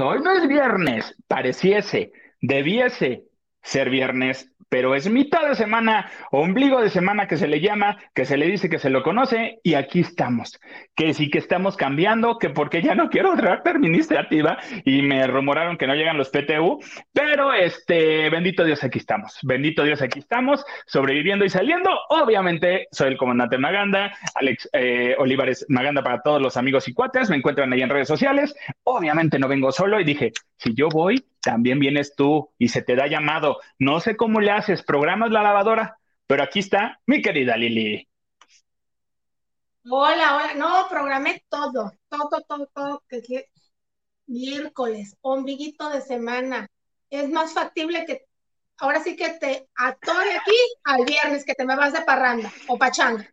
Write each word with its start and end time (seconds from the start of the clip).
Hoy 0.00 0.20
no 0.20 0.32
es 0.32 0.48
viernes. 0.48 1.14
Pareciese, 1.28 2.12
debiese 2.40 3.24
ser 3.62 3.88
viernes, 3.90 4.50
pero 4.68 4.94
es 4.94 5.08
mitad 5.10 5.48
de 5.48 5.54
semana, 5.54 6.10
ombligo 6.30 6.80
de 6.80 6.90
semana 6.90 7.26
que 7.26 7.36
se 7.36 7.48
le 7.48 7.60
llama, 7.60 7.98
que 8.14 8.24
se 8.24 8.36
le 8.36 8.46
dice 8.46 8.68
que 8.68 8.78
se 8.78 8.90
lo 8.90 9.02
conoce, 9.02 9.60
y 9.62 9.74
aquí 9.74 10.00
estamos. 10.00 10.58
Que 10.94 11.14
sí 11.14 11.30
que 11.30 11.38
estamos 11.38 11.76
cambiando, 11.76 12.38
que 12.38 12.50
porque 12.50 12.82
ya 12.82 12.94
no 12.94 13.08
quiero 13.08 13.32
otra 13.32 13.62
administrativa, 13.64 14.58
y 14.84 15.02
me 15.02 15.26
rumoraron 15.26 15.78
que 15.78 15.86
no 15.86 15.94
llegan 15.94 16.18
los 16.18 16.30
PTU, 16.30 16.80
pero 17.12 17.52
este, 17.52 18.28
bendito 18.30 18.64
Dios, 18.64 18.84
aquí 18.84 18.98
estamos. 18.98 19.38
Bendito 19.42 19.84
Dios, 19.84 20.02
aquí 20.02 20.18
estamos, 20.18 20.64
sobreviviendo 20.86 21.44
y 21.44 21.48
saliendo. 21.48 21.90
Obviamente, 22.10 22.88
soy 22.90 23.08
el 23.08 23.16
comandante 23.16 23.58
Maganda, 23.58 24.12
Alex 24.34 24.68
eh, 24.72 25.14
Olivares 25.18 25.64
Maganda 25.68 26.02
para 26.02 26.20
todos 26.22 26.40
los 26.40 26.56
amigos 26.56 26.88
y 26.88 26.94
cuates, 26.94 27.30
me 27.30 27.36
encuentran 27.36 27.72
ahí 27.72 27.82
en 27.82 27.90
redes 27.90 28.08
sociales. 28.08 28.54
Obviamente 28.84 29.38
no 29.38 29.48
vengo 29.48 29.72
solo 29.72 30.00
y 30.00 30.04
dije, 30.04 30.32
si 30.56 30.74
yo 30.74 30.88
voy, 30.88 31.24
también 31.40 31.78
vienes 31.78 32.14
tú 32.14 32.50
y 32.58 32.68
se 32.68 32.82
te 32.82 32.96
da 32.96 33.06
llamado. 33.06 33.58
No 33.78 34.00
sé 34.00 34.16
cómo 34.16 34.40
le 34.40 34.50
haces, 34.50 34.82
programas 34.82 35.30
la 35.30 35.42
lavadora, 35.42 35.98
pero 36.26 36.42
aquí 36.42 36.60
está 36.60 37.00
mi 37.06 37.22
querida 37.22 37.56
Lili. 37.56 38.08
Hola, 39.90 40.36
hola, 40.36 40.54
no, 40.54 40.86
programé 40.90 41.44
todo, 41.48 41.92
todo, 42.08 42.44
todo, 42.46 42.68
todo, 42.74 43.02
que 43.08 43.46
miércoles, 44.26 45.16
ombliguito 45.22 45.88
de 45.88 46.02
semana. 46.02 46.68
Es 47.08 47.30
más 47.30 47.54
factible 47.54 48.04
que 48.04 48.26
ahora 48.76 49.00
sí 49.00 49.16
que 49.16 49.30
te 49.30 49.68
atore 49.74 50.36
aquí 50.36 50.56
al 50.84 51.04
viernes, 51.04 51.44
que 51.44 51.54
te 51.54 51.64
me 51.64 51.76
vas 51.76 51.94
de 51.94 52.02
parranda 52.02 52.52
o 52.68 52.78
pachanga. 52.78 53.26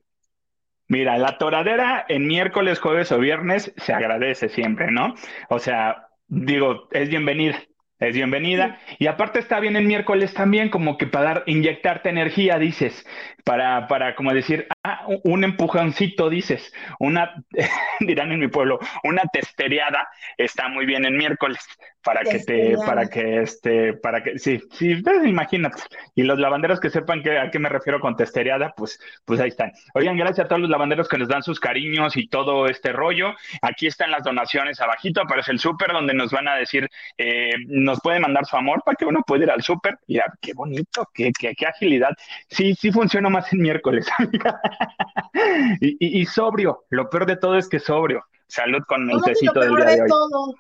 Mira, 0.88 1.18
la 1.18 1.38
toradera 1.38 2.06
en 2.08 2.28
miércoles, 2.28 2.80
jueves 2.80 3.12
o 3.12 3.18
viernes 3.18 3.74
se 3.76 3.92
agradece 3.92 4.50
siempre, 4.50 4.92
¿no? 4.92 5.16
O 5.50 5.60
sea, 5.60 6.08
digo, 6.28 6.88
es 6.92 7.10
bienvenida 7.10 7.60
es 8.00 8.14
bienvenida. 8.16 8.80
Y 9.00 9.08
aparte 9.08 9.40
está 9.40 9.60
bien 9.60 9.76
el 9.76 9.86
miércoles 9.86 10.34
también, 10.34 10.70
como 10.70 10.98
que 10.98 11.08
para 11.08 11.26
dar, 11.26 11.44
inyectarte 11.46 12.10
energía, 12.10 12.58
dices, 12.60 13.06
para, 13.44 13.88
para 13.88 14.16
como 14.16 14.34
decir, 14.34 14.68
ah, 14.86 15.06
un 15.24 15.44
empujoncito, 15.44 16.30
dices, 16.30 16.74
una, 17.00 17.34
dirán 18.00 18.32
en 18.32 18.40
mi 18.40 18.48
pueblo, 18.48 18.80
una 19.04 19.24
testereada 19.32 20.08
está 20.38 20.68
muy 20.68 20.86
bien 20.86 21.06
el 21.06 21.14
miércoles 21.14 21.60
para 22.06 22.22
que 22.22 22.40
te, 22.40 22.78
para 22.86 23.08
que 23.08 23.42
este, 23.42 23.94
para 23.94 24.22
que, 24.22 24.38
sí, 24.38 24.62
sí, 24.72 24.96
pues, 25.02 25.26
imagínate. 25.26 25.82
Y 26.14 26.22
los 26.22 26.38
lavanderos 26.38 26.80
que 26.80 26.92
sepan 26.92 27.24
que, 27.24 27.40
a 27.40 27.50
qué 27.50 27.58
me 27.58 27.68
refiero 27.68 28.00
con 28.00 28.16
testereada, 28.16 28.74
pues, 28.78 29.00
pues 29.26 29.40
ahí 29.40 29.50
están. 29.50 29.72
Oigan, 29.96 30.16
gracias 30.16 30.46
a 30.46 30.48
todos 30.48 30.62
los 30.62 30.70
lavanderos 30.70 31.10
que 31.10 31.18
nos 31.18 31.28
dan 31.28 31.42
sus 31.42 31.60
cariños 31.60 32.16
y 32.16 32.28
todo 32.28 32.68
este 32.68 32.92
rollo. 32.94 33.34
Aquí 33.64 33.88
están 33.88 34.12
las 34.12 34.24
donaciones 34.24 34.80
abajito, 34.80 35.22
aparece 35.22 35.52
el 35.52 35.60
súper 35.60 35.94
donde 35.94 36.14
nos 36.14 36.32
van 36.32 36.48
a 36.48 36.56
decir, 36.56 36.88
eh, 37.18 37.54
nos 37.68 38.00
pueden 38.02 38.22
mandar 38.22 38.46
su 38.46 38.56
amor 38.56 38.84
para 38.86 38.96
que 38.96 39.06
uno 39.06 39.24
pueda 39.26 39.46
ir 39.46 39.50
al 39.50 39.64
súper. 39.64 39.98
Mira, 40.08 40.26
qué 40.40 40.54
bonito, 40.54 41.10
qué, 41.12 41.32
qué, 41.38 41.56
qué, 41.56 41.66
agilidad. 41.66 42.12
Sí, 42.50 42.76
sí 42.76 42.92
funciona 42.92 43.30
más 43.30 43.52
el 43.52 43.60
miércoles, 43.60 44.08
amiga. 44.20 44.62
y, 45.82 46.22
y, 46.22 46.26
sobrio, 46.26 46.86
lo 46.90 47.10
peor 47.10 47.26
de 47.26 47.38
todo 47.38 47.58
es 47.58 47.70
que 47.70 47.80
sobrio. 47.80 48.24
Salud 48.48 48.84
con 48.88 49.10
el 49.10 49.22
tecito 49.22 49.60
del 49.60 49.76
día 49.76 49.86
de, 49.86 50.02
hoy. 50.04 50.56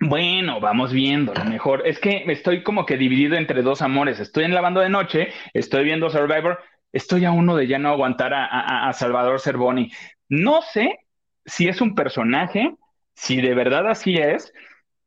Bueno, 0.00 0.60
vamos 0.60 0.92
viendo, 0.92 1.32
lo 1.32 1.44
mejor. 1.44 1.86
Es 1.86 1.98
que 1.98 2.24
estoy 2.26 2.62
como 2.62 2.84
que 2.84 2.98
dividido 2.98 3.36
entre 3.36 3.62
dos 3.62 3.80
amores. 3.80 4.20
Estoy 4.20 4.44
en 4.44 4.54
lavando 4.54 4.80
de 4.80 4.90
noche, 4.90 5.28
estoy 5.54 5.84
viendo 5.84 6.10
Survivor, 6.10 6.58
estoy 6.92 7.24
a 7.24 7.32
uno 7.32 7.56
de 7.56 7.66
ya 7.66 7.78
no 7.78 7.88
aguantar 7.88 8.32
a, 8.34 8.92
Salvador 8.92 9.40
Cervoni. 9.40 9.90
No 10.28 10.60
sé 10.60 10.98
si 11.46 11.68
es 11.68 11.80
un 11.80 11.94
personaje, 11.94 12.74
si 13.14 13.40
de 13.40 13.54
verdad 13.54 13.88
así 13.88 14.16
es, 14.16 14.52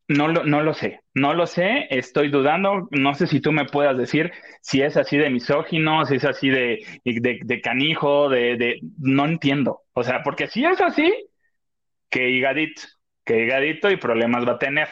no 0.10 0.28
lo, 0.28 0.44
no 0.44 0.62
lo 0.62 0.74
sé, 0.74 1.02
no 1.14 1.34
lo 1.34 1.48
sé, 1.48 1.88
estoy 1.90 2.30
dudando, 2.30 2.90
no 2.92 3.14
sé 3.14 3.28
si 3.28 3.40
tú 3.40 3.52
me 3.54 3.66
puedas 3.66 3.98
decir 3.98 4.32
si 4.62 4.82
es 4.82 4.98
así 4.98 5.18
de 5.18 5.30
misógino, 5.30 6.06
si 6.06 6.16
es 6.16 6.26
así 6.26 6.50
de, 6.50 6.80
de, 7.06 7.62
canijo, 7.62 8.28
de, 8.28 8.58
de, 8.58 8.80
no 8.98 9.26
entiendo. 9.26 9.84
O 9.94 10.04
sea, 10.04 10.22
porque 10.24 10.48
si 10.48 10.66
es 10.66 10.82
así, 10.82 11.14
que 12.10 12.30
higadito 12.30 12.82
que 13.30 13.44
higadito 13.44 13.92
y 13.92 13.98
problemas 13.98 14.48
va 14.48 14.54
a 14.54 14.60
tener. 14.60 14.88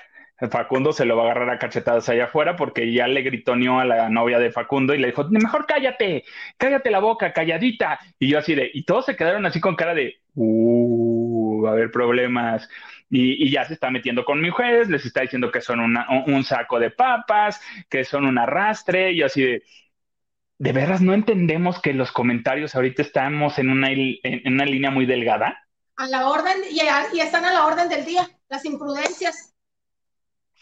Facundo 0.52 0.94
se 0.94 1.06
lo 1.06 1.18
va 1.18 1.24
a 1.24 1.26
agarrar 1.26 1.50
a 1.50 1.58
cachetadas 1.58 2.08
allá 2.10 2.26
afuera 2.26 2.56
porque 2.56 2.94
ya 2.94 3.08
le 3.08 3.24
gritoneó 3.24 3.80
a 3.80 3.86
la 3.86 4.10
novia 4.10 4.38
de 4.38 4.52
Facundo 4.52 4.94
y 4.94 5.00
le 5.00 5.08
dijo, 5.08 5.24
mejor 5.32 5.66
cállate, 5.66 6.24
cállate 6.58 6.92
la 6.92 7.00
boca, 7.00 7.34
calladita. 7.34 7.98
Y 8.20 8.30
yo 8.30 8.38
así 8.38 8.54
de, 8.54 8.70
y 8.72 8.84
todos 8.84 9.06
se 9.06 9.16
quedaron 9.16 9.48
así 9.48 9.60
con 9.60 9.76
cara 9.76 9.96
de, 9.96 10.18
uh, 10.36 11.64
va 11.64 11.70
a 11.72 11.74
haber 11.74 11.90
problemas. 11.90 12.70
Y, 13.10 13.50
ya 13.50 13.66
se 13.66 13.74
está 13.74 13.90
metiendo 13.90 14.26
con 14.26 14.42
mi 14.42 14.50
juez, 14.50 14.90
les 14.90 15.06
está 15.06 15.22
diciendo 15.22 15.52
que 15.52 15.62
son 15.62 15.80
un 15.80 16.44
saco 16.44 16.80
de 16.80 16.92
papas, 16.92 17.62
que 17.90 18.04
son 18.04 18.26
un 18.26 18.38
arrastre, 18.38 19.14
y 19.14 19.22
así 19.22 19.44
de, 19.44 19.64
de 20.58 20.72
veras 20.74 21.02
no 21.02 21.14
entendemos 21.14 21.82
que 21.82 21.94
los 21.94 22.12
comentarios 22.12 22.76
ahorita 22.76 23.02
estamos 23.02 23.60
en 23.60 23.70
una, 23.70 23.90
en 23.92 24.54
una 24.54 24.66
línea 24.66 24.92
muy 24.92 25.06
delgada 25.06 25.68
a 25.98 26.08
la 26.08 26.30
orden 26.30 26.58
y, 26.70 26.80
y, 27.16 27.20
están 27.20 27.44
a 27.44 27.52
la 27.52 27.66
orden 27.66 27.90
del 27.90 28.06
día, 28.06 28.30
las 28.50 28.64
imprudencias. 28.66 29.54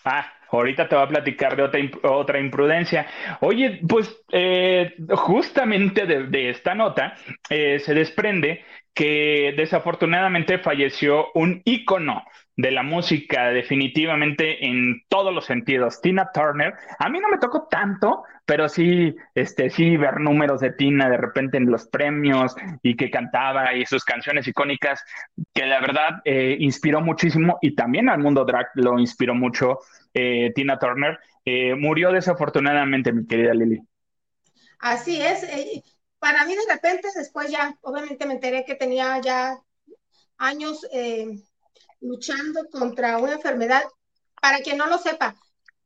Ah, 0.06 0.32
ahorita 0.50 0.88
te 0.88 0.96
voy 0.96 1.04
a 1.04 1.10
platicar 1.10 1.56
de 1.56 1.64
otra, 1.64 1.80
otra 2.04 2.40
imprudencia. 2.40 3.06
Oye, 3.42 3.82
pues 3.88 4.16
eh, 4.32 4.96
justamente 5.10 6.06
de, 6.06 6.50
esta 6.50 6.74
nota 6.74 7.16
eh, 7.50 7.80
se 7.80 7.94
desprende 7.94 8.64
que 8.96 9.54
desafortunadamente 9.58 10.58
falleció 10.58 11.28
un 11.34 11.62
ícono 11.66 12.24
de 12.56 12.72
la 12.72 12.82
música 12.82 13.50
definitivamente 13.50 14.66
en 14.66 15.04
todos 15.10 15.34
los 15.34 15.46
sentidos. 15.46 16.00
Tina 16.00 16.30
Turner, 16.34 16.74
a 16.98 17.10
mí 17.10 17.20
no 17.20 17.28
me 17.28 17.38
tocó 17.38 17.68
tanto, 17.70 18.24
pero 18.46 18.70
sí, 18.70 19.14
este, 19.34 19.70
sí 19.70 19.98
ver 19.98 20.22
números 20.22 20.62
de 20.62 20.72
Tina 20.72 21.10
de 21.10 21.18
repente 21.18 21.58
en 21.58 21.70
los 21.70 21.90
premios 21.90 22.56
y 22.82 22.96
que 22.96 23.12
cantaba 23.12 23.74
y 23.74 23.86
sus 23.86 24.06
canciones 24.06 24.48
icónicas, 24.48 25.04
que 25.54 25.66
la 25.66 25.82
verdad 25.82 26.22
eh, 26.24 26.56
inspiró 26.62 27.02
muchísimo 27.02 27.58
y 27.62 27.76
también 27.76 28.08
al 28.08 28.20
mundo 28.20 28.46
drag 28.46 28.68
lo 28.76 28.98
inspiró 28.98 29.36
mucho 29.36 29.80
eh, 30.14 30.54
Tina 30.56 30.80
Turner. 30.80 31.20
Eh, 31.44 31.76
murió 31.76 32.14
desafortunadamente, 32.14 33.12
mi 33.12 33.28
querida 33.28 33.54
Lili. 33.54 33.82
Así 34.80 35.22
es. 35.22 35.46
Para 36.26 36.44
mí 36.44 36.56
de 36.56 36.74
repente 36.74 37.08
después 37.16 37.52
ya, 37.52 37.78
obviamente 37.82 38.26
me 38.26 38.34
enteré 38.34 38.66
que 38.66 38.74
tenía 38.74 39.22
ya 39.22 39.60
años 40.40 40.84
luchando 42.02 42.68
contra 42.72 43.20
una 43.20 43.34
enfermedad. 43.34 43.84
Para 44.42 44.58
quien 44.62 44.80
no 44.80 44.88
lo 44.88 44.98
sepa, 44.98 45.36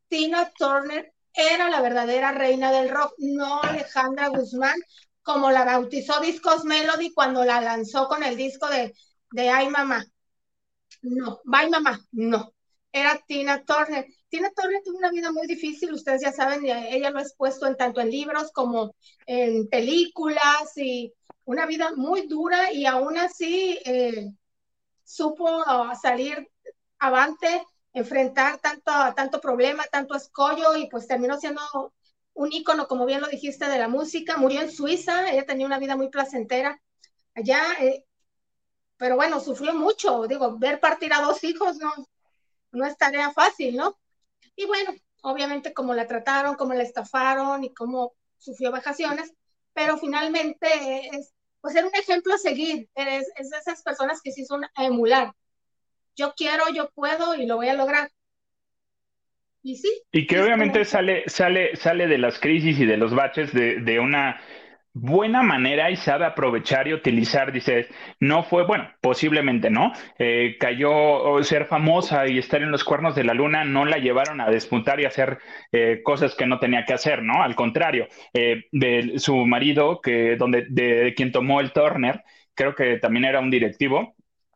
Tina 0.08 0.50
Turner 0.58 1.14
era 1.34 1.70
la 1.70 1.82
verdadera 1.82 2.32
reina 2.32 2.72
del 2.72 2.90
rock, 2.90 3.16
no 3.18 3.62
Alejandra 3.62 4.30
Guzmán, 4.30 4.80
como 5.24 5.52
la 5.52 5.66
bautizó 5.66 6.22
Discos 6.22 6.64
Melody 6.64 7.12
cuando 7.14 7.44
la 7.44 7.60
lanzó 7.60 8.08
con 8.08 8.24
el 8.24 8.38
disco 8.38 8.70
de, 8.70 8.96
de 9.32 9.50
Ay 9.50 9.68
Mamá. 9.68 10.06
No, 11.02 11.42
Bye 11.44 11.70
Mamá, 11.70 12.00
no. 12.14 12.54
Era 12.94 13.20
Tina 13.28 13.66
Turner. 13.66 14.06
Tina 14.30 14.52
Turner 14.56 14.82
una 14.94 15.10
vida 15.12 15.32
muy 15.32 15.48
difícil, 15.48 15.94
ustedes 15.94 16.22
ya 16.22 16.32
saben, 16.32 16.64
ella 16.66 17.10
lo 17.10 17.20
ha 17.20 17.22
expuesto 17.24 17.66
en 17.66 17.76
tanto 17.76 18.00
en 18.00 18.12
libros 18.12 18.52
como 18.52 18.96
en 19.26 19.68
películas 19.68 20.76
y 20.78 21.14
una 21.46 21.66
vida 21.66 21.92
muy 21.96 22.28
dura 22.28 22.72
y 22.72 22.86
aún 22.86 23.18
así 23.18 23.80
eh, 23.86 24.32
supo 25.04 25.64
salir 26.02 26.48
avante, 27.00 27.64
enfrentar 27.94 28.60
tanto, 28.60 28.92
tanto 29.16 29.42
problema, 29.42 29.84
tanto 29.92 30.16
escollo 30.16 30.76
y 30.78 30.90
pues 30.90 31.08
terminó 31.08 31.40
siendo 31.40 31.62
un 32.34 32.52
ícono, 32.54 32.88
como 32.88 33.06
bien 33.06 33.22
lo 33.22 33.28
dijiste, 33.28 33.68
de 33.68 33.80
la 33.80 33.88
música. 33.88 34.38
Murió 34.38 34.62
en 34.62 34.72
Suiza, 34.72 35.32
ella 35.32 35.46
tenía 35.46 35.66
una 35.66 35.80
vida 35.80 35.96
muy 35.96 36.10
placentera 36.10 36.82
allá, 37.36 37.62
eh, 37.82 38.06
pero 38.98 39.16
bueno, 39.18 39.40
sufrió 39.40 39.74
mucho. 39.76 40.28
Digo, 40.28 40.58
ver 40.60 40.80
partir 40.80 41.14
a 41.14 41.22
dos 41.22 41.44
hijos 41.44 41.78
no, 41.80 41.92
no 42.74 42.86
es 42.88 42.98
tarea 42.98 43.32
fácil, 43.34 43.78
¿no? 43.78 43.99
Y 44.60 44.66
bueno, 44.66 44.92
obviamente 45.22 45.74
como 45.74 45.94
la 45.94 46.06
trataron, 46.06 46.56
cómo 46.56 46.74
la 46.74 46.84
estafaron 46.84 47.64
y 47.64 47.74
cómo 47.74 48.12
sufrió 48.38 48.74
vejaciones, 48.74 49.34
pero 49.74 49.98
finalmente 49.98 50.68
es, 51.14 51.34
pues 51.62 51.76
ser 51.76 51.86
un 51.86 51.96
ejemplo 51.96 52.34
a 52.34 52.38
seguir, 52.38 52.90
es, 52.94 53.32
es 53.38 53.50
de 53.52 53.58
esas 53.58 53.82
personas 53.84 54.20
que 54.22 54.34
sí 54.34 54.44
son 54.46 54.66
a 54.66 54.86
emular. 54.86 55.32
Yo 56.14 56.34
quiero, 56.36 56.66
yo 56.74 56.90
puedo 56.90 57.36
y 57.36 57.46
lo 57.46 57.56
voy 57.56 57.70
a 57.70 57.74
lograr. 57.74 58.12
Y 59.64 59.78
sí. 59.78 60.04
Y 60.12 60.28
que 60.28 60.42
obviamente 60.42 60.84
sale, 60.84 61.24
sale, 61.30 61.78
sale 61.78 62.08
de 62.08 62.18
las 62.18 62.38
crisis 62.38 62.78
y 62.80 62.86
de 62.86 62.98
los 62.98 63.16
baches 63.16 63.54
de, 63.54 63.80
de 63.80 64.00
una 64.02 64.42
buena 65.02 65.44
manera 65.44 65.90
y 65.90 65.96
sabe 65.96 66.26
aprovechar 66.26 66.88
y 66.88 66.94
utilizar, 66.94 67.52
dices, 67.52 67.88
no 68.20 68.44
fue, 68.44 68.66
bueno, 68.66 68.90
posiblemente 69.02 69.70
no, 69.70 69.94
eh, 70.18 70.58
cayó 70.60 71.42
ser 71.44 71.66
famosa 71.66 72.28
y 72.28 72.38
estar 72.38 72.62
en 72.62 72.72
los 72.72 72.84
cuernos 72.84 73.16
de 73.16 73.24
la 73.24 73.34
luna, 73.34 73.64
no 73.64 73.86
la 73.86 73.98
llevaron 73.98 74.42
a 74.42 74.50
despuntar 74.50 75.00
y 75.00 75.06
hacer 75.06 75.40
eh, 75.72 76.02
cosas 76.04 76.36
que 76.36 76.46
no 76.46 76.60
tenía 76.60 76.86
que 76.86 76.94
hacer, 76.94 77.24
¿no? 77.24 77.42
Al 77.42 77.56
contrario, 77.56 78.08
eh, 78.34 78.66
de 78.72 79.20
su 79.20 79.36
marido, 79.46 80.02
que 80.02 80.36
donde, 80.36 80.66
de, 80.70 81.14
quien 81.16 81.32
tomó 81.32 81.62
el 81.62 81.72
Turner, 81.72 82.24
creo 82.54 82.76
que 82.76 82.98
también 82.98 83.26
era 83.26 83.40
un 83.40 83.50
directivo, 83.50 84.16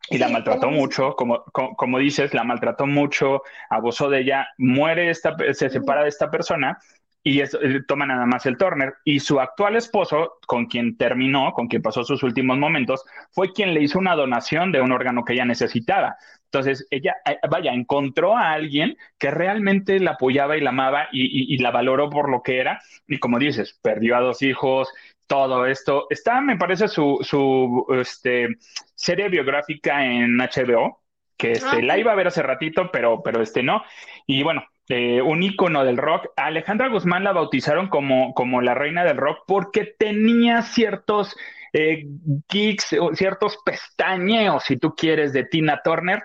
y 0.09 0.17
la 0.17 0.27
maltrató 0.27 0.69
mucho, 0.69 1.15
como, 1.15 1.45
como, 1.45 1.97
dices, 1.97 2.33
la 2.33 2.43
maltrató 2.43 2.85
mucho, 2.85 3.41
abusó 3.69 4.09
de 4.09 4.19
ella, 4.19 4.47
muere 4.57 5.09
esta, 5.09 5.33
se 5.53 5.69
separa 5.69 6.03
de 6.03 6.09
esta 6.09 6.29
persona 6.29 6.77
y 7.23 7.39
eh, 7.39 7.47
toma 7.87 8.05
nada 8.05 8.25
más 8.25 8.45
el 8.45 8.57
Turner. 8.57 8.95
Y 9.05 9.19
su 9.21 9.39
actual 9.39 9.77
esposo, 9.77 10.39
con 10.45 10.65
quien 10.65 10.97
terminó, 10.97 11.53
con 11.53 11.67
quien 11.67 11.81
pasó 11.81 12.03
sus 12.03 12.21
últimos 12.21 12.57
momentos, 12.57 13.05
fue 13.31 13.53
quien 13.53 13.73
le 13.73 13.81
hizo 13.81 13.97
una 13.97 14.15
donación 14.15 14.71
de 14.71 14.81
un 14.81 14.91
órgano 14.91 15.23
que 15.23 15.33
ella 15.33 15.45
necesitaba. 15.45 16.17
Entonces, 16.45 16.85
ella, 16.91 17.15
eh, 17.25 17.39
vaya, 17.49 17.73
encontró 17.73 18.37
a 18.37 18.51
alguien 18.51 18.97
que 19.17 19.31
realmente 19.31 19.99
la 19.99 20.11
apoyaba 20.11 20.57
y 20.57 20.61
la 20.61 20.71
amaba 20.71 21.07
y, 21.11 21.57
la 21.57 21.71
valoró 21.71 22.09
por 22.09 22.29
lo 22.29 22.43
que 22.43 22.59
era. 22.59 22.81
Y 23.07 23.19
como 23.19 23.39
dices, 23.39 23.79
perdió 23.81 24.17
a 24.17 24.21
dos 24.21 24.41
hijos, 24.41 24.89
todo 25.25 25.65
esto. 25.65 26.07
Está, 26.09 26.41
me 26.41 26.57
parece, 26.57 26.89
su, 26.89 27.19
su 27.21 27.85
este, 27.99 28.49
serie 28.95 29.29
biográfica 29.29 30.05
en 30.05 30.37
HBO, 30.37 31.01
que 31.37 31.53
este, 31.53 31.77
ah, 31.77 31.81
la 31.81 31.97
iba 31.97 32.11
a 32.11 32.15
ver 32.15 32.27
hace 32.27 32.43
ratito, 32.43 32.91
pero, 32.91 33.23
pero 33.23 33.41
este 33.41 33.63
no. 33.63 33.81
Y 34.27 34.43
bueno, 34.43 34.63
eh, 34.89 35.21
un 35.21 35.43
ícono 35.43 35.85
del 35.85 35.97
rock. 35.97 36.27
Alejandra 36.35 36.89
Guzmán 36.89 37.23
la 37.23 37.31
bautizaron 37.31 37.87
como, 37.87 38.33
como 38.33 38.61
la 38.61 38.73
reina 38.73 39.03
del 39.03 39.17
rock 39.17 39.43
porque 39.47 39.95
tenía 39.97 40.61
ciertos 40.61 41.35
eh, 41.71 42.05
geeks, 42.49 42.95
ciertos 43.13 43.57
pestañeos, 43.65 44.63
si 44.63 44.77
tú 44.77 44.93
quieres, 44.95 45.33
de 45.33 45.45
Tina 45.45 45.81
Turner, 45.83 46.23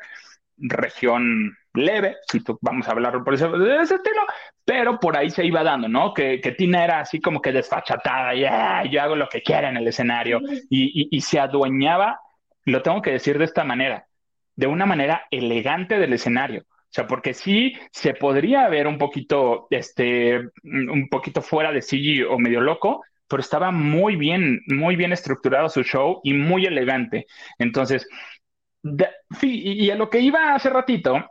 región 0.57 1.57
leve, 1.73 2.17
si 2.31 2.41
tú 2.41 2.59
vamos 2.61 2.89
a 2.89 2.91
hablar 2.91 3.23
por 3.23 3.35
ese, 3.35 3.49
de 3.49 3.77
ese 3.81 3.95
estilo, 3.95 4.23
pero 4.65 4.99
por 4.99 5.17
ahí 5.17 5.31
se 5.31 5.45
iba 5.45 5.63
dando, 5.63 5.89
¿no? 5.89 6.13
Que, 6.13 6.39
Tina 6.59 6.85
era 6.85 7.01
así 7.01 7.21
como 7.21 7.41
que 7.41 7.53
desfachatada, 7.53 8.35
ya, 8.35 8.83
yo 8.91 9.01
hago 9.01 9.15
lo 9.15 9.29
que 9.29 9.43
quiera 9.43 9.69
en 9.69 9.77
el 9.77 9.87
escenario 9.87 10.41
y, 10.69 11.09
y 11.11 11.21
se 11.21 11.39
adueñaba, 11.39 12.21
lo 12.65 12.83
tengo 12.83 13.01
que 13.01 13.13
decir 13.13 13.39
de 13.39 13.45
esta 13.45 13.63
manera, 13.63 14.07
de 14.57 14.67
una 14.67 14.87
manera 14.87 15.27
elegante 15.31 15.99
del 15.99 16.13
escenario 16.13 16.65
o 16.89 16.91
sea, 16.91 17.07
porque 17.07 17.35
sí 17.35 17.75
se 17.93 18.15
podría 18.15 18.67
ver 18.69 18.87
un 18.87 18.97
poquito, 18.97 19.67
este, 19.71 20.41
un 20.65 21.09
poquito 21.11 21.43
fuera 21.43 21.71
de 21.71 21.83
sí 21.83 22.23
o 22.23 22.39
medio 22.39 22.63
loco, 22.63 23.05
pero 23.29 23.43
estaba 23.43 23.71
muy 23.71 24.17
bien, 24.17 24.63
muy 24.69 24.97
bien 24.97 25.13
estructurado 25.13 25.69
su 25.69 25.83
show 25.83 26.21
y 26.25 26.33
muy 26.33 26.65
elegante. 26.65 27.27
Entonces, 27.59 28.09
y, 29.43 29.91
a 29.91 29.97
lo 29.97 30.09
que 30.09 30.21
iba 30.21 30.55
hace 30.55 30.71
ratito 30.71 31.27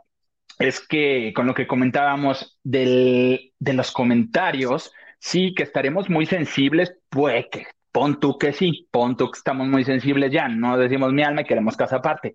es 0.60 0.86
que 0.86 1.32
con 1.34 1.46
lo 1.46 1.54
que 1.54 1.66
comentábamos 1.66 2.58
del, 2.62 3.52
de 3.58 3.72
los 3.72 3.90
comentarios, 3.90 4.92
sí 5.18 5.54
que 5.56 5.64
estaremos 5.64 6.08
muy 6.08 6.26
sensibles, 6.26 6.96
pues 7.08 7.46
que 7.50 7.66
pon 7.90 8.20
tú 8.20 8.38
que 8.38 8.52
sí, 8.52 8.88
pon 8.92 9.16
tú 9.16 9.30
que 9.30 9.38
estamos 9.38 9.66
muy 9.66 9.84
sensibles 9.84 10.30
ya, 10.30 10.48
no 10.48 10.78
decimos 10.78 11.12
mi 11.12 11.22
alma 11.24 11.40
y 11.40 11.44
queremos 11.44 11.76
casa 11.76 11.96
aparte. 11.96 12.34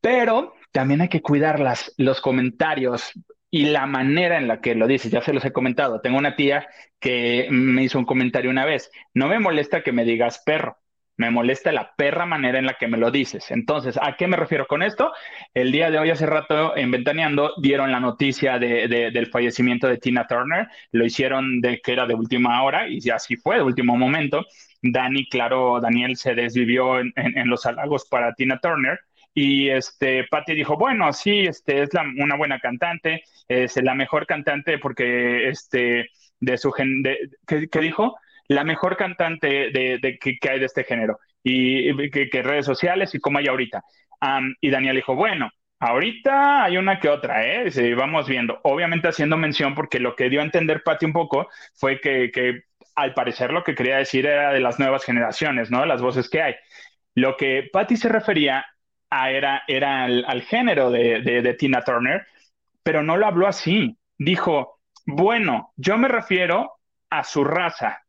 Pero 0.00 0.54
también 0.72 1.02
hay 1.02 1.08
que 1.08 1.22
cuidar 1.22 1.60
las, 1.60 1.94
los 1.98 2.20
comentarios 2.20 3.12
y 3.50 3.66
la 3.66 3.86
manera 3.86 4.38
en 4.38 4.48
la 4.48 4.60
que 4.60 4.74
lo 4.74 4.86
dices. 4.86 5.12
Ya 5.12 5.20
se 5.20 5.34
los 5.34 5.44
he 5.44 5.52
comentado. 5.52 6.00
Tengo 6.00 6.18
una 6.18 6.34
tía 6.36 6.66
que 6.98 7.46
me 7.50 7.84
hizo 7.84 7.98
un 7.98 8.06
comentario 8.06 8.50
una 8.50 8.64
vez. 8.64 8.90
No 9.14 9.28
me 9.28 9.38
molesta 9.38 9.82
que 9.82 9.92
me 9.92 10.04
digas 10.04 10.42
perro. 10.44 10.78
Me 11.18 11.30
molesta 11.30 11.70
la 11.70 11.92
perra 11.94 12.24
manera 12.24 12.58
en 12.58 12.64
la 12.64 12.78
que 12.78 12.88
me 12.88 12.96
lo 12.96 13.10
dices. 13.10 13.50
Entonces, 13.50 13.98
¿a 14.00 14.16
qué 14.16 14.26
me 14.26 14.38
refiero 14.38 14.66
con 14.66 14.82
esto? 14.82 15.12
El 15.52 15.70
día 15.70 15.90
de 15.90 15.98
hoy, 15.98 16.08
hace 16.08 16.24
rato, 16.24 16.74
en 16.74 16.90
Ventaneando, 16.90 17.52
dieron 17.60 17.92
la 17.92 18.00
noticia 18.00 18.58
de, 18.58 18.88
del 18.88 19.26
fallecimiento 19.26 19.86
de 19.86 19.98
Tina 19.98 20.26
Turner. 20.26 20.68
Lo 20.90 21.04
hicieron 21.04 21.60
de 21.60 21.80
que 21.80 21.92
era 21.92 22.06
de 22.06 22.14
última 22.14 22.62
hora 22.62 22.88
y 22.88 22.98
así 23.10 23.36
fue, 23.36 23.56
de 23.56 23.62
último 23.62 23.96
momento. 23.98 24.46
Dani, 24.80 25.28
claro, 25.28 25.78
Daniel 25.80 26.16
se 26.16 26.34
desvivió 26.34 26.98
en 26.98 27.12
los 27.44 27.66
halagos 27.66 28.06
para 28.08 28.32
Tina 28.32 28.58
Turner 28.58 28.98
y 29.34 29.70
este, 29.70 30.24
Patty 30.30 30.54
dijo, 30.54 30.76
bueno, 30.76 31.12
sí, 31.12 31.40
este, 31.40 31.82
es 31.82 31.90
una 32.18 32.36
buena 32.36 32.60
cantante, 32.60 33.24
es 33.48 33.76
la 33.82 33.94
mejor 33.94 34.26
cantante 34.26 34.78
porque, 34.78 35.48
este, 35.48 36.10
de 36.40 36.58
su 36.58 36.70
gen, 36.72 37.02
de, 37.02 37.30
¿qué, 37.46 37.80
dijo? 37.80 38.16
La 38.48 38.64
mejor 38.64 38.96
cantante 38.96 39.70
de, 39.70 40.18
que, 40.20 40.38
hay 40.50 40.58
de 40.58 40.66
este 40.66 40.84
género 40.84 41.18
y 41.42 42.10
que, 42.10 42.42
redes 42.42 42.66
sociales 42.66 43.14
y 43.14 43.20
como 43.20 43.38
hay 43.38 43.48
ahorita. 43.48 43.82
y 44.60 44.70
Daniel 44.70 44.96
dijo, 44.96 45.14
bueno, 45.14 45.50
ahorita 45.78 46.64
hay 46.64 46.76
una 46.76 47.00
que 47.00 47.08
otra, 47.08 47.46
¿eh? 47.46 47.70
Sí, 47.70 47.94
vamos 47.94 48.28
viendo. 48.28 48.60
Obviamente 48.64 49.08
haciendo 49.08 49.36
mención 49.36 49.74
porque 49.74 49.98
lo 50.00 50.14
que 50.14 50.28
dio 50.28 50.40
a 50.40 50.44
entender 50.44 50.82
Patty 50.82 51.06
un 51.06 51.12
poco 51.12 51.48
fue 51.74 52.00
que, 52.00 52.30
que 52.32 52.64
al 52.94 53.14
parecer 53.14 53.52
lo 53.52 53.64
que 53.64 53.74
quería 53.74 53.96
decir 53.96 54.26
era 54.26 54.52
de 54.52 54.60
las 54.60 54.78
nuevas 54.78 55.04
generaciones, 55.04 55.70
¿no? 55.70 55.86
Las 55.86 56.02
voces 56.02 56.28
que 56.28 56.42
hay. 56.42 56.54
Lo 57.14 57.36
que 57.36 57.68
Patty 57.72 57.96
se 57.96 58.08
refería 58.08 58.66
era, 59.12 59.62
era 59.66 60.04
al, 60.04 60.42
género 60.42 60.90
de, 60.90 61.56
Tina 61.58 61.82
Turner, 61.82 62.26
pero 62.82 63.02
no 63.02 63.16
lo 63.16 63.26
habló 63.26 63.46
así. 63.46 63.96
Dijo, 64.18 64.80
bueno, 65.06 65.72
yo 65.76 65.98
me 65.98 66.08
refiero 66.08 66.78
a 67.10 67.24
su 67.24 67.44
raza, 67.44 68.02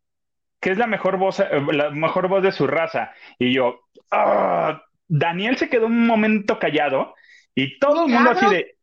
que 0.60 0.72
es 0.72 0.78
la 0.78 0.88
mejor 0.88 1.18
voz, 1.18 1.40
eh, 1.40 1.48
la 1.72 1.90
mejor 1.90 2.28
voz 2.28 2.44
de 2.44 2.52
su 2.52 2.68
raza. 2.68 3.12
Y 3.38 3.54
yo, 3.54 3.82
ah", 4.12 4.82
Daniel 5.08 5.58
se 5.58 5.70
quedó 5.70 5.88
un 5.88 6.08
momento 6.08 6.58
callado 6.60 7.14
y 7.54 7.78
todo 7.80 8.06
el 8.06 8.12
mundo 8.12 8.32
así 8.32 8.46
de, 8.48 8.78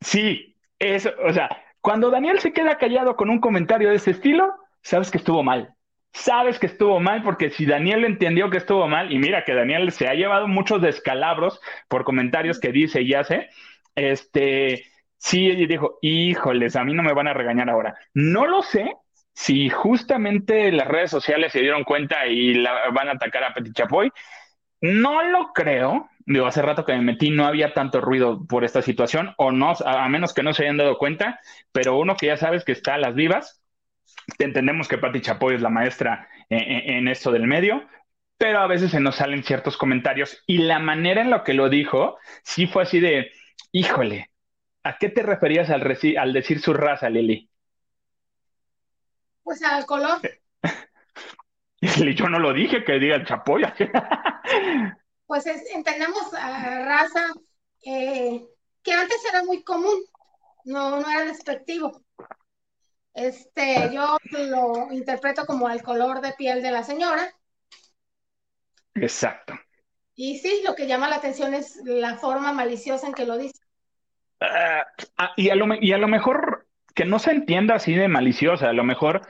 sí, 0.00 0.56
eso, 0.78 1.10
o 1.24 1.32
sea, 1.32 1.50
cuando 1.80 2.10
Daniel 2.10 2.38
se 2.38 2.52
queda 2.52 2.78
callado 2.78 3.16
con 3.16 3.28
un 3.28 3.40
comentario 3.40 3.90
de 3.90 3.96
ese 3.96 4.12
estilo, 4.12 4.54
sabes 4.82 5.10
que 5.10 5.18
estuvo 5.18 5.42
mal 5.42 5.74
sabes 6.12 6.58
que 6.58 6.66
estuvo 6.66 7.00
mal, 7.00 7.22
porque 7.22 7.50
si 7.50 7.66
Daniel 7.66 8.04
entendió 8.04 8.50
que 8.50 8.58
estuvo 8.58 8.86
mal, 8.88 9.12
y 9.12 9.18
mira 9.18 9.44
que 9.44 9.54
Daniel 9.54 9.92
se 9.92 10.08
ha 10.08 10.14
llevado 10.14 10.48
muchos 10.48 10.82
descalabros 10.82 11.60
por 11.88 12.04
comentarios 12.04 12.58
que 12.60 12.72
dice 12.72 13.02
y 13.02 13.14
hace, 13.14 13.48
este, 13.94 14.84
sí, 15.16 15.66
dijo, 15.66 15.98
híjoles, 16.02 16.76
a 16.76 16.84
mí 16.84 16.94
no 16.94 17.02
me 17.02 17.12
van 17.12 17.28
a 17.28 17.34
regañar 17.34 17.70
ahora. 17.70 17.96
No 18.14 18.46
lo 18.46 18.62
sé 18.62 18.92
si 19.34 19.70
justamente 19.70 20.72
las 20.72 20.88
redes 20.88 21.10
sociales 21.10 21.52
se 21.52 21.60
dieron 21.60 21.84
cuenta 21.84 22.26
y 22.26 22.54
la 22.54 22.90
van 22.92 23.08
a 23.08 23.12
atacar 23.12 23.44
a 23.44 23.54
Petit 23.54 23.74
Chapoy. 23.74 24.12
No 24.80 25.22
lo 25.22 25.52
creo. 25.52 26.08
Digo, 26.26 26.46
hace 26.46 26.62
rato 26.62 26.84
que 26.84 26.92
me 26.92 27.02
metí, 27.02 27.30
no 27.30 27.46
había 27.46 27.74
tanto 27.74 28.00
ruido 28.00 28.46
por 28.46 28.64
esta 28.64 28.82
situación, 28.82 29.34
o 29.36 29.50
no, 29.50 29.72
a, 29.84 30.08
menos 30.08 30.32
que 30.34 30.42
no 30.42 30.52
se 30.52 30.62
hayan 30.64 30.76
dado 30.76 30.98
cuenta, 30.98 31.40
pero 31.72 31.98
uno 31.98 32.16
que 32.16 32.26
ya 32.26 32.36
sabes 32.36 32.64
que 32.64 32.72
está 32.72 32.94
a 32.94 32.98
las 32.98 33.14
vivas, 33.14 33.59
entendemos 34.38 34.88
que 34.88 34.98
Patti 34.98 35.20
Chapoy 35.20 35.54
es 35.54 35.62
la 35.62 35.70
maestra 35.70 36.28
en, 36.48 37.08
esto 37.08 37.30
del 37.30 37.46
medio, 37.46 37.88
pero 38.36 38.60
a 38.60 38.66
veces 38.66 38.90
se 38.90 39.00
nos 39.00 39.16
salen 39.16 39.44
ciertos 39.44 39.76
comentarios 39.76 40.42
y 40.46 40.58
la 40.58 40.78
manera 40.78 41.22
en 41.22 41.30
la 41.30 41.44
que 41.44 41.54
lo 41.54 41.68
dijo, 41.68 42.18
sí 42.42 42.66
fue 42.66 42.84
así 42.84 43.00
de, 43.00 43.30
híjole, 43.72 44.30
¿a 44.82 44.96
qué 44.98 45.08
te 45.08 45.22
referías 45.22 45.70
al, 45.70 45.82
al 46.18 46.32
decir 46.32 46.60
su 46.60 46.72
raza, 46.72 47.08
Lili? 47.10 47.50
Pues 49.42 49.62
al 49.62 49.86
color. 49.86 50.20
Yo 51.80 52.28
no 52.28 52.38
lo 52.38 52.52
dije, 52.52 52.84
que 52.84 52.98
diga 52.98 53.24
Chapoy. 53.24 53.62
pues 55.26 55.46
entendemos 55.74 56.30
raza 56.32 57.26
eh, 57.84 58.42
que 58.82 58.92
antes 58.92 59.18
era 59.28 59.44
muy 59.44 59.62
común, 59.62 60.02
no, 60.64 61.00
no 61.00 61.10
era 61.10 61.24
despectivo. 61.24 62.02
Este, 63.14 63.90
yo 63.92 64.16
lo 64.30 64.92
interpreto 64.92 65.44
como 65.44 65.68
el 65.68 65.82
color 65.82 66.20
de 66.20 66.32
piel 66.32 66.62
de 66.62 66.70
la 66.70 66.82
señora. 66.82 67.28
Exacto. 68.94 69.54
Y 70.14 70.38
sí, 70.38 70.62
lo 70.64 70.74
que 70.74 70.86
llama 70.86 71.08
la 71.08 71.16
atención 71.16 71.54
es 71.54 71.80
la 71.84 72.16
forma 72.16 72.52
maliciosa 72.52 73.06
en 73.06 73.14
que 73.14 73.26
lo 73.26 73.38
dice. 73.38 73.58
Ah, 74.40 74.84
ah, 75.16 75.32
y, 75.36 75.50
a 75.50 75.54
lo, 75.54 75.66
y 75.80 75.92
a 75.92 75.98
lo 75.98 76.08
mejor 76.08 76.66
que 76.94 77.04
no 77.04 77.18
se 77.18 77.30
entienda 77.30 77.74
así 77.74 77.94
de 77.94 78.08
maliciosa, 78.08 78.68
a 78.68 78.72
lo 78.72 78.84
mejor, 78.84 79.22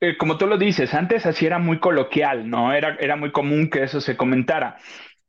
eh, 0.00 0.16
como 0.16 0.38
tú 0.38 0.46
lo 0.46 0.56
dices, 0.56 0.94
antes 0.94 1.26
así 1.26 1.46
era 1.46 1.58
muy 1.58 1.78
coloquial, 1.78 2.48
¿no? 2.48 2.72
Era, 2.72 2.96
era 3.00 3.16
muy 3.16 3.32
común 3.32 3.68
que 3.68 3.82
eso 3.82 4.00
se 4.00 4.16
comentara. 4.16 4.78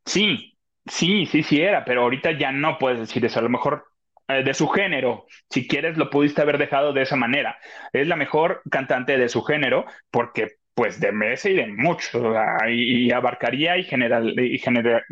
Sí, 0.06 0.58
sí, 0.86 1.25
sí, 1.25 1.44
sí 1.44 1.62
era, 1.62 1.84
pero 1.86 2.04
ahorita 2.04 2.32
ya 2.38 2.51
no 2.51 2.78
puedes 2.78 3.00
decir 3.00 3.25
eso. 3.25 3.40
A 3.40 3.44
lo 3.44 3.50
mejor 3.50 3.90
de 4.28 4.54
su 4.54 4.68
género. 4.68 5.25
Si 5.50 5.68
quieres, 5.68 5.98
lo 5.98 6.10
pudiste 6.10 6.42
haber 6.42 6.58
dejado 6.58 6.94
de 6.94 7.01
esa 7.01 7.16
manera. 7.16 7.58
Es 7.94 8.08
la 8.08 8.16
mejor 8.16 8.62
cantante 8.70 9.18
de 9.18 9.30
su 9.30 9.42
género 9.44 9.86
porque 10.10 10.58
pues 10.74 11.00
de 11.00 11.12
mes 11.12 11.46
y 11.46 11.54
de 11.54 11.68
mucho, 11.68 12.34
y, 12.70 13.12
abarcaría 13.12 13.78
y, 13.78 13.84
general, 13.84 14.40
y 14.40 14.58
general, 14.58 15.04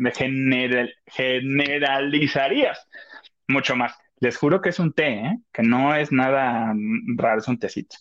generalizarías 1.06 2.88
mucho 3.46 3.76
más. 3.76 3.96
Les 4.20 4.36
juro 4.36 4.60
que 4.60 4.70
es 4.70 4.78
un 4.78 4.92
té, 4.92 5.12
¿eh? 5.12 5.38
que 5.52 5.62
no 5.62 5.94
es 5.94 6.12
nada 6.12 6.74
raro, 7.16 7.40
es 7.40 7.48
un 7.48 7.58
tecito. 7.58 7.96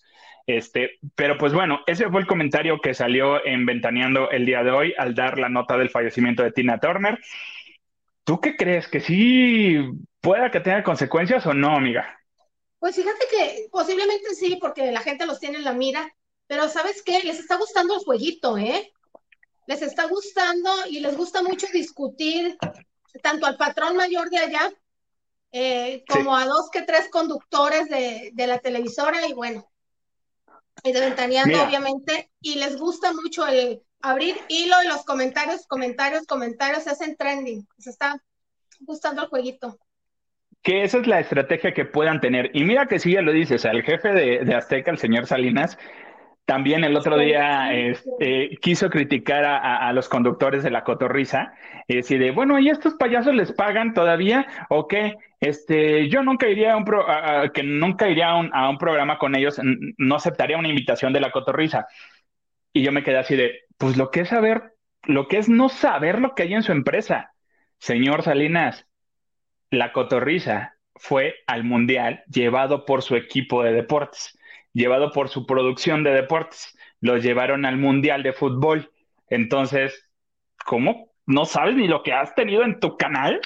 Este, 0.48 0.98
pero 1.16 1.38
pues 1.38 1.54
bueno, 1.54 1.82
ese 1.86 2.10
fue 2.10 2.22
el 2.22 2.28
comentario 2.28 2.80
que 2.82 2.94
salió 2.94 3.46
en 3.46 3.66
Ventaneando 3.66 4.32
el 4.32 4.46
día 4.46 4.64
de 4.64 4.72
hoy 4.72 4.94
al 4.98 5.14
dar 5.14 5.38
la 5.38 5.50
nota 5.50 5.78
del 5.78 5.90
fallecimiento 5.92 6.44
de 6.44 6.52
Tina 6.52 6.80
Turner. 6.80 7.20
¿Tú 8.24 8.40
qué 8.42 8.56
crees? 8.56 8.88
¿Que 8.88 9.00
sí 9.00 9.78
pueda 10.22 10.52
que 10.52 10.60
tenga 10.60 10.84
consecuencias 10.84 11.46
o 11.46 11.54
no, 11.54 11.76
amiga? 11.76 12.20
Pues 12.80 12.96
fíjate 12.96 13.26
que 13.30 13.68
posiblemente 13.72 14.34
sí, 14.36 14.58
porque 14.60 14.92
la 14.92 15.02
gente 15.02 15.26
los 15.26 15.40
tiene 15.40 15.58
en 15.58 15.66
la 15.66 15.74
mira, 15.74 16.10
pero 16.48 16.70
¿sabes 16.70 17.04
qué? 17.04 17.22
Les 17.24 17.40
está 17.40 17.58
gustando 17.58 17.96
el 17.96 18.04
jueguito, 18.04 18.58
¿eh? 18.58 18.92
les 19.70 19.84
está 19.84 20.06
gustando 20.06 20.72
y 20.88 21.00
les 21.00 21.16
gusta 21.16 21.44
mucho 21.44 21.68
discutir 21.72 22.58
tanto 23.22 23.46
al 23.46 23.56
patrón 23.56 23.96
mayor 23.96 24.32
de 24.32 24.40
allá 24.40 24.74
eh, 25.52 26.04
como 26.10 26.36
a 26.36 26.46
dos 26.46 26.72
que 26.72 26.82
tres 26.82 27.08
conductores 27.12 27.88
de, 27.88 28.32
de, 28.34 28.48
la 28.48 28.58
televisora 28.58 29.28
y 29.28 29.34
bueno, 29.34 29.70
y 30.84 30.92
de 30.92 31.02
Ventaneando 31.02 31.64
obviamente, 31.64 32.32
y 32.42 32.56
les 32.56 32.78
gusta 32.78 33.14
mucho 33.14 33.46
el 33.46 33.84
abrir 34.02 34.42
hilo 34.48 34.76
y 34.84 34.88
los 34.88 35.06
comentarios, 35.06 35.68
comentarios, 35.68 36.26
comentarios, 36.26 36.86
se 36.86 36.90
hacen 36.90 37.16
trending, 37.16 37.68
les 37.78 37.88
está 37.88 38.20
gustando 38.80 39.22
el 39.22 39.30
jueguito 39.30 39.78
que 40.62 40.84
esa 40.84 41.00
es 41.00 41.08
la 41.08 41.20
estrategia 41.20 41.74
que 41.74 41.86
puedan 41.86 42.22
tener. 42.22 42.52
Y 42.54 42.64
mira 42.64 42.88
que 42.88 43.00
si 43.00 43.14
ya 43.14 43.22
lo 43.22 43.32
dices, 43.32 43.66
el 43.66 43.84
jefe 43.84 44.10
de, 44.14 44.46
de 44.46 44.56
Azteca, 44.56 44.92
el 44.92 44.98
señor 44.98 45.26
Salinas, 45.26 45.78
también 46.50 46.84
el 46.84 46.98
otro 46.98 47.16
día 47.16 47.72
este, 47.76 48.58
quiso 48.60 48.90
criticar 48.90 49.46
a, 49.46 49.94
los 49.94 50.10
conductores 50.10 50.64
de 50.64 50.72
la 50.72 50.84
cotorriza 50.84 51.54
y 51.88 51.98
decir, 51.98 52.32
bueno, 52.32 52.58
¿y 52.58 52.70
estos 52.70 52.96
payasos 52.96 53.36
les 53.36 53.52
pagan 53.52 53.94
todavía 53.94 54.48
o 54.68 54.88
qué? 54.88 55.14
Este, 55.40 56.10
yo 56.10 56.24
nunca 56.24 56.48
iría 56.48 56.74
a 56.74 56.78
un 56.78 56.86
que 57.54 57.62
nunca 57.62 58.10
iría 58.10 58.34
un, 58.34 58.50
a 58.52 58.68
un, 58.68 58.80
programa 58.80 59.20
con 59.20 59.36
ellos, 59.36 59.62
no 59.64 60.16
aceptaría 60.16 60.58
una 60.58 60.70
invitación 60.70 61.14
de 61.14 61.20
la 61.20 61.30
cotorriza. 61.30 61.86
Y 62.74 62.82
yo 62.82 62.92
me 62.92 63.04
quedé 63.04 63.20
así 63.20 63.36
de, 63.36 63.60
pues 63.78 63.96
lo 63.96 64.10
que 64.10 64.22
es 64.22 64.30
saber, 64.30 64.74
lo 65.04 65.28
que 65.28 65.38
es 65.38 65.50
no 65.50 65.70
saber 65.70 66.20
lo 66.20 66.34
que 66.34 66.42
hay 66.42 66.56
en 66.56 66.64
su 66.64 66.72
empresa. 66.72 67.32
Señor 67.78 68.24
Salinas, 68.24 68.88
la 69.72 69.92
cotorriza 69.92 70.76
fue 70.96 71.36
al 71.48 71.64
mundial 71.64 72.24
llevado 72.28 72.86
por 72.86 73.04
su 73.04 73.16
equipo 73.16 73.64
de 73.64 73.72
deportes 73.74 74.40
llevado 74.74 75.12
por 75.12 75.30
su 75.30 75.46
producción 75.46 76.04
de 76.04 76.12
deportes. 76.12 76.76
Los 77.02 77.24
llevaron 77.24 77.66
al 77.66 77.78
Mundial 77.78 78.24
de 78.24 78.34
Fútbol. 78.34 78.92
Entonces, 79.30 80.10
¿cómo? 80.66 81.12
¿No 81.26 81.46
sabes 81.46 81.76
ni 81.76 81.88
lo 81.88 82.04
que 82.04 82.14
has 82.14 82.34
tenido 82.36 82.64
en 82.64 82.80
tu 82.80 82.98
canal? 82.98 83.40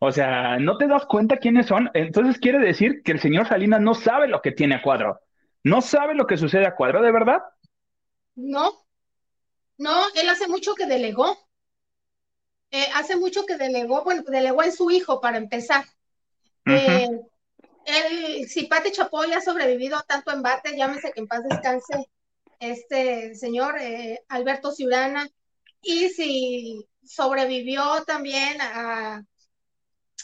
O 0.00 0.10
sea, 0.10 0.58
¿no 0.58 0.76
te 0.78 0.88
das 0.88 1.06
cuenta 1.06 1.36
quiénes 1.36 1.66
son? 1.66 1.90
Entonces 1.94 2.38
quiere 2.38 2.58
decir 2.58 3.02
que 3.04 3.12
el 3.12 3.20
señor 3.20 3.46
Salinas 3.46 3.80
no 3.80 3.94
sabe 3.94 4.28
lo 4.28 4.42
que 4.42 4.50
tiene 4.50 4.76
a 4.76 4.82
cuadro. 4.82 5.20
No 5.62 5.80
sabe 5.80 6.14
lo 6.14 6.26
que 6.26 6.36
sucede 6.36 6.66
a 6.66 6.74
cuadro, 6.74 7.02
¿de 7.02 7.12
verdad? 7.12 7.38
No, 8.34 8.72
no, 9.78 10.02
él 10.16 10.28
hace 10.28 10.48
mucho 10.48 10.74
que 10.74 10.86
delegó. 10.86 11.38
Eh, 12.74 12.86
hace 12.94 13.16
mucho 13.16 13.44
que 13.44 13.58
delegó, 13.58 14.02
bueno, 14.02 14.22
delegó 14.26 14.62
en 14.62 14.72
su 14.72 14.90
hijo 14.90 15.20
para 15.20 15.36
empezar. 15.36 15.84
El, 16.64 18.48
si 18.48 18.64
Pati 18.64 18.92
Chapoy 18.92 19.32
ha 19.32 19.42
sobrevivido 19.42 19.96
a 19.96 20.04
tanto 20.04 20.30
embate, 20.30 20.76
llámese 20.76 21.12
que 21.12 21.20
en 21.20 21.26
paz 21.26 21.42
descanse 21.48 22.08
este 22.58 23.34
señor 23.34 23.76
eh, 23.78 24.24
Alberto 24.28 24.72
Ciurana, 24.72 25.28
y 25.82 26.08
si 26.08 26.88
sobrevivió 27.04 28.04
también 28.06 28.60
a, 28.60 29.22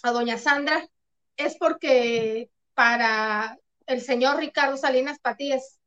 a 0.03 0.11
doña 0.13 0.39
Sandra, 0.39 0.89
es 1.37 1.57
porque 1.59 2.49
para 2.75 3.59
el 3.87 4.01
señor 4.01 4.39
Ricardo 4.39 4.77
Salinas 4.77 5.19
Patíes 5.19 5.78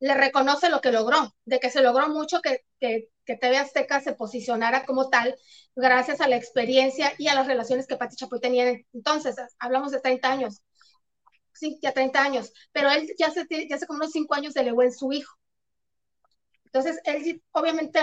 le 0.00 0.14
reconoce 0.14 0.68
lo 0.68 0.80
que 0.80 0.92
logró, 0.92 1.34
de 1.44 1.60
que 1.60 1.70
se 1.70 1.82
logró 1.82 2.08
mucho 2.08 2.40
que, 2.40 2.64
que, 2.78 3.08
TV 3.24 3.56
Azteca 3.58 4.00
se 4.00 4.12
posicionara 4.12 4.84
como 4.84 5.08
tal, 5.08 5.36
gracias 5.74 6.20
a 6.20 6.28
la 6.28 6.36
experiencia 6.36 7.12
y 7.18 7.28
a 7.28 7.34
las 7.34 7.46
relaciones 7.46 7.86
que 7.86 7.96
Pati 7.96 8.16
Chapoy 8.16 8.40
tenía 8.40 8.72
entonces, 8.92 9.36
hablamos 9.58 9.92
de 9.92 10.00
30 10.00 10.30
años, 10.30 10.62
sí, 11.52 11.78
ya 11.82 11.92
30 11.92 12.22
años, 12.22 12.52
pero 12.72 12.90
él 12.90 13.10
ya 13.18 13.28
hace, 13.28 13.46
ya 13.68 13.76
hace 13.76 13.86
como 13.86 13.98
unos 13.98 14.12
5 14.12 14.34
años 14.34 14.54
delegó 14.54 14.82
en 14.82 14.92
su 14.92 15.12
hijo. 15.12 15.36
Entonces, 16.66 17.00
él, 17.04 17.42
obviamente, 17.52 17.98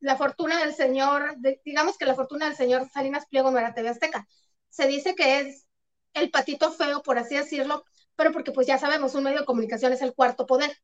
la, 0.00 0.16
fortuna 0.16 0.58
del 0.60 0.74
señor, 0.74 1.36
digamos 1.64 1.98
que 1.98 2.06
la 2.06 2.14
fortuna 2.14 2.46
del 2.46 2.56
señor 2.56 2.88
Salinas 2.90 3.26
Pliego 3.26 3.50
no 3.50 3.58
era 3.58 3.74
TV 3.74 3.90
Azteca. 3.90 4.26
Se 4.70 4.86
dice 4.86 5.14
que 5.14 5.40
es 5.40 5.66
el 6.14 6.30
patito 6.30 6.72
feo, 6.72 7.02
por 7.02 7.18
así 7.18 7.36
decirlo, 7.36 7.84
pero 8.16 8.32
porque 8.32 8.52
pues 8.52 8.66
ya 8.66 8.78
sabemos, 8.78 9.14
un 9.14 9.24
medio 9.24 9.40
de 9.40 9.44
comunicación 9.44 9.92
es 9.92 10.00
el 10.00 10.14
cuarto 10.14 10.46
poder. 10.46 10.74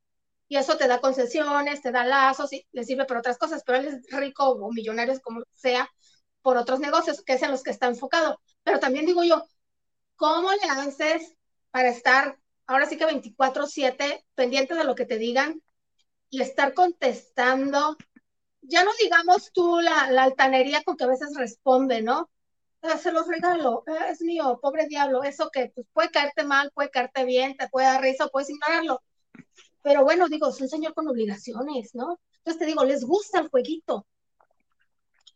Y 0.49 0.57
eso 0.57 0.77
te 0.77 0.89
da 0.89 1.01
concesiones, 1.01 1.83
te 1.83 1.93
da 1.93 2.05
lazos 2.05 2.53
y 2.53 2.67
le 2.73 2.85
sirve 2.85 3.07
para 3.07 3.21
otras 3.21 3.39
cosas, 3.39 3.63
pero 3.65 3.79
él 3.79 3.87
es 3.87 4.11
rico 4.11 4.51
o 4.51 4.73
millonario, 4.73 5.19
como 5.23 5.43
sea, 5.53 5.89
por 6.43 6.57
otros 6.57 6.81
negocios, 6.81 7.23
que 7.23 7.35
es 7.35 7.43
en 7.43 7.51
los 7.51 7.63
que 7.63 7.71
está 7.71 7.87
enfocado. 7.87 8.41
Pero 8.63 8.79
también 8.81 9.07
digo 9.07 9.25
yo, 9.25 9.43
¿cómo 10.17 10.51
le 10.53 10.69
haces 10.71 11.35
para 11.71 11.89
estar 11.89 12.39
ahora 12.67 12.87
sí 12.87 12.97
que 12.97 13.07
24/7 13.07 14.25
pendiente 14.35 14.75
de 14.75 14.85
lo 14.85 14.95
que 14.95 15.07
te 15.07 15.19
digan 15.19 15.61
y 16.31 16.43
estar 16.43 16.75
contestando. 16.75 17.97
Ya 18.63 18.85
no 18.85 18.91
digamos 19.01 19.53
tú 19.53 19.81
la, 19.81 20.23
altanería 20.23 20.83
con 20.83 20.97
que 20.97 21.05
a 21.05 21.09
veces 21.09 21.35
responde, 21.37 22.03
¿no? 22.03 22.31
Ah, 22.83 22.99
se 22.99 23.13
los 23.13 23.27
regalo, 23.27 23.83
ah, 23.87 24.09
es 24.11 24.21
mío, 24.21 24.59
pobre 24.61 24.87
diablo, 24.89 25.23
eso 25.23 25.51
que 25.51 25.73
pues, 25.75 25.87
puede 25.93 26.11
caerte 26.11 26.45
mal, 26.45 26.71
puede 26.75 26.91
caerte 26.91 27.25
bien, 27.25 27.57
te 27.57 27.69
puede 27.69 27.87
dar 27.87 28.03
risa, 28.03 28.29
puedes 28.29 28.51
ignorarlo. 28.51 29.03
Pero 29.85 30.03
bueno, 30.03 30.29
digo, 30.29 30.49
es 30.49 30.61
un 30.61 30.69
señor 30.69 30.95
con 30.95 31.07
obligaciones, 31.07 31.95
¿no? 31.95 32.19
Entonces 32.39 32.59
te 32.59 32.67
digo, 32.67 32.85
les 32.85 33.05
gusta 33.05 33.41
el 33.41 33.49
jueguito. 33.49 34.07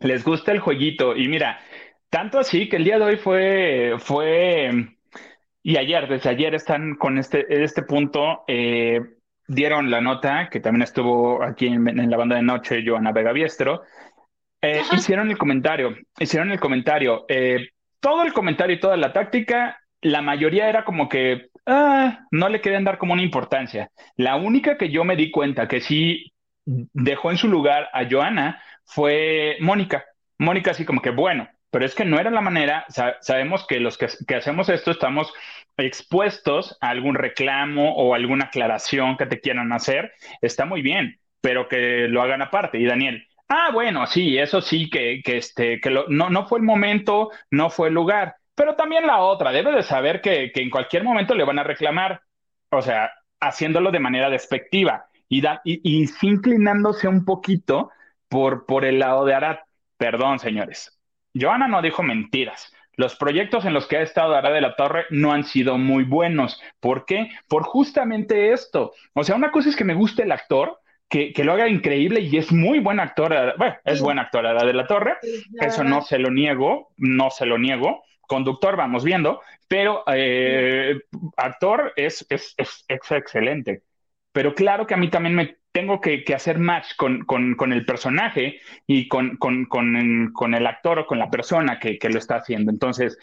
Les 0.01 0.25
gusta 0.25 0.53
el 0.53 0.61
jueguito. 0.61 1.15
Y 1.15 1.29
mira, 1.29 1.61
tanto 2.09 2.39
así 2.39 2.69
que 2.69 2.77
el 2.77 2.85
día 2.85 2.99
de 2.99 3.05
hoy 3.05 3.17
fue, 3.19 3.97
fue 3.99 4.71
y 5.63 5.77
ayer, 5.77 6.09
desde 6.09 6.31
ayer 6.31 6.55
están 6.55 6.95
con 6.95 7.19
este, 7.19 7.63
este 7.63 7.83
punto, 7.83 8.45
eh, 8.49 9.03
dieron 9.47 9.91
la 9.91 10.01
nota, 10.01 10.49
que 10.51 10.61
también 10.61 10.83
estuvo 10.83 11.43
aquí 11.43 11.67
en, 11.67 12.11
la 12.11 12.17
banda 12.17 12.37
de 12.37 12.43
noche, 12.43 12.83
Joana 12.87 13.13
Vega 13.13 13.33
Biestro, 13.33 13.83
eh, 14.63 14.81
hicieron 14.93 15.31
el 15.31 15.37
comentario, 15.37 15.95
hicieron 16.19 16.53
el 16.53 16.59
comentario, 16.59 17.27
eh, 17.29 17.69
todo 18.01 18.23
el 18.23 18.33
comentario 18.33 18.77
y 18.77 18.81
toda 18.81 18.97
la 18.97 19.13
táctica, 19.13 19.79
la 20.01 20.23
mayoría 20.23 20.71
era 20.71 20.85
como 20.87 21.07
que 21.07 21.51
ah, 21.69 22.27
no 22.31 22.49
le 22.49 22.61
querían 22.61 22.85
dar 22.85 22.99
como 22.99 23.13
una 23.13 23.23
importancia. 23.23 23.91
La 24.17 24.37
única 24.37 24.77
que 24.77 24.91
yo 24.91 25.05
me 25.05 25.17
di 25.17 25.31
cuenta 25.31 25.69
que 25.69 25.81
sí 25.81 26.33
dejó 26.65 27.31
en 27.31 27.39
su 27.39 27.49
lugar 27.49 27.89
a 27.93 28.09
Joana 28.11 28.61
fue 28.85 29.57
Mónica. 29.61 30.05
Mónica 30.39 30.73
así 30.73 30.85
como 30.85 31.03
que, 31.03 31.11
bueno, 31.11 31.49
pero 31.71 31.85
es 31.85 31.95
que 31.95 32.05
no 32.05 32.19
era 32.19 32.31
la 32.31 32.41
manera, 32.41 32.87
sabemos 33.21 33.67
que 33.67 33.81
los 33.81 33.99
que, 33.99 34.07
hacemos 34.35 34.69
esto 34.69 34.91
estamos 34.91 35.33
expuestos 35.77 36.77
a 36.81 36.89
algún 36.89 37.15
reclamo 37.15 37.95
o 37.95 38.15
alguna 38.15 38.47
aclaración 38.47 39.17
que 39.17 39.27
te 39.27 39.41
quieran 39.41 39.73
hacer, 39.73 40.13
está 40.41 40.65
muy 40.65 40.83
bien, 40.83 41.21
pero 41.41 41.69
que 41.69 42.09
lo 42.09 42.23
hagan 42.23 42.43
aparte. 42.43 42.79
Y 42.79 42.85
Daniel, 42.87 43.27
ah, 43.49 43.71
bueno, 43.73 44.07
sí, 44.07 44.39
eso 44.39 44.61
sí, 44.61 44.89
que, 44.91 45.21
que, 45.23 45.37
este, 45.37 45.81
que 45.81 45.91
no, 45.91 46.31
no 46.31 46.47
fue 46.47 46.59
el 46.59 46.65
momento, 46.65 47.31
no 47.51 47.71
fue 47.71 47.89
el 47.89 47.95
lugar, 47.95 48.37
pero 48.59 48.75
también 48.75 49.07
la 49.07 49.21
otra, 49.21 49.53
debe 49.53 49.73
de 49.73 49.83
saber 49.83 50.21
que, 50.21 50.53
que 50.53 50.61
en 50.61 50.69
cualquier 50.69 51.05
momento 51.05 51.35
le 51.35 51.45
van 51.45 51.59
a 51.59 51.65
reclamar, 51.65 52.21
o 52.71 52.83
sea, 52.83 53.13
haciéndolo 53.41 53.91
de 53.91 54.01
manera 54.01 54.29
despectiva 54.29 55.07
y, 55.29 55.41
da, 55.41 55.63
y, 55.65 55.81
y 55.83 56.07
inclinándose 56.23 57.09
un 57.09 57.25
poquito 57.25 57.91
por, 58.29 58.67
por 58.67 58.85
el 58.85 58.99
lado 58.99 59.25
de 59.25 59.35
Arad. 59.35 59.59
Perdón, 59.97 60.39
señores, 60.39 61.01
Joana 61.35 61.69
no 61.69 61.81
dijo 61.83 62.03
mentiras. 62.03 62.73
Los 62.99 63.15
proyectos 63.15 63.65
en 63.65 63.75
los 63.75 63.87
que 63.87 63.97
ha 63.97 64.03
estado 64.03 64.35
Ara 64.35 64.51
de 64.51 64.61
la 64.61 64.75
Torre 64.75 65.07
no 65.11 65.33
han 65.33 65.45
sido 65.45 65.79
muy 65.79 66.03
buenos. 66.03 66.61
¿Por 66.81 67.05
qué? 67.05 67.31
Por 67.49 67.63
justamente 67.63 68.53
esto. 68.53 68.93
O 69.15 69.23
sea, 69.23 69.37
una 69.37 69.53
cosa 69.53 69.69
es 69.69 69.77
que 69.77 69.85
me 69.85 69.95
guste 69.95 70.25
el 70.25 70.33
actor, 70.33 70.81
que, 71.09 71.33
lo 71.45 71.53
haga 71.53 71.69
increíble 71.69 72.21
y 72.21 72.37
es 72.37 72.51
muy 72.51 72.81
buen 72.81 72.99
actor. 72.99 73.55
Bueno, 73.57 73.77
es 73.85 74.03
buen 74.03 74.19
actor 74.19 74.45
Ara 74.45 74.67
de 74.67 74.73
la 74.73 74.89
Torre. 74.89 75.17
Eso 75.61 75.85
no 75.85 76.03
se 76.03 76.19
lo 76.19 76.31
niego, 76.31 76.89
no 76.97 77.31
se 77.31 77.47
lo 77.47 77.57
niego. 77.57 78.03
Conductor, 78.29 78.77
vamos 78.77 79.03
viendo, 79.03 79.41
pero 79.67 80.05
eh, 80.07 81.01
actor 81.37 81.93
es, 81.97 82.25
es, 82.31 82.55
es 82.57 82.85
excelente. 82.87 83.83
Pero 84.31 84.55
claro 84.55 84.87
que 84.87 84.95
a 84.95 84.99
mí 84.99 85.11
también 85.11 85.35
me 85.35 85.59
tengo 85.73 86.01
que, 86.01 86.25
hacer 86.35 86.59
match 86.59 86.97
con, 86.97 87.73
el 87.73 87.85
personaje 87.85 88.61
y 88.87 89.09
con, 89.09 89.39
el 90.55 90.67
actor 90.67 91.01
o 91.01 91.07
con 91.07 91.19
la 91.19 91.31
persona 91.31 91.79
que, 91.79 91.99
lo 92.09 92.19
está 92.19 92.37
haciendo. 92.37 92.71
Entonces, 92.71 93.19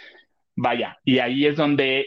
vaya, 0.55 0.97
y 1.03 1.19
ahí 1.19 1.45
es 1.45 1.57
donde 1.57 2.05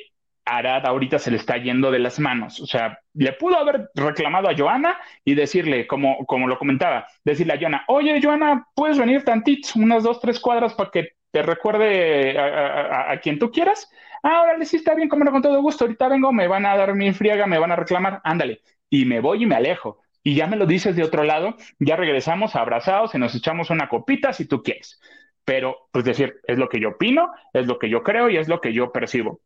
Arad 0.56 0.86
ahorita 0.86 1.18
se 1.18 1.30
le 1.30 1.36
está 1.36 1.56
yendo 1.56 1.90
de 1.90 1.98
las 1.98 2.18
manos. 2.18 2.60
O 2.60 2.66
sea, 2.66 2.98
le 3.14 3.32
pudo 3.32 3.58
haber 3.58 3.90
reclamado 3.94 4.48
a 4.48 4.56
Joana 4.56 4.98
y 5.24 5.34
decirle, 5.34 5.86
como, 5.86 6.24
como 6.26 6.48
lo 6.48 6.58
comentaba, 6.58 7.06
decirle 7.24 7.54
a 7.54 7.58
Joana, 7.58 7.84
oye, 7.88 8.20
Joana, 8.22 8.66
¿puedes 8.74 8.98
venir 8.98 9.24
tantito, 9.24 9.68
unas 9.76 10.02
dos, 10.02 10.20
tres 10.20 10.40
cuadras 10.40 10.74
para 10.74 10.90
que 10.90 11.08
te 11.30 11.42
recuerde 11.42 12.38
a, 12.38 13.18
quien 13.20 13.38
tú 13.38 13.50
quieras? 13.50 13.90
Ah, 14.22 14.42
órale, 14.42 14.64
sí, 14.64 14.76
está 14.76 14.94
bien, 14.94 15.08
como 15.08 15.30
con 15.30 15.42
todo 15.42 15.60
gusto, 15.62 15.84
ahorita 15.84 16.08
vengo, 16.08 16.32
me 16.32 16.48
van 16.48 16.66
a 16.66 16.76
dar 16.76 16.94
mi 16.94 17.12
friega, 17.12 17.46
me 17.46 17.58
van 17.58 17.72
a 17.72 17.76
reclamar, 17.76 18.20
ándale. 18.24 18.62
Y 18.90 19.04
me 19.04 19.20
voy 19.20 19.42
y 19.42 19.46
me 19.46 19.56
alejo 19.56 20.00
y 20.22 20.34
ya 20.34 20.46
me 20.46 20.56
lo 20.56 20.66
dices 20.66 20.94
de 20.96 21.04
otro 21.04 21.24
lado, 21.24 21.56
ya 21.78 21.96
regresamos 21.96 22.54
abrazados 22.56 23.14
y 23.14 23.18
nos 23.18 23.34
echamos 23.34 23.70
una 23.70 23.88
copita 23.88 24.32
si 24.32 24.46
tú 24.46 24.62
quieres. 24.62 25.00
Pero, 25.44 25.88
pues 25.92 26.04
decir, 26.04 26.40
es 26.46 26.58
lo 26.58 26.68
que 26.68 26.80
yo 26.80 26.90
opino, 26.90 27.32
es 27.54 27.66
lo 27.66 27.78
que 27.78 27.88
yo 27.88 28.02
creo 28.02 28.28
y 28.28 28.36
es 28.36 28.48
lo 28.48 28.60
que 28.60 28.74
yo 28.74 28.92
percibo. 28.92 29.40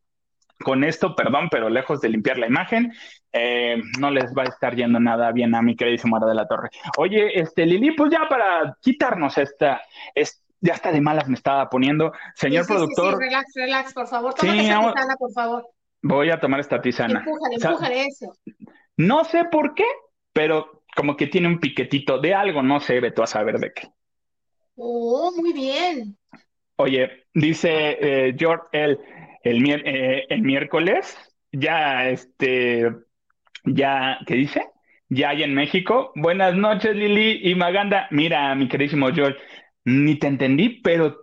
Con 0.59 0.83
esto, 0.83 1.15
perdón, 1.15 1.49
pero 1.49 1.69
lejos 1.69 2.01
de 2.01 2.09
limpiar 2.09 2.37
la 2.37 2.47
imagen, 2.47 2.93
eh, 3.31 3.81
no 3.99 4.11
les 4.11 4.33
va 4.33 4.43
a 4.43 4.47
estar 4.47 4.75
yendo 4.75 4.99
nada 4.99 5.31
bien 5.31 5.55
a 5.55 5.61
mi 5.61 5.75
queridísimo 5.75 6.11
Mara 6.11 6.27
de 6.27 6.35
la 6.35 6.47
Torre. 6.47 6.69
Oye, 6.97 7.39
este 7.39 7.65
Lili, 7.65 7.91
pues 7.91 8.11
ya 8.11 8.27
para 8.29 8.77
quitarnos 8.81 9.37
esta, 9.37 9.81
ya 10.61 10.73
está 10.73 10.91
de 10.91 11.01
malas 11.01 11.27
me 11.27 11.35
estaba 11.35 11.69
poniendo. 11.69 12.13
Señor 12.35 12.65
productor. 12.65 13.15
Sí, 13.15 13.19
relax, 13.19 13.51
relax, 13.55 13.93
por 13.93 14.07
favor. 14.07 14.33
Tómate 14.33 14.59
esa 14.59 14.79
tisana, 14.79 15.15
por 15.17 15.31
favor. 15.33 15.67
Voy 16.01 16.29
a 16.29 16.39
tomar 16.39 16.59
esta 16.59 16.81
tisana. 16.81 17.19
Empújale, 17.19 17.55
empújale 17.55 18.05
eso. 18.05 18.33
No 18.97 19.23
sé 19.23 19.45
por 19.45 19.73
qué, 19.73 19.85
pero 20.31 20.83
como 20.95 21.17
que 21.17 21.27
tiene 21.27 21.47
un 21.47 21.59
piquetito 21.59 22.19
de 22.19 22.33
algo, 22.33 22.61
no 22.61 22.79
sé, 22.79 22.99
Beto 22.99 23.23
a 23.23 23.27
saber 23.27 23.59
de 23.59 23.73
qué. 23.73 23.87
Oh, 24.75 25.31
muy 25.35 25.53
bien. 25.53 26.17
Oye, 26.77 27.25
dice 27.33 27.97
eh, 27.99 28.35
George 28.37 28.65
el, 28.71 28.99
el, 29.43 29.69
eh, 29.85 30.25
el 30.29 30.41
miércoles, 30.41 31.17
ya 31.51 32.09
este, 32.09 32.89
ya, 33.65 34.19
¿qué 34.25 34.35
dice? 34.35 34.65
Ya 35.09 35.29
hay 35.29 35.43
en 35.43 35.53
México. 35.53 36.11
Buenas 36.15 36.55
noches, 36.55 36.95
Lili 36.95 37.39
y 37.43 37.53
Maganda. 37.55 38.07
Mira, 38.09 38.55
mi 38.55 38.67
queridísimo 38.67 39.13
George, 39.13 39.37
ni 39.85 40.15
te 40.15 40.27
entendí, 40.27 40.81
pero 40.81 41.17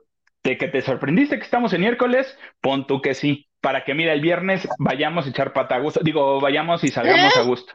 de 0.44 0.56
que 0.56 0.68
te 0.68 0.82
sorprendiste 0.82 1.38
que 1.38 1.44
estamos 1.44 1.72
en 1.72 1.80
miércoles, 1.80 2.38
pon 2.60 2.86
tú 2.86 3.00
que 3.00 3.14
sí, 3.14 3.48
para 3.60 3.84
que 3.84 3.94
mira, 3.94 4.12
el 4.12 4.20
viernes 4.20 4.68
vayamos 4.78 5.26
a 5.26 5.30
echar 5.30 5.52
pata 5.52 5.76
a 5.76 5.80
gusto, 5.80 6.00
digo, 6.02 6.40
vayamos 6.40 6.84
y 6.84 6.88
salgamos 6.88 7.36
a 7.36 7.42
gusto. 7.42 7.74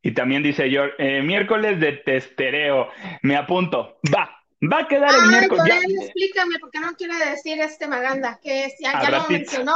Y 0.00 0.12
también 0.12 0.42
dice 0.42 0.70
yo, 0.70 0.84
eh, 0.98 1.22
miércoles 1.22 1.80
de 1.80 1.92
testereo, 1.92 2.88
me 3.22 3.36
apunto, 3.36 3.98
va, 4.14 4.37
va 4.60 4.80
a 4.80 4.88
quedar 4.88 5.14
el 5.14 5.28
miércoles. 5.28 5.64
Ya. 5.66 6.04
Explícame, 6.04 6.58
porque 6.60 6.80
no 6.80 6.92
quiere 6.96 7.16
decir 7.30 7.60
este 7.60 7.86
Maganda, 7.86 8.38
que 8.42 8.64
es, 8.64 8.74
ya, 8.80 9.00
ya 9.02 9.10
lo 9.10 9.28
mencionó, 9.28 9.74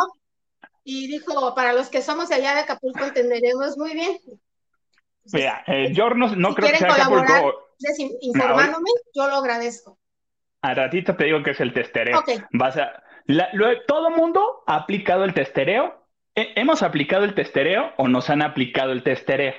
y 0.85 1.07
dijo, 1.07 1.55
para 1.55 1.73
los 1.73 1.89
que 1.89 2.03
somos 2.03 2.31
allá 2.31 2.55
de 2.55 2.61
Acapulco 2.61 3.05
entenderemos 3.05 3.77
muy 3.79 3.93
bien. 3.95 4.19
Mira, 5.33 5.63
eh, 5.67 5.93
yo 5.93 6.11
no, 6.11 6.35
no 6.35 6.55
creo 6.55 6.71
que 6.71 6.79
sea 6.79 6.93
Acapulco. 6.93 7.69
Informándome, 8.21 8.91
yo 9.15 9.29
lo 9.29 9.37
agradezco. 9.37 9.99
A 10.63 10.75
ratito 10.75 11.17
te 11.17 11.25
digo 11.25 11.43
que 11.43 11.51
es 11.51 11.61
el 11.61 11.73
testereo. 11.73 12.23
Vas 12.53 12.77
a, 12.77 13.03
todo 13.87 14.11
mundo 14.11 14.63
ha 14.67 14.77
aplicado 14.77 15.25
el 15.25 15.35
testereo. 15.35 16.07
¿Hemos 16.35 16.83
aplicado 16.83 17.25
el 17.25 17.35
testereo 17.35 17.93
o 17.99 18.09
nos 18.09 18.31
han 18.31 18.43
aplicado 18.43 18.93
el 18.93 19.03
testereo? 19.03 19.55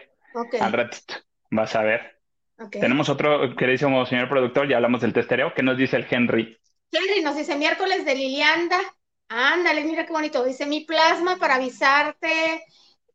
Al 0.60 0.74
ratito, 0.74 1.15
vas 1.51 1.75
a 1.75 1.84
ver. 1.84 2.23
Tenemos 2.72 3.10
otro 3.10 3.55
queridísimo 3.55 4.05
señor 4.05 4.29
productor, 4.29 4.68
ya 4.68 4.77
hablamos 4.77 5.01
del 5.01 5.14
testereo. 5.14 5.53
¿Qué 5.53 5.64
nos 5.64 5.77
dice 5.77 5.98
el 5.98 6.07
Henry? 6.09 6.57
Henry 6.92 7.22
nos 7.22 7.35
dice 7.35 7.55
miércoles 7.55 8.05
de 8.05 8.16
Lilianda. 8.16 8.79
Ándale, 9.29 9.83
mira 9.83 10.05
qué 10.05 10.14
bonito. 10.14 10.44
Dice 10.44 10.66
mi 10.66 10.81
plasma 10.81 11.38
para 11.38 11.55
avisarte 11.55 12.64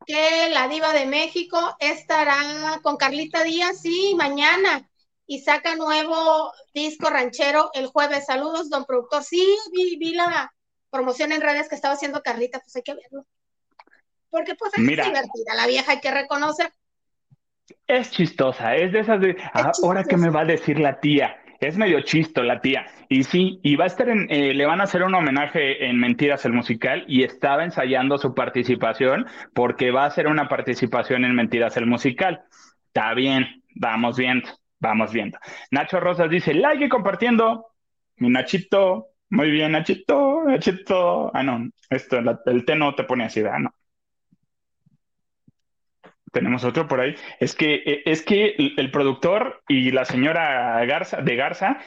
que 0.07 0.49
la 0.51 0.69
diva 0.69 0.93
de 0.93 1.07
México 1.07 1.77
estará 1.79 2.81
con 2.83 2.97
Carlita 2.97 3.43
Díaz, 3.45 3.81
sí, 3.81 4.15
mañana 4.17 4.89
y 5.29 5.41
saca 5.41 5.77
nuevo 5.77 6.53
disco 6.73 7.11
ranchero 7.11 7.71
el 7.75 7.87
jueves. 7.87 8.25
Saludos, 8.25 8.71
don 8.71 8.87
productor. 8.87 9.23
Sí, 9.23 9.47
vi, 9.71 10.15
la 10.15 10.53
promoción 10.91 11.33
en 11.33 11.43
redes 11.43 11.69
que 11.69 11.75
estaba 11.75 11.95
haciendo 11.95 12.23
Carlita, 12.23 12.61
pues 12.61 12.75
hay 12.75 12.83
que 12.83 12.95
verlo. 12.95 13.27
Porque 14.31 14.55
pues 14.55 14.73
es 14.75 14.81
divertida, 14.81 15.55
la 15.55 15.67
vieja 15.67 15.93
hay 15.93 16.01
que 16.01 16.11
reconocer. 16.11 16.73
Es 17.87 18.11
chistosa, 18.11 18.75
es 18.77 18.93
de 18.93 19.01
esas 19.01 19.21
de, 19.21 19.37
ah, 19.55 19.73
ahora 19.83 20.05
que 20.05 20.17
me 20.17 20.31
va 20.31 20.43
a 20.43 20.45
decir 20.45 20.79
la 20.79 21.01
tía, 21.01 21.37
es 21.61 21.77
medio 21.77 22.01
chisto 22.03 22.43
la 22.43 22.61
tía. 22.61 22.87
Y 23.09 23.25
sí, 23.25 23.61
y 23.63 23.77
va 23.77 23.85
a 23.85 23.89
estar 23.89 24.09
en, 24.09 24.27
eh, 24.31 24.55
le 24.55 24.67
van 24.67 24.81
a 24.81 24.85
hacer 24.85 25.03
un 25.03 25.15
homenaje 25.15 25.87
en 25.87 25.99
Mentiras 25.99 26.45
el 26.45 26.53
musical 26.53 27.05
y 27.09 27.25
estaba 27.25 27.65
ensayando 27.65 28.19
su 28.19 28.35
participación 28.35 29.27
porque 29.55 29.91
va 29.91 30.05
a 30.05 30.07
hacer 30.07 30.27
una 30.29 30.49
participación 30.49 31.25
en 31.25 31.35
Mentiras 31.35 31.77
el 31.77 31.87
musical. 31.87 32.43
Está 32.87 33.15
bien, 33.15 33.63
vamos 33.75 34.17
viendo. 34.17 34.49
Vamos 34.81 35.13
viendo. 35.13 35.39
Nacho 35.73 35.99
Rosas 35.99 36.31
dice, 36.31 36.55
like 36.55 36.85
y 36.85 36.89
compartiendo. 36.89 37.67
Mi 38.17 38.29
Nachito, 38.31 39.09
muy 39.31 39.51
bien, 39.51 39.73
Nachito, 39.73 40.45
Nachito. 40.45 41.35
Ah, 41.35 41.43
no, 41.43 41.69
esto, 41.91 42.19
el 42.47 42.65
té 42.65 42.77
no 42.77 42.95
te 42.95 43.05
pone 43.05 43.25
así, 43.25 43.41
ah, 43.41 43.59
no. 43.59 43.75
Tenemos 46.33 46.65
otro 46.65 46.89
por 46.89 47.01
ahí. 47.01 47.15
Es 47.41 47.55
que, 47.55 47.75
e, 47.75 48.03
es 48.07 48.23
que 48.23 48.55
el, 48.77 48.91
productor 48.91 49.63
y 49.69 49.91
la 49.91 50.05
señora 50.05 50.85
Garza, 50.85 51.23
de 51.23 51.37
Garza 51.37 51.79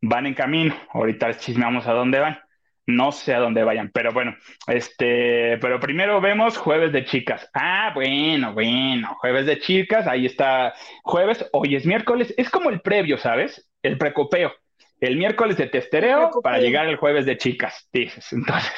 van 0.00 0.26
en 0.26 0.34
camino. 0.34 0.74
Ahorita 0.92 1.34
chismeamos 1.34 1.86
a 1.86 1.92
dónde 1.92 2.20
van. 2.20 2.38
No 2.86 3.12
sé 3.12 3.34
a 3.34 3.38
dónde 3.38 3.62
vayan, 3.62 3.90
pero 3.92 4.12
bueno, 4.12 4.34
este, 4.66 5.58
pero 5.58 5.78
primero 5.78 6.20
vemos 6.20 6.56
jueves 6.56 6.92
de 6.92 7.04
chicas. 7.04 7.48
Ah, 7.54 7.92
bueno, 7.94 8.52
bueno, 8.52 9.14
jueves 9.20 9.46
de 9.46 9.60
chicas, 9.60 10.08
ahí 10.08 10.26
está 10.26 10.74
jueves, 11.02 11.48
hoy 11.52 11.76
es 11.76 11.86
miércoles, 11.86 12.34
es 12.36 12.50
como 12.50 12.70
el 12.70 12.80
previo, 12.80 13.16
¿sabes? 13.16 13.68
El 13.82 13.96
precopeo. 13.96 14.52
El 14.98 15.16
miércoles 15.16 15.56
de 15.56 15.66
testereo 15.66 16.30
para 16.42 16.58
llegar 16.58 16.86
el 16.86 16.96
jueves 16.96 17.26
de 17.26 17.38
chicas, 17.38 17.88
dices. 17.92 18.32
Entonces, 18.32 18.72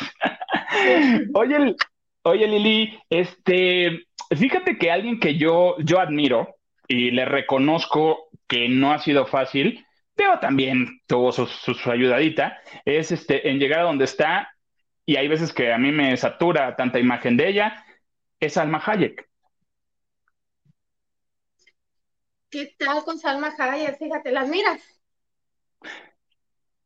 oye, 1.34 1.74
oye 2.22 2.46
Lili, 2.46 2.98
este, 3.10 4.06
fíjate 4.36 4.78
que 4.78 4.90
alguien 4.90 5.20
que 5.20 5.36
yo, 5.36 5.76
yo 5.78 6.00
admiro 6.00 6.56
y 6.88 7.10
le 7.10 7.24
reconozco 7.24 8.28
que 8.46 8.68
no 8.68 8.92
ha 8.92 8.98
sido 8.98 9.26
fácil, 9.26 9.84
pero 10.14 10.38
también 10.38 11.00
tuvo 11.06 11.32
su, 11.32 11.90
ayudadita, 11.90 12.58
es 12.84 13.12
este, 13.12 13.48
en 13.48 13.58
llegar 13.58 13.80
a 13.80 13.84
donde 13.84 14.04
está, 14.04 14.50
y 15.06 15.16
hay 15.16 15.26
veces 15.28 15.52
que 15.52 15.72
a 15.72 15.78
mí 15.78 15.90
me 15.90 16.16
satura 16.16 16.76
tanta 16.76 16.98
imagen 16.98 17.36
de 17.36 17.48
ella, 17.48 17.84
es 18.38 18.56
Alma 18.56 18.82
Hayek. 18.84 19.28
¿Qué 22.50 22.74
tal 22.78 23.02
con 23.04 23.18
Salma 23.18 23.54
Hayek? 23.56 23.98
Fíjate, 23.98 24.30
las 24.30 24.48
miras. 24.48 24.82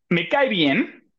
Me 0.08 0.28
cae 0.28 0.48
bien, 0.48 1.10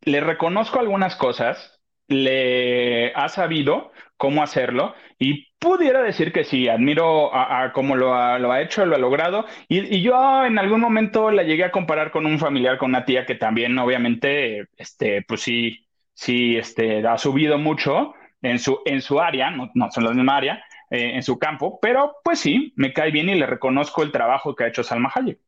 le 0.00 0.20
reconozco 0.20 0.80
algunas 0.80 1.14
cosas, 1.14 1.80
le 2.08 3.12
ha 3.14 3.28
sabido 3.28 3.92
cómo 4.16 4.42
hacerlo 4.42 4.94
y 5.18 5.48
pudiera 5.58 6.02
decir 6.02 6.32
que 6.32 6.44
sí, 6.44 6.68
admiro 6.68 7.34
a, 7.34 7.72
cómo 7.72 7.96
lo 7.96 8.14
ha, 8.14 8.60
hecho, 8.60 8.86
lo 8.86 8.96
ha 8.96 8.98
logrado 8.98 9.46
y, 9.68 10.00
yo 10.02 10.44
en 10.44 10.58
algún 10.58 10.80
momento 10.80 11.30
la 11.30 11.42
llegué 11.42 11.64
a 11.64 11.72
comparar 11.72 12.10
con 12.10 12.26
un 12.26 12.38
familiar, 12.38 12.78
con 12.78 12.90
una 12.90 13.04
tía 13.04 13.26
que 13.26 13.34
también 13.34 13.78
obviamente, 13.78 14.68
este, 14.76 15.22
pues 15.22 15.40
sí, 15.42 15.86
sí, 16.14 16.56
este, 16.56 17.06
ha 17.06 17.18
subido 17.18 17.58
mucho 17.58 18.14
en 18.42 18.58
su, 18.58 18.80
en 18.84 19.00
su 19.00 19.20
área, 19.20 19.50
no, 19.50 19.70
no 19.74 19.90
son 19.90 20.04
la 20.04 20.10
misma 20.12 20.36
área, 20.36 20.64
eh, 20.90 21.14
en 21.14 21.22
su 21.22 21.38
campo, 21.38 21.78
pero 21.80 22.16
pues 22.22 22.38
sí, 22.38 22.74
me 22.76 22.92
cae 22.92 23.10
bien 23.10 23.28
y 23.30 23.34
le 23.34 23.46
reconozco 23.46 24.02
el 24.02 24.12
trabajo 24.12 24.54
que 24.54 24.64
ha 24.64 24.68
hecho 24.68 24.82
Salma 24.82 25.10
Hayek. 25.14 25.40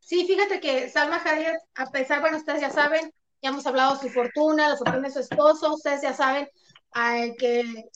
Sí, 0.00 0.26
fíjate 0.26 0.58
que 0.58 0.88
Salma 0.88 1.22
Hayek, 1.24 1.56
a 1.76 1.90
pesar, 1.92 2.20
bueno, 2.20 2.38
ustedes 2.38 2.60
ya 2.60 2.70
saben, 2.70 3.12
ya 3.42 3.50
hemos 3.50 3.66
hablado 3.66 3.96
de 3.96 4.02
su 4.02 4.08
fortuna, 4.08 4.68
la 4.68 4.76
fortuna 4.76 5.08
de 5.08 5.10
su 5.10 5.18
esposo, 5.18 5.74
ustedes 5.74 6.00
ya 6.02 6.14
saben 6.14 6.48
que, 7.38 7.90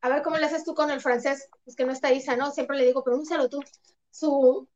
a 0.00 0.08
ver 0.08 0.22
cómo 0.22 0.38
le 0.38 0.46
haces 0.46 0.64
tú 0.64 0.74
con 0.74 0.90
el 0.90 1.00
francés, 1.00 1.48
es 1.66 1.76
que 1.76 1.84
no 1.84 1.92
está 1.92 2.12
Isa, 2.12 2.36
¿no? 2.36 2.50
Siempre 2.50 2.78
le 2.78 2.86
digo, 2.86 3.04
pronúncialo 3.04 3.48
tú. 3.48 3.62
Su 4.10 4.66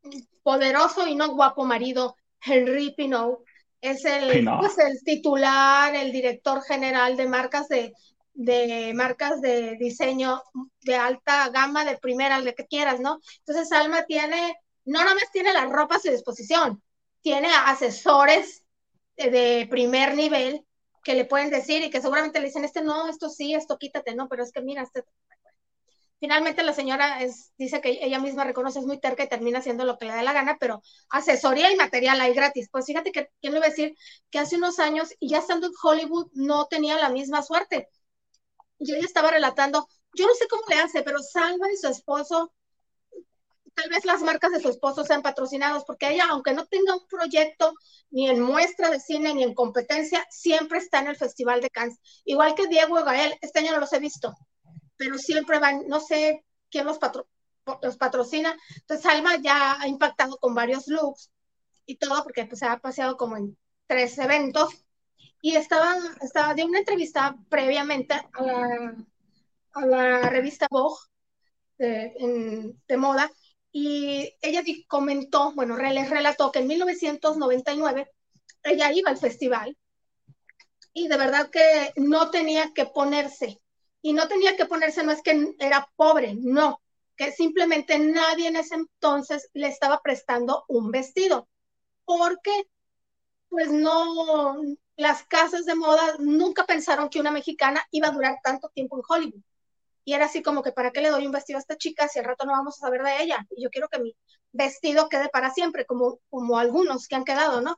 poderoso 0.42 1.06
y 1.06 1.14
no 1.14 1.34
guapo 1.34 1.64
marido, 1.64 2.16
Henry 2.44 2.94
Pinot, 2.94 3.40
es 3.80 4.04
el, 4.04 4.44
pues, 4.60 4.78
el 4.78 5.02
titular, 5.02 5.94
el 5.96 6.12
director 6.12 6.62
general 6.62 7.16
de 7.16 7.26
marcas 7.26 7.68
de, 7.68 7.94
de 8.34 8.92
marcas 8.94 9.40
de 9.40 9.76
diseño 9.78 10.42
de 10.82 10.96
alta 10.96 11.48
gama, 11.48 11.84
de 11.84 11.96
primera, 11.96 12.40
de 12.40 12.54
que 12.54 12.66
quieras, 12.66 13.00
¿no? 13.00 13.18
Entonces 13.38 13.72
Alma 13.72 14.04
tiene, 14.04 14.56
no 14.84 15.00
nada 15.00 15.14
más 15.14 15.30
tiene 15.32 15.52
la 15.52 15.66
ropa 15.66 15.96
a 15.96 16.00
su 16.00 16.10
disposición, 16.10 16.82
tiene 17.22 17.48
asesores 17.66 18.61
de 19.30 19.66
primer 19.70 20.14
nivel 20.14 20.66
que 21.04 21.14
le 21.14 21.24
pueden 21.24 21.50
decir 21.50 21.82
y 21.82 21.90
que 21.90 22.00
seguramente 22.00 22.40
le 22.40 22.46
dicen, 22.46 22.64
este 22.64 22.82
no, 22.82 23.08
esto 23.08 23.28
sí, 23.28 23.54
esto 23.54 23.78
quítate, 23.78 24.14
no, 24.14 24.28
pero 24.28 24.42
es 24.42 24.52
que 24.52 24.62
mira, 24.62 24.82
este... 24.82 25.04
Finalmente 26.20 26.62
la 26.62 26.72
señora 26.72 27.20
es, 27.20 27.52
dice 27.58 27.80
que 27.80 27.98
ella 28.00 28.20
misma 28.20 28.44
reconoce 28.44 28.78
es 28.78 28.86
muy 28.86 29.00
terca 29.00 29.24
y 29.24 29.28
termina 29.28 29.58
haciendo 29.58 29.84
lo 29.84 29.98
que 29.98 30.04
le 30.04 30.12
da 30.12 30.22
la 30.22 30.32
gana, 30.32 30.56
pero 30.60 30.80
asesoría 31.10 31.72
y 31.72 31.76
material 31.76 32.20
hay 32.20 32.32
gratis. 32.32 32.68
Pues 32.70 32.86
fíjate 32.86 33.10
que, 33.10 33.28
¿quién 33.40 33.52
le 33.52 33.58
iba 33.58 33.66
a 33.66 33.70
decir? 33.70 33.96
Que 34.30 34.38
hace 34.38 34.54
unos 34.56 34.78
años, 34.78 35.08
y 35.18 35.30
ya 35.30 35.38
estando 35.38 35.66
en 35.66 35.72
Hollywood, 35.82 36.28
no 36.34 36.66
tenía 36.68 36.96
la 36.96 37.08
misma 37.08 37.42
suerte. 37.42 37.88
Yo 38.78 38.94
ella 38.94 39.04
estaba 39.04 39.32
relatando, 39.32 39.88
yo 40.14 40.28
no 40.28 40.34
sé 40.34 40.46
cómo 40.46 40.62
le 40.68 40.76
hace, 40.76 41.02
pero 41.02 41.18
Salva 41.18 41.66
y 41.72 41.76
su 41.76 41.88
esposo 41.88 42.52
tal 43.74 43.90
vez 43.90 44.04
las 44.04 44.22
marcas 44.22 44.52
de 44.52 44.60
su 44.60 44.68
esposo 44.68 45.04
sean 45.04 45.22
patrocinados, 45.22 45.84
porque 45.84 46.10
ella, 46.10 46.26
aunque 46.30 46.52
no 46.52 46.66
tenga 46.66 46.94
un 46.94 47.06
proyecto 47.08 47.74
ni 48.10 48.28
en 48.28 48.40
muestra 48.40 48.90
de 48.90 49.00
cine 49.00 49.34
ni 49.34 49.42
en 49.42 49.54
competencia, 49.54 50.26
siempre 50.30 50.78
está 50.78 51.00
en 51.00 51.08
el 51.08 51.16
Festival 51.16 51.60
de 51.60 51.70
Cannes. 51.70 51.98
Igual 52.24 52.54
que 52.54 52.66
Diego 52.66 53.00
y 53.00 53.02
Gael, 53.02 53.34
este 53.40 53.60
año 53.60 53.72
no 53.72 53.80
los 53.80 53.92
he 53.92 53.98
visto, 53.98 54.34
pero 54.96 55.18
siempre 55.18 55.58
van, 55.58 55.86
no 55.88 56.00
sé 56.00 56.44
quién 56.70 56.86
los, 56.86 56.98
los 57.82 57.96
patrocina. 57.96 58.56
Entonces, 58.76 59.06
Alma 59.06 59.36
ya 59.36 59.80
ha 59.80 59.88
impactado 59.88 60.36
con 60.38 60.54
varios 60.54 60.86
looks 60.88 61.30
y 61.86 61.96
todo, 61.96 62.22
porque 62.22 62.44
pues, 62.46 62.60
se 62.60 62.66
ha 62.66 62.78
paseado 62.78 63.16
como 63.16 63.36
en 63.36 63.56
tres 63.86 64.18
eventos. 64.18 64.84
y 65.40 65.56
estaba, 65.56 65.96
estaba 66.22 66.54
de 66.54 66.64
una 66.64 66.78
entrevista 66.78 67.36
previamente 67.48 68.14
a 68.14 68.42
la, 68.42 68.96
a 69.72 69.86
la 69.86 70.30
revista 70.30 70.66
Vogue 70.70 71.00
de, 71.78 72.74
de 72.86 72.96
moda 72.96 73.30
y 73.72 74.34
ella 74.42 74.62
comentó, 74.86 75.52
bueno, 75.52 75.76
les 75.76 76.10
relató 76.10 76.52
que 76.52 76.60
en 76.60 76.66
1999 76.66 78.10
ella 78.64 78.92
iba 78.92 79.10
al 79.10 79.16
festival 79.16 79.76
y 80.92 81.08
de 81.08 81.16
verdad 81.16 81.50
que 81.50 81.92
no 81.96 82.30
tenía 82.30 82.72
que 82.74 82.86
ponerse. 82.86 83.60
Y 84.02 84.12
no 84.12 84.28
tenía 84.28 84.56
que 84.56 84.66
ponerse, 84.66 85.04
no 85.04 85.12
es 85.12 85.22
que 85.22 85.54
era 85.58 85.88
pobre, 85.96 86.34
no, 86.34 86.82
que 87.16 87.32
simplemente 87.32 87.98
nadie 87.98 88.48
en 88.48 88.56
ese 88.56 88.74
entonces 88.74 89.48
le 89.54 89.68
estaba 89.68 90.02
prestando 90.02 90.64
un 90.68 90.90
vestido, 90.90 91.48
porque 92.04 92.68
pues 93.48 93.70
no, 93.70 94.56
las 94.96 95.22
casas 95.24 95.66
de 95.66 95.74
moda 95.76 96.16
nunca 96.18 96.64
pensaron 96.66 97.08
que 97.08 97.20
una 97.20 97.30
mexicana 97.30 97.86
iba 97.92 98.08
a 98.08 98.12
durar 98.12 98.38
tanto 98.42 98.70
tiempo 98.70 98.96
en 98.96 99.02
Hollywood. 99.08 99.42
Y 100.04 100.14
era 100.14 100.26
así 100.26 100.42
como 100.42 100.62
que, 100.62 100.72
¿para 100.72 100.90
qué 100.90 101.00
le 101.00 101.10
doy 101.10 101.26
un 101.26 101.32
vestido 101.32 101.58
a 101.58 101.60
esta 101.60 101.76
chica 101.76 102.08
si 102.08 102.18
al 102.18 102.24
rato 102.24 102.44
no 102.44 102.52
vamos 102.52 102.76
a 102.76 102.86
saber 102.86 103.02
de 103.02 103.22
ella? 103.22 103.46
Y 103.56 103.62
yo 103.62 103.70
quiero 103.70 103.88
que 103.88 104.00
mi 104.00 104.16
vestido 104.52 105.08
quede 105.08 105.28
para 105.28 105.50
siempre, 105.50 105.86
como, 105.86 106.18
como 106.30 106.58
algunos 106.58 107.08
que 107.08 107.16
han 107.16 107.24
quedado, 107.24 107.60
¿no? 107.60 107.76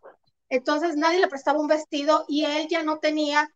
Entonces 0.49 0.97
nadie 0.97 1.21
le 1.21 1.29
prestaba 1.29 1.61
un 1.61 1.69
vestido 1.69 2.25
y 2.29 2.45
él 2.45 2.69
ya 2.69 2.83
no 2.83 2.99
tenía, 2.99 3.49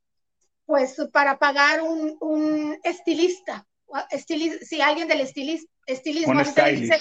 pues, 0.67 0.97
para 1.13 1.39
pagar 1.39 1.83
un, 1.83 2.17
un 2.21 2.79
estilista. 2.83 3.67
si 4.67 4.81
alguien 4.81 5.09
del 5.09 5.21
estilismo 5.21 6.43
dice 6.71 7.01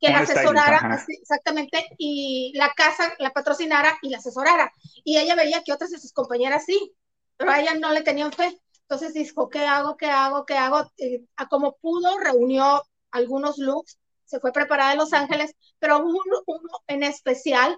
que 0.00 0.10
la 0.10 0.20
asesorara, 0.20 1.04
exactamente, 1.08 1.86
y 1.96 2.52
la 2.56 2.72
casa 2.72 3.14
la 3.18 3.30
patrocinara 3.30 3.96
y 4.02 4.10
la 4.10 4.18
asesorara. 4.18 4.72
Y 5.04 5.18
ella 5.18 5.36
veía 5.36 5.62
que 5.62 5.72
otras 5.72 5.90
de 5.90 5.98
sus 6.00 6.12
compañeras 6.12 6.64
sí, 6.64 6.92
pero 7.36 7.52
a 7.52 7.60
ella 7.60 7.74
no 7.74 7.92
le 7.92 8.02
tenían 8.02 8.32
fe. 8.32 8.58
Entonces 8.92 9.14
dijo, 9.14 9.48
¿qué 9.48 9.64
hago? 9.64 9.96
¿Qué 9.96 10.04
hago? 10.04 10.44
¿Qué 10.44 10.52
hago? 10.54 10.92
Eh, 10.98 11.24
a 11.36 11.48
como 11.48 11.78
pudo, 11.78 12.18
reunió 12.18 12.82
algunos 13.10 13.56
looks, 13.56 13.98
se 14.26 14.38
fue 14.38 14.52
preparada 14.52 14.90
de 14.90 14.98
Los 14.98 15.14
Ángeles, 15.14 15.54
pero 15.78 16.00
hubo 16.00 16.20
uno, 16.44 16.68
en 16.88 17.02
especial 17.02 17.74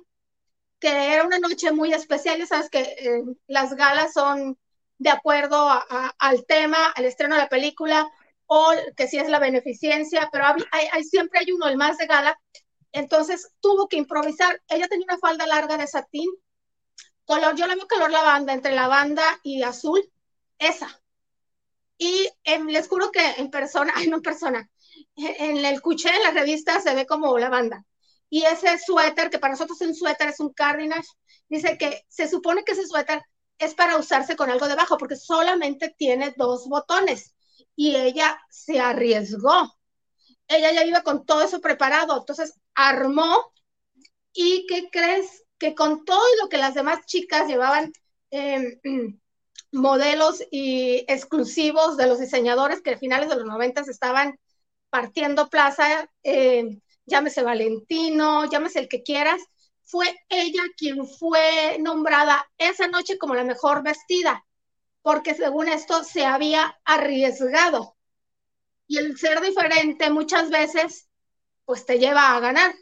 que 0.80 1.14
era 1.14 1.24
una 1.24 1.38
noche 1.38 1.70
muy 1.70 1.92
especial, 1.92 2.38
ya 2.38 2.46
sabes 2.46 2.68
que 2.68 2.80
eh, 2.80 3.22
las 3.46 3.74
galas 3.74 4.12
son 4.12 4.58
de 4.98 5.10
acuerdo 5.10 5.68
al 6.18 6.46
tema, 6.46 6.88
al 6.88 7.04
estreno 7.04 7.36
de 7.36 7.42
la 7.42 7.48
película, 7.48 8.10
o 8.46 8.72
que 8.96 9.06
sí 9.06 9.16
es 9.16 9.28
la 9.28 9.38
beneficencia, 9.38 10.28
pero 10.32 10.46
hay, 10.72 11.04
siempre 11.04 11.38
hay 11.38 11.52
uno, 11.52 11.68
el 11.68 11.76
más 11.76 11.96
de 11.96 12.06
gala, 12.06 12.36
entonces 12.90 13.52
tuvo 13.60 13.86
que 13.86 13.98
improvisar. 13.98 14.60
Ella 14.66 14.88
tenía 14.88 15.06
una 15.08 15.18
falda 15.18 15.46
larga 15.46 15.76
de 15.78 15.86
satín, 15.86 16.28
color, 17.24 17.54
yo 17.54 17.68
la 17.68 17.76
veo 17.76 17.86
color 17.86 18.10
lavanda, 18.10 18.52
entre 18.52 18.74
lavanda 18.74 19.22
y 19.44 19.62
azul, 19.62 20.02
esa. 20.58 21.00
Y 21.98 22.28
em, 22.44 22.66
les 22.66 22.88
juro 22.88 23.10
que 23.10 23.24
en 23.38 23.50
persona, 23.50 23.92
ay, 23.96 24.08
no 24.08 24.16
en 24.16 24.22
persona, 24.22 24.68
en 25.16 25.64
el 25.64 25.80
cuché 25.80 26.12
de 26.12 26.18
la 26.20 26.30
revista 26.32 26.80
se 26.80 26.94
ve 26.94 27.06
como 27.06 27.38
la 27.38 27.48
banda. 27.48 27.84
Y 28.28 28.42
ese 28.44 28.78
suéter, 28.78 29.30
que 29.30 29.38
para 29.38 29.52
nosotros 29.52 29.80
es 29.80 29.88
un 29.88 29.94
suéter, 29.94 30.28
es 30.28 30.40
un 30.40 30.52
cardinal, 30.52 31.02
dice 31.48 31.78
que 31.78 32.04
se 32.08 32.28
supone 32.28 32.64
que 32.64 32.72
ese 32.72 32.86
suéter 32.86 33.22
es 33.58 33.74
para 33.74 33.96
usarse 33.96 34.36
con 34.36 34.50
algo 34.50 34.66
debajo, 34.68 34.98
porque 34.98 35.16
solamente 35.16 35.94
tiene 35.96 36.34
dos 36.36 36.66
botones. 36.68 37.34
Y 37.76 37.94
ella 37.96 38.38
se 38.50 38.80
arriesgó. 38.80 39.72
Ella 40.48 40.72
ya 40.72 40.84
iba 40.84 41.02
con 41.02 41.24
todo 41.24 41.42
eso 41.42 41.60
preparado, 41.60 42.18
entonces 42.18 42.54
armó. 42.74 43.52
¿Y 44.32 44.66
qué 44.66 44.88
crees? 44.90 45.44
Que 45.58 45.74
con 45.74 46.04
todo 46.04 46.24
lo 46.42 46.48
que 46.48 46.58
las 46.58 46.74
demás 46.74 47.06
chicas 47.06 47.46
llevaban, 47.46 47.92
eh, 48.30 48.80
modelos 49.74 50.42
y 50.50 51.04
exclusivos 51.08 51.96
de 51.96 52.06
los 52.06 52.20
diseñadores 52.20 52.80
que 52.80 52.92
a 52.92 52.98
finales 52.98 53.28
de 53.28 53.36
los 53.36 53.46
90 53.46 53.82
estaban 53.82 54.38
partiendo 54.88 55.48
plaza, 55.48 56.08
eh, 56.22 56.78
llámese 57.04 57.42
Valentino, 57.42 58.48
llámese 58.48 58.78
el 58.78 58.88
que 58.88 59.02
quieras, 59.02 59.42
fue 59.82 60.06
ella 60.28 60.62
quien 60.76 61.06
fue 61.06 61.78
nombrada 61.80 62.48
esa 62.58 62.88
noche 62.88 63.18
como 63.18 63.34
la 63.34 63.44
mejor 63.44 63.82
vestida, 63.82 64.44
porque 65.02 65.34
según 65.34 65.68
esto 65.68 66.04
se 66.04 66.24
había 66.24 66.78
arriesgado. 66.84 67.96
Y 68.86 68.98
el 68.98 69.18
ser 69.18 69.40
diferente 69.40 70.10
muchas 70.10 70.50
veces, 70.50 71.08
pues 71.64 71.84
te 71.84 71.98
lleva 71.98 72.34
a 72.34 72.40
ganar. 72.40 72.74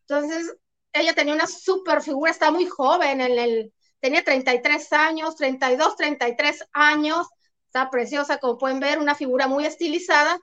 Entonces, 0.00 0.54
ella 0.92 1.14
tenía 1.14 1.34
una 1.34 1.46
super 1.46 2.02
figura, 2.02 2.30
está 2.30 2.50
muy 2.50 2.66
joven 2.66 3.20
en 3.20 3.38
el 3.38 3.74
tenía 4.04 4.22
33 4.22 4.92
años, 4.92 5.34
32, 5.34 5.96
33 5.96 6.68
años, 6.74 7.26
está 7.64 7.88
preciosa, 7.88 8.36
como 8.36 8.58
pueden 8.58 8.78
ver, 8.78 8.98
una 8.98 9.14
figura 9.14 9.46
muy 9.48 9.64
estilizada. 9.64 10.38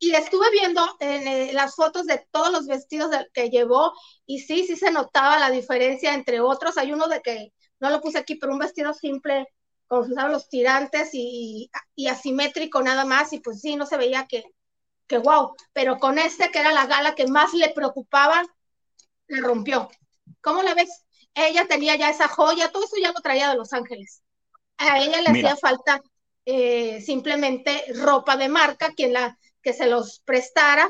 Y 0.00 0.12
estuve 0.16 0.50
viendo 0.50 0.84
en, 0.98 1.28
eh, 1.28 1.52
las 1.52 1.76
fotos 1.76 2.04
de 2.06 2.26
todos 2.32 2.50
los 2.50 2.66
vestidos 2.66 3.12
que 3.32 3.48
llevó 3.48 3.92
y 4.26 4.40
sí, 4.40 4.66
sí 4.66 4.74
se 4.74 4.90
notaba 4.90 5.38
la 5.38 5.50
diferencia 5.50 6.14
entre 6.14 6.40
otros. 6.40 6.76
Hay 6.76 6.92
uno 6.92 7.06
de 7.06 7.22
que 7.22 7.52
no 7.78 7.90
lo 7.90 8.00
puse 8.00 8.18
aquí, 8.18 8.34
pero 8.34 8.52
un 8.52 8.58
vestido 8.58 8.92
simple, 8.92 9.46
con 9.86 10.12
los 10.32 10.48
tirantes 10.48 11.10
y, 11.12 11.70
y 11.94 12.08
asimétrico 12.08 12.82
nada 12.82 13.04
más, 13.04 13.32
y 13.32 13.38
pues 13.38 13.60
sí, 13.60 13.76
no 13.76 13.86
se 13.86 13.98
veía 13.98 14.26
que, 14.26 14.42
que 15.06 15.18
wow, 15.18 15.54
pero 15.72 15.98
con 16.00 16.18
este 16.18 16.50
que 16.50 16.58
era 16.58 16.72
la 16.72 16.86
gala 16.86 17.14
que 17.14 17.28
más 17.28 17.54
le 17.54 17.68
preocupaba, 17.70 18.42
le 19.28 19.40
rompió. 19.42 19.88
¿Cómo 20.40 20.60
la 20.64 20.74
ves? 20.74 21.03
Ella 21.34 21.66
tenía 21.66 21.96
ya 21.96 22.10
esa 22.10 22.28
joya, 22.28 22.70
todo 22.70 22.84
eso 22.84 22.96
ya 23.00 23.12
lo 23.12 23.20
traía 23.20 23.50
de 23.50 23.56
Los 23.56 23.72
Ángeles. 23.72 24.22
A 24.76 24.98
ella 25.00 25.20
le 25.20 25.30
hacía 25.30 25.56
falta 25.56 26.02
eh, 26.44 27.00
simplemente 27.00 27.84
ropa 27.94 28.36
de 28.36 28.48
marca, 28.48 28.92
quien 28.94 29.12
la, 29.12 29.38
que 29.62 29.72
se 29.72 29.86
los 29.86 30.20
prestara, 30.20 30.88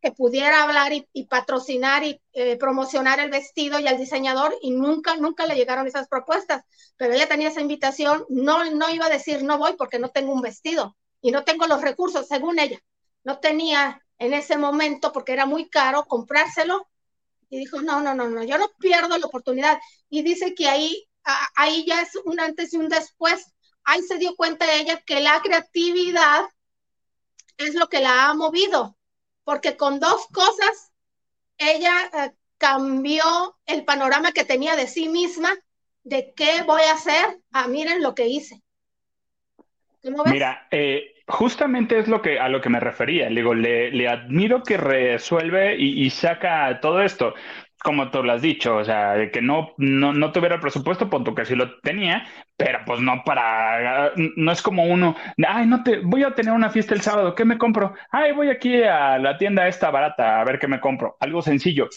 que 0.00 0.12
pudiera 0.12 0.62
hablar 0.62 0.92
y, 0.92 1.24
patrocinar 1.26 2.04
y 2.04 2.20
eh, 2.34 2.56
promocionar 2.58 3.20
el 3.20 3.30
vestido 3.30 3.80
y 3.80 3.86
al 3.88 3.96
diseñador, 3.96 4.54
y 4.60 4.70
nunca, 4.70 5.16
nunca 5.16 5.46
le 5.46 5.54
llegaron 5.54 5.86
esas 5.86 6.08
propuestas. 6.08 6.62
Pero 6.96 7.14
ella 7.14 7.26
tenía 7.26 7.48
esa 7.48 7.62
invitación, 7.62 8.26
no, 8.28 8.70
no 8.70 8.90
iba 8.90 9.06
a 9.06 9.10
decir 9.10 9.42
no 9.42 9.56
voy 9.56 9.74
porque 9.78 9.98
no 9.98 10.10
tengo 10.10 10.32
un 10.32 10.42
vestido 10.42 10.96
y 11.22 11.30
no 11.30 11.44
tengo 11.44 11.66
los 11.66 11.80
recursos, 11.80 12.28
según 12.28 12.58
ella. 12.58 12.78
No 13.24 13.38
tenía 13.38 14.02
en 14.18 14.34
ese 14.34 14.58
momento, 14.58 15.10
porque 15.10 15.32
era 15.32 15.46
muy 15.46 15.70
caro 15.70 16.04
comprárselo, 16.04 16.86
y 17.48 17.58
dijo, 17.58 17.80
no, 17.82 18.00
no, 18.00 18.14
no, 18.14 18.28
no, 18.28 18.42
yo 18.42 18.58
no 18.58 18.70
pierdo 18.78 19.16
la 19.18 19.26
oportunidad. 19.26 19.78
Y 20.08 20.22
dice 20.22 20.54
que 20.54 20.68
ahí, 20.68 21.06
ahí 21.54 21.84
ya 21.86 22.00
es 22.00 22.16
un 22.24 22.40
antes 22.40 22.72
y 22.72 22.76
un 22.76 22.88
después. 22.88 23.52
Ahí 23.84 24.02
se 24.02 24.18
dio 24.18 24.34
cuenta 24.36 24.74
ella 24.74 25.02
que 25.04 25.20
la 25.20 25.40
creatividad 25.42 26.44
es 27.58 27.74
lo 27.74 27.88
que 27.88 28.00
la 28.00 28.28
ha 28.28 28.34
movido, 28.34 28.96
porque 29.44 29.76
con 29.76 30.00
dos 30.00 30.26
cosas 30.32 30.92
ella 31.58 32.10
eh, 32.12 32.32
cambió 32.58 33.58
el 33.66 33.84
panorama 33.84 34.32
que 34.32 34.44
tenía 34.44 34.76
de 34.76 34.86
sí 34.86 35.08
misma, 35.08 35.54
de 36.02 36.32
qué 36.34 36.62
voy 36.62 36.82
a 36.82 36.94
hacer, 36.94 37.40
a 37.52 37.68
miren 37.68 38.02
lo 38.02 38.14
que 38.14 38.28
hice. 38.28 38.62
Mira, 40.26 40.68
eh, 40.70 41.13
justamente 41.26 41.98
es 41.98 42.08
lo 42.08 42.22
que 42.22 42.38
a 42.38 42.48
lo 42.48 42.60
que 42.60 42.68
me 42.68 42.80
refería. 42.80 43.28
Le 43.28 43.40
digo, 43.40 43.54
le, 43.54 44.08
admiro 44.08 44.62
que 44.62 44.76
resuelve 44.76 45.76
y, 45.78 46.08
saca 46.10 46.80
todo 46.80 47.02
esto. 47.02 47.34
Como 47.82 48.10
tú 48.10 48.22
lo 48.22 48.32
has 48.32 48.40
dicho, 48.40 48.76
o 48.76 48.84
sea, 48.84 49.30
que 49.30 49.42
no, 49.42 49.74
no, 49.76 50.32
tuviera 50.32 50.54
el 50.54 50.60
presupuesto, 50.60 51.10
punto 51.10 51.34
que 51.34 51.44
sí 51.44 51.54
lo 51.54 51.80
tenía, 51.80 52.26
pero 52.56 52.78
pues 52.86 53.00
no 53.00 53.22
para, 53.26 54.12
no 54.36 54.52
es 54.52 54.62
como 54.62 54.84
uno, 54.84 55.14
ay, 55.46 55.66
no 55.66 55.82
te, 55.82 55.98
voy 55.98 56.22
a 56.22 56.34
tener 56.34 56.54
una 56.54 56.70
fiesta 56.70 56.94
el 56.94 57.02
sábado, 57.02 57.34
¿qué 57.34 57.44
me 57.44 57.58
compro? 57.58 57.92
Ay, 58.10 58.32
voy 58.32 58.48
aquí 58.48 58.82
a 58.82 59.18
la 59.18 59.36
tienda 59.36 59.68
esta 59.68 59.90
barata 59.90 60.40
a 60.40 60.44
ver 60.44 60.58
qué 60.58 60.66
me 60.66 60.80
compro. 60.80 61.18
Algo 61.20 61.42
sencillo 61.42 61.90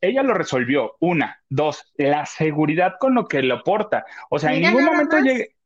ella 0.00 0.22
lo 0.22 0.34
resolvió. 0.34 0.96
Una, 1.00 1.42
dos, 1.48 1.92
la 1.96 2.26
seguridad 2.26 2.94
con 2.98 3.14
lo 3.14 3.26
que 3.26 3.42
lo 3.42 3.62
porta. 3.62 4.04
O 4.30 4.38
sea, 4.38 4.52
en 4.52 4.62
ningún 4.62 4.84
momento 4.84 5.18
llegue, 5.18 5.56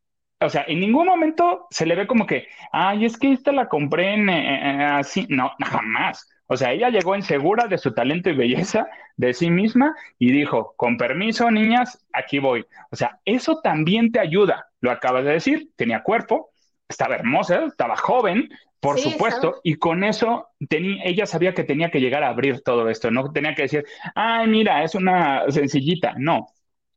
o 0.41 0.49
sea, 0.49 0.65
en 0.69 0.81
ningún 0.81 1.07
momento 1.07 1.67
se 1.71 1.87
le 1.87 1.95
ve 1.95 2.07
como 2.07 2.27
que, 2.27 2.49
ay, 2.73 3.05
es 3.05 3.17
que 3.19 3.33
esta 3.33 3.53
la 3.53 3.69
compré 3.69 4.15
en, 4.15 4.29
así. 4.31 5.27
No, 5.29 5.53
jamás. 5.65 6.29
O 6.47 6.57
sea, 6.57 6.73
ella 6.73 6.91
llegó 6.91 7.17
insegura 7.17 7.67
de 7.67 7.79
su 7.79 7.95
talento 7.95 8.29
y 8.29 8.37
belleza, 8.37 8.87
de 9.17 9.33
sí 9.33 9.51
misma, 9.51 9.95
y 10.19 10.31
dijo, 10.31 10.75
con 10.77 10.99
permiso, 10.99 11.51
niñas, 11.51 12.05
aquí 12.13 12.39
voy. 12.39 12.67
O 12.91 12.97
sea, 12.97 13.19
eso 13.25 13.61
también 13.63 14.13
te 14.13 14.21
ayuda. 14.21 14.69
Lo 14.81 14.91
acabas 14.91 15.25
de 15.25 15.33
decir, 15.33 15.71
tenía 15.77 16.03
cuerpo, 16.03 16.51
estaba 16.89 17.15
hermosa, 17.15 17.65
estaba 17.65 17.97
joven, 17.97 18.51
por 18.81 18.99
supuesto, 18.99 19.61
y 19.63 19.77
con 19.77 20.05
eso 20.05 20.51
tenía, 20.69 21.03
ella 21.05 21.25
sabía 21.25 21.55
que 21.55 21.65
tenía 21.65 21.91
que 21.91 22.01
llegar 22.01 22.23
a 22.23 22.29
abrir 22.29 22.61
todo 22.61 22.91
esto, 22.91 23.11
no 23.11 23.33
tenía 23.33 23.55
que 23.55 23.63
decir, 23.63 23.85
ay, 24.15 24.47
mira, 24.47 24.85
es 24.85 24.95
una 24.95 25.45
sencillita. 25.49 26.15
No, 26.19 26.49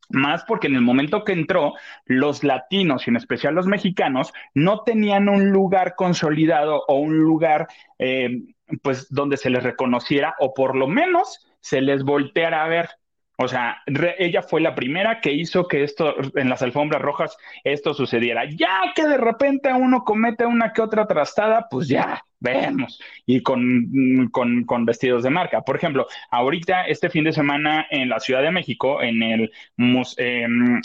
más 0.10 0.44
porque 0.46 0.68
en 0.68 0.76
el 0.76 0.82
momento 0.82 1.24
que 1.24 1.34
entró, 1.34 1.74
los 2.06 2.44
latinos 2.44 3.08
y 3.08 3.10
en 3.10 3.18
especial 3.18 3.56
los 3.56 3.68
mexicanos 3.68 4.34
no 4.54 4.82
tenían 4.82 5.30
un 5.30 5.50
lugar 5.50 5.96
consolidado 5.96 6.84
o 6.88 6.96
un 6.96 7.18
lugar 7.18 7.68
eh, 8.00 8.42
pues 8.82 9.08
donde 9.10 9.38
se 9.38 9.50
les 9.50 9.64
reconociera 9.64 10.36
o 10.40 10.54
por 10.54 10.76
lo 10.76 10.88
menos 10.88 11.48
se 11.60 11.82
les 11.82 12.04
volteara 12.04 12.64
a 12.64 12.68
ver. 12.68 12.90
O 13.40 13.48
sea, 13.48 13.84
ella 14.18 14.42
fue 14.42 14.62
la 14.62 14.74
primera 14.74 15.22
que 15.22 15.32
hizo 15.32 15.68
que 15.68 15.84
esto 15.84 16.16
en 16.36 16.50
las 16.50 16.64
alfombras 16.64 17.02
rojas 17.02 17.38
esto 17.64 17.94
sucediera. 17.94 18.46
Ya 18.46 18.94
que 18.96 19.08
de 19.08 19.18
repente 19.18 19.72
uno 19.72 20.04
comete 20.04 20.46
una 20.46 20.74
que 20.74 20.82
otra 20.82 21.06
trastada, 21.06 21.68
pues 21.70 21.88
ya 21.88 22.24
vemos. 22.40 23.00
Y 23.26 23.42
con, 23.42 24.30
con, 24.32 24.86
vestidos 24.86 25.24
de 25.24 25.30
marca. 25.30 25.62
Por 25.62 25.76
ejemplo, 25.76 26.08
ahorita, 26.30 26.86
este 26.86 27.10
fin 27.10 27.24
de 27.24 27.34
semana 27.34 27.88
en 27.90 28.10
la 28.10 28.20
Ciudad 28.20 28.42
de 28.42 28.52
México, 28.52 29.02
en 29.02 29.24
el 29.24 29.52
em, 30.18 30.82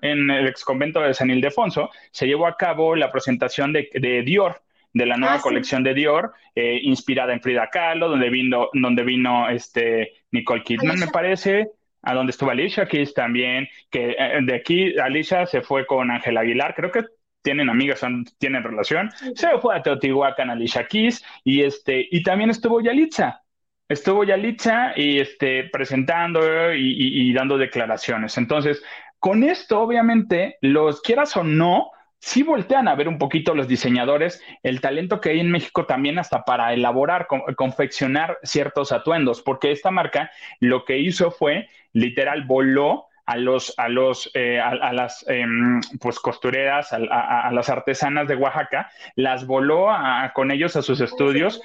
en 0.00 0.30
el 0.30 0.48
ex 0.48 0.64
convento 0.64 1.00
de 1.00 1.12
San 1.12 1.30
Ildefonso, 1.30 1.90
se 2.10 2.26
llevó 2.26 2.46
a 2.46 2.56
cabo 2.56 2.96
la 2.96 3.12
presentación 3.12 3.72
de, 3.72 3.90
de 3.92 4.22
Dior 4.22 4.62
de 4.92 5.06
la 5.06 5.16
nueva 5.16 5.36
ah, 5.36 5.40
colección 5.40 5.82
de 5.82 5.94
Dior, 5.94 6.32
eh, 6.54 6.80
inspirada 6.82 7.32
en 7.32 7.40
Frida 7.40 7.68
Kahlo, 7.70 8.08
donde 8.08 8.30
vino, 8.30 8.68
donde 8.72 9.04
vino 9.04 9.48
este 9.48 10.12
Nicole 10.32 10.62
Kidman, 10.62 10.98
me 10.98 11.06
parece, 11.06 11.68
a 12.02 12.14
donde 12.14 12.30
estuvo 12.30 12.50
Alicia 12.50 12.86
Keys 12.86 13.14
también, 13.14 13.68
que 13.90 14.16
eh, 14.18 14.38
de 14.42 14.54
aquí 14.54 14.98
Alicia 14.98 15.46
se 15.46 15.62
fue 15.62 15.86
con 15.86 16.10
Ángel 16.10 16.36
Aguilar, 16.36 16.74
creo 16.74 16.90
que 16.90 17.04
tienen 17.42 17.70
amigas, 17.70 18.00
tienen 18.38 18.62
relación, 18.62 19.10
se 19.34 19.58
fue 19.60 19.76
a 19.76 19.82
Teotihuacán 19.82 20.50
Alicia 20.50 20.86
Keys, 20.86 21.24
y 21.44 21.62
este, 21.62 22.06
y 22.10 22.22
también 22.22 22.50
estuvo 22.50 22.80
Yalitza, 22.80 23.42
estuvo 23.88 24.24
Yalitza 24.24 24.92
y 24.96 25.18
este, 25.20 25.64
presentando 25.64 26.74
y, 26.74 26.94
y 26.96 27.32
dando 27.32 27.58
declaraciones. 27.58 28.36
Entonces, 28.38 28.82
con 29.18 29.42
esto, 29.42 29.80
obviamente, 29.80 30.56
los 30.62 31.02
quieras 31.02 31.36
o 31.36 31.44
no, 31.44 31.90
sí 32.20 32.42
voltean 32.42 32.86
a 32.86 32.94
ver 32.94 33.08
un 33.08 33.18
poquito 33.18 33.54
los 33.54 33.66
diseñadores 33.66 34.42
el 34.62 34.80
talento 34.80 35.20
que 35.20 35.30
hay 35.30 35.40
en 35.40 35.50
México 35.50 35.86
también 35.86 36.18
hasta 36.18 36.44
para 36.44 36.72
elaborar, 36.72 37.26
confeccionar 37.56 38.38
ciertos 38.42 38.92
atuendos, 38.92 39.42
porque 39.42 39.72
esta 39.72 39.90
marca 39.90 40.30
lo 40.60 40.84
que 40.84 40.98
hizo 40.98 41.30
fue 41.30 41.68
literal 41.92 42.44
voló 42.44 43.06
a 43.30 43.36
los 43.36 43.72
a 43.76 43.88
los 43.88 44.28
eh, 44.34 44.58
a, 44.58 44.92
las 44.92 45.24
em, 45.28 45.80
pues 46.00 46.18
costureras 46.18 46.92
a, 46.92 46.98
las 47.52 47.68
artesanas 47.68 48.26
de 48.26 48.34
Oaxaca 48.34 48.90
las 49.14 49.46
voló 49.46 49.86
con 50.34 50.50
ellos 50.50 50.74
a 50.74 50.82
sus 50.82 51.00
estudios 51.00 51.62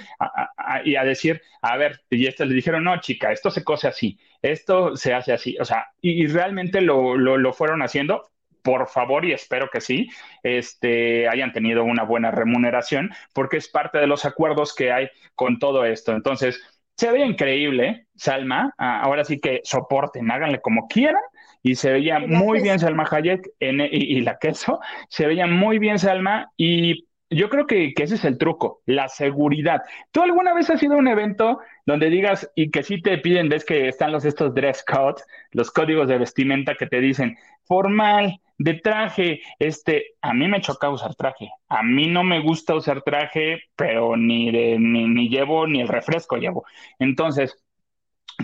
y 0.83 0.95
a 0.95 1.03
decir 1.03 1.41
a 1.63 1.75
ver 1.77 2.01
y 2.11 2.27
estas 2.27 2.47
le 2.49 2.53
dijeron 2.53 2.83
no 2.83 2.99
chica 3.01 3.31
esto 3.31 3.49
se 3.49 3.63
cose 3.63 3.87
así 3.87 4.19
esto 4.43 4.95
se 4.95 5.15
hace 5.15 5.33
así 5.33 5.57
o 5.59 5.65
sea 5.65 5.87
y, 6.01 6.27
realmente 6.27 6.81
lo, 6.81 7.17
lo, 7.17 7.53
fueron 7.53 7.81
haciendo 7.81 8.29
por 8.61 8.87
favor, 8.87 9.25
y 9.25 9.31
espero 9.31 9.69
que 9.71 9.79
sí, 9.79 10.09
este, 10.41 11.29
hayan 11.29 11.53
tenido 11.53 11.83
una 11.83 12.01
buena 12.01 12.31
remuneración, 12.31 13.11
porque 13.31 13.57
es 13.57 13.67
parte 13.67 13.99
de 13.99 14.07
los 14.07 14.25
acuerdos 14.25 14.73
que 14.73 14.91
hay 14.91 15.07
con 15.35 15.59
todo 15.59 15.85
esto. 15.85 16.13
Entonces, 16.13 16.59
se 16.97 17.11
ve 17.11 17.19
increíble, 17.23 18.07
Salma. 18.15 18.73
Ah, 18.79 19.01
ahora 19.01 19.23
sí 19.23 19.39
que 19.39 19.61
soporten, 19.63 20.31
háganle 20.31 20.61
como 20.61 20.87
quieran. 20.87 21.21
Y 21.65 21.73
se 21.73 21.91
veía 21.91 22.19
muy 22.19 22.61
bien 22.61 22.77
Salma 22.77 23.07
Hayek 23.09 23.49
en, 23.59 23.81
y, 23.81 23.87
y, 23.89 24.21
la 24.21 24.37
queso. 24.37 24.79
Se 25.09 25.25
veía 25.25 25.47
muy 25.47 25.79
bien 25.79 25.97
Salma 25.97 26.51
y 26.55 27.07
yo 27.31 27.49
creo 27.49 27.65
que, 27.65 27.91
ese 27.97 28.13
es 28.13 28.23
el 28.23 28.37
truco, 28.37 28.83
la 28.85 29.07
seguridad. 29.07 29.81
¿Tú 30.11 30.21
alguna 30.21 30.53
vez 30.53 30.69
has 30.69 30.83
ido 30.83 30.93
a 30.93 30.97
un 30.97 31.07
evento 31.07 31.59
donde 31.87 32.11
digas 32.11 32.51
y 32.53 32.69
que 32.69 32.83
sí 32.83 33.01
te 33.01 33.17
piden, 33.17 33.49
ves 33.49 33.65
que 33.65 33.87
están 33.87 34.11
los 34.11 34.25
estos 34.25 34.53
dress 34.53 34.85
codes, 34.85 35.25
los 35.53 35.71
códigos 35.71 36.07
de 36.07 36.19
vestimenta 36.19 36.75
que 36.75 36.85
te 36.85 37.01
dicen 37.01 37.35
formal, 37.63 38.39
de 38.59 38.75
traje, 38.75 39.41
este, 39.57 40.13
a 40.21 40.35
mí 40.35 40.47
me 40.47 40.61
choca 40.61 40.91
usar 40.91 41.15
traje. 41.15 41.49
A 41.67 41.81
mí 41.81 42.05
no 42.05 42.23
me 42.23 42.41
gusta 42.41 42.75
usar 42.75 43.01
traje, 43.01 43.63
pero 43.75 44.15
ni 44.15 44.51
de 44.51 44.77
ni, 44.77 45.07
ni 45.07 45.29
llevo 45.29 45.65
ni 45.65 45.81
el 45.81 45.87
refresco 45.87 46.37
llevo. 46.37 46.63
Entonces, 46.99 47.57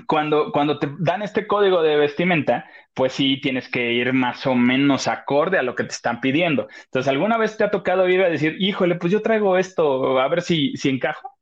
cuando, 0.07 0.51
cuando 0.51 0.79
te 0.79 0.89
dan 0.99 1.21
este 1.21 1.47
código 1.47 1.81
de 1.81 1.97
vestimenta, 1.97 2.65
pues 2.93 3.13
sí 3.13 3.39
tienes 3.41 3.69
que 3.69 3.93
ir 3.93 4.13
más 4.13 4.45
o 4.47 4.55
menos 4.55 5.07
acorde 5.07 5.57
a 5.57 5.63
lo 5.63 5.75
que 5.75 5.83
te 5.83 5.93
están 5.93 6.21
pidiendo. 6.21 6.67
Entonces, 6.85 7.09
¿alguna 7.09 7.37
vez 7.37 7.57
te 7.57 7.63
ha 7.63 7.71
tocado 7.71 8.07
ir 8.09 8.21
a 8.21 8.29
decir, 8.29 8.55
híjole, 8.59 8.95
pues 8.95 9.11
yo 9.13 9.21
traigo 9.21 9.57
esto, 9.57 10.19
a 10.19 10.27
ver 10.27 10.41
si, 10.41 10.75
si 10.77 10.89
encajo? 10.89 11.37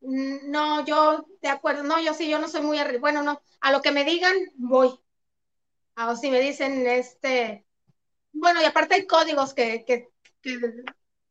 Mm, 0.00 0.50
no, 0.50 0.84
yo 0.84 1.26
de 1.40 1.48
acuerdo, 1.48 1.82
no, 1.82 2.00
yo 2.00 2.14
sí, 2.14 2.28
yo 2.28 2.38
no 2.38 2.48
soy 2.48 2.62
muy. 2.62 2.78
Bueno, 3.00 3.22
no, 3.22 3.40
a 3.60 3.72
lo 3.72 3.82
que 3.82 3.92
me 3.92 4.04
digan, 4.04 4.34
voy. 4.56 4.90
O 5.96 6.16
si 6.16 6.30
me 6.30 6.40
dicen, 6.40 6.86
este, 6.86 7.66
bueno, 8.32 8.60
y 8.62 8.64
aparte 8.64 8.96
hay 8.96 9.06
códigos 9.06 9.54
que, 9.54 9.84
que, 9.86 10.08
que, 10.42 10.58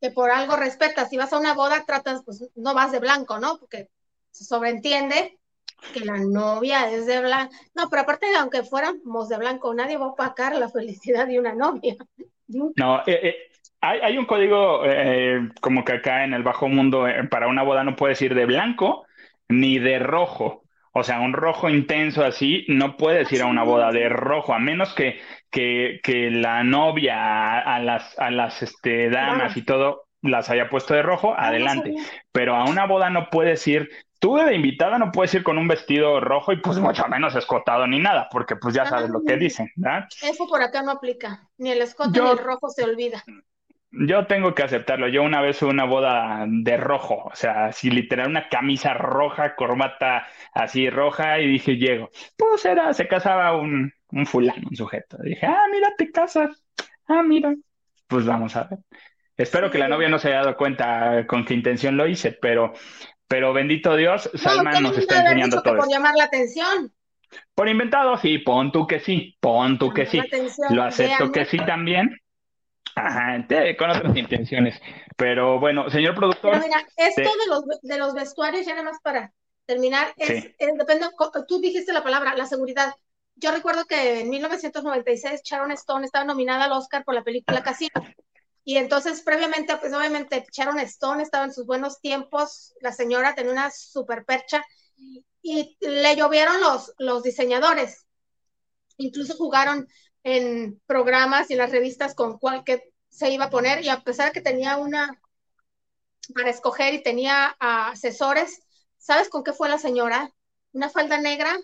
que 0.00 0.10
por 0.10 0.30
algo 0.30 0.56
respetas. 0.56 1.10
Si 1.10 1.16
vas 1.16 1.32
a 1.32 1.38
una 1.38 1.54
boda, 1.54 1.84
tratas, 1.86 2.22
pues 2.24 2.50
no 2.56 2.74
vas 2.74 2.92
de 2.92 3.00
blanco, 3.00 3.38
¿no? 3.38 3.58
Porque 3.58 3.90
se 4.30 4.44
sobreentiende 4.44 5.38
que 5.92 6.04
la 6.04 6.18
novia 6.18 6.90
es 6.90 7.06
de 7.06 7.20
blanco. 7.20 7.52
No, 7.74 7.88
pero 7.90 8.02
aparte, 8.02 8.26
de, 8.26 8.36
aunque 8.36 8.62
fuéramos 8.62 9.28
de 9.28 9.38
blanco, 9.38 9.74
nadie 9.74 9.96
va 9.96 10.06
a 10.06 10.08
opacar 10.08 10.54
la 10.56 10.68
felicidad 10.68 11.26
de 11.26 11.38
una 11.38 11.54
novia. 11.54 11.96
No, 12.48 13.00
eh, 13.06 13.20
eh, 13.22 13.36
hay, 13.80 14.16
un 14.16 14.26
código 14.26 14.82
eh, 14.84 15.48
como 15.60 15.84
que 15.84 15.92
acá 15.92 16.24
en 16.24 16.34
el 16.34 16.42
bajo 16.42 16.68
mundo, 16.68 17.06
para 17.30 17.48
una 17.48 17.62
boda 17.62 17.84
no 17.84 17.96
puedes 17.96 18.20
ir 18.22 18.34
de 18.34 18.46
blanco 18.46 19.06
ni 19.48 19.78
de 19.78 19.98
rojo. 19.98 20.62
O 20.92 21.02
sea, 21.02 21.20
un 21.20 21.32
rojo 21.32 21.68
intenso 21.68 22.24
así, 22.24 22.64
no 22.68 22.96
puedes 22.96 23.30
ir 23.32 23.42
a 23.42 23.46
una 23.46 23.64
boda 23.64 23.90
de 23.90 24.08
rojo, 24.08 24.54
a 24.54 24.60
menos 24.60 24.94
que, 24.94 25.20
que, 25.50 26.00
que 26.04 26.30
la 26.30 26.62
novia 26.62 27.58
a, 27.58 27.80
las, 27.80 28.16
a 28.18 28.30
las 28.30 28.62
este, 28.62 29.10
damas 29.10 29.56
y 29.56 29.62
todo 29.62 30.03
las 30.24 30.50
haya 30.50 30.68
puesto 30.68 30.94
de 30.94 31.02
rojo, 31.02 31.34
ah, 31.36 31.48
adelante. 31.48 31.94
Pero 32.32 32.56
a 32.56 32.64
una 32.64 32.86
boda 32.86 33.10
no 33.10 33.30
puedes 33.30 33.66
ir 33.68 33.90
tú 34.24 34.36
de 34.36 34.54
invitada 34.54 34.98
no 34.98 35.12
puedes 35.12 35.34
ir 35.34 35.42
con 35.42 35.58
un 35.58 35.68
vestido 35.68 36.18
rojo 36.18 36.50
y 36.50 36.56
pues 36.56 36.78
mucho 36.78 37.06
menos 37.08 37.36
escotado 37.36 37.86
ni 37.86 38.00
nada, 38.00 38.26
porque 38.32 38.56
pues 38.56 38.74
ya 38.74 38.86
sabes 38.86 39.10
lo 39.10 39.22
que 39.22 39.36
dicen, 39.36 39.70
¿verdad? 39.76 40.06
Eso 40.22 40.46
por 40.48 40.62
acá 40.62 40.80
no 40.82 40.92
aplica, 40.92 41.46
ni 41.58 41.72
el 41.72 41.82
escote 41.82 42.22
ni 42.22 42.30
el 42.30 42.38
rojo 42.38 42.70
se 42.70 42.84
olvida. 42.84 43.22
Yo 43.90 44.26
tengo 44.26 44.54
que 44.54 44.62
aceptarlo. 44.62 45.08
Yo 45.08 45.22
una 45.22 45.42
vez 45.42 45.60
una 45.62 45.84
boda 45.84 46.46
de 46.48 46.76
rojo, 46.78 47.24
o 47.26 47.34
sea, 47.36 47.66
así 47.66 47.90
literal 47.90 48.28
una 48.28 48.48
camisa 48.48 48.94
roja, 48.94 49.54
corbata 49.54 50.26
así 50.52 50.88
roja 50.88 51.38
y 51.40 51.46
dije, 51.46 51.76
llego. 51.76 52.10
Pues 52.36 52.64
era, 52.64 52.92
se 52.94 53.06
casaba 53.06 53.56
un, 53.56 53.92
un 54.10 54.26
fulano, 54.26 54.68
un 54.68 54.76
sujeto. 54.76 55.18
dije, 55.22 55.46
ah, 55.46 55.66
mira, 55.70 55.90
te 55.98 56.10
casas. 56.10 56.64
Ah, 57.06 57.22
mira. 57.22 57.54
Pues 58.08 58.26
vamos 58.26 58.56
a 58.56 58.64
ver. 58.64 58.78
Espero 59.36 59.70
que 59.70 59.78
la 59.78 59.88
novia 59.88 60.08
no 60.08 60.18
se 60.18 60.28
haya 60.28 60.38
dado 60.38 60.56
cuenta 60.56 61.26
con 61.26 61.44
qué 61.44 61.54
intención 61.54 61.96
lo 61.96 62.06
hice, 62.06 62.32
pero 62.32 62.72
pero 63.26 63.52
bendito 63.52 63.96
Dios, 63.96 64.30
Salman 64.34 64.82
nos 64.82 64.98
está 64.98 65.20
enseñando 65.22 65.62
todo. 65.62 65.78
Por 65.78 65.88
llamar 65.88 66.14
la 66.16 66.24
atención. 66.24 66.92
Por 67.54 67.68
inventado, 67.68 68.16
sí, 68.16 68.38
pon 68.38 68.70
tú 68.70 68.86
que 68.86 69.00
sí, 69.00 69.36
pon 69.40 69.78
tú 69.78 69.92
que 69.92 70.06
sí. 70.06 70.20
Lo 70.70 70.84
acepto 70.84 71.32
que 71.32 71.44
sí 71.46 71.58
también. 71.58 72.16
Ajá, 72.94 73.44
con 73.76 73.90
otras 73.90 74.16
intenciones. 74.16 74.80
Pero 75.16 75.58
bueno, 75.58 75.90
señor 75.90 76.14
productor. 76.14 76.60
mira, 76.62 76.86
esto 76.96 77.22
de... 77.22 77.46
los, 77.48 77.64
de 77.82 77.98
los 77.98 78.14
vestuarios, 78.14 78.66
ya 78.66 78.74
nada 78.74 78.90
más 78.90 79.00
para 79.02 79.32
terminar, 79.66 80.12
es, 80.16 80.54
depende, 80.58 81.06
tú 81.48 81.60
dijiste 81.60 81.92
la 81.92 82.02
palabra, 82.02 82.36
la 82.36 82.46
seguridad. 82.46 82.94
Yo 83.36 83.50
recuerdo 83.50 83.84
que 83.86 84.20
en 84.20 84.30
1996 84.30 85.40
Sharon 85.44 85.72
Stone 85.72 86.04
estaba 86.04 86.24
nominada 86.24 86.66
al 86.66 86.72
Oscar 86.72 87.04
por 87.04 87.14
la 87.14 87.24
película 87.24 87.62
Casino. 87.62 87.90
Y 88.64 88.78
entonces, 88.78 89.20
previamente, 89.22 89.76
pues 89.76 89.92
obviamente 89.92 90.46
Sharon 90.50 90.78
Stone 90.80 91.22
estaba 91.22 91.44
en 91.44 91.52
sus 91.52 91.66
buenos 91.66 92.00
tiempos, 92.00 92.74
la 92.80 92.92
señora 92.92 93.34
tenía 93.34 93.52
una 93.52 93.70
super 93.70 94.24
percha 94.24 94.64
y 95.42 95.76
le 95.80 96.16
llovieron 96.16 96.60
los, 96.60 96.92
los 96.98 97.22
diseñadores. 97.22 98.06
Incluso 98.96 99.34
jugaron 99.36 99.86
en 100.22 100.80
programas 100.86 101.50
y 101.50 101.52
en 101.54 101.58
las 101.58 101.70
revistas 101.70 102.14
con 102.14 102.38
cuál 102.38 102.64
que 102.64 102.92
se 103.10 103.30
iba 103.30 103.46
a 103.46 103.50
poner 103.50 103.84
y 103.84 103.90
a 103.90 104.02
pesar 104.02 104.28
de 104.28 104.32
que 104.32 104.40
tenía 104.40 104.78
una 104.78 105.20
para 106.34 106.50
escoger 106.50 106.94
y 106.94 107.02
tenía 107.02 107.56
asesores, 107.60 108.62
¿sabes 108.98 109.28
con 109.28 109.44
qué 109.44 109.52
fue 109.52 109.68
la 109.68 109.78
señora? 109.78 110.32
Una 110.72 110.88
falda 110.88 111.20
negra 111.20 111.54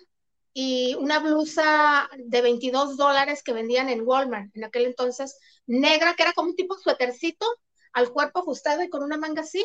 y 0.52 0.94
una 0.96 1.20
blusa 1.20 2.08
de 2.18 2.42
22 2.42 2.96
dólares 2.96 3.42
que 3.42 3.52
vendían 3.52 3.88
en 3.88 4.02
Walmart 4.06 4.54
en 4.54 4.64
aquel 4.64 4.86
entonces, 4.86 5.38
negra, 5.66 6.14
que 6.14 6.24
era 6.24 6.32
como 6.32 6.50
un 6.50 6.56
tipo 6.56 6.76
suétercito, 6.76 7.46
al 7.92 8.10
cuerpo 8.12 8.40
ajustado 8.40 8.82
y 8.82 8.88
con 8.88 9.02
una 9.02 9.16
manga 9.16 9.42
así, 9.42 9.64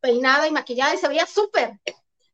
peinada 0.00 0.46
y 0.48 0.50
maquillada 0.50 0.94
y 0.94 0.98
se 0.98 1.08
veía 1.08 1.26
súper. 1.26 1.78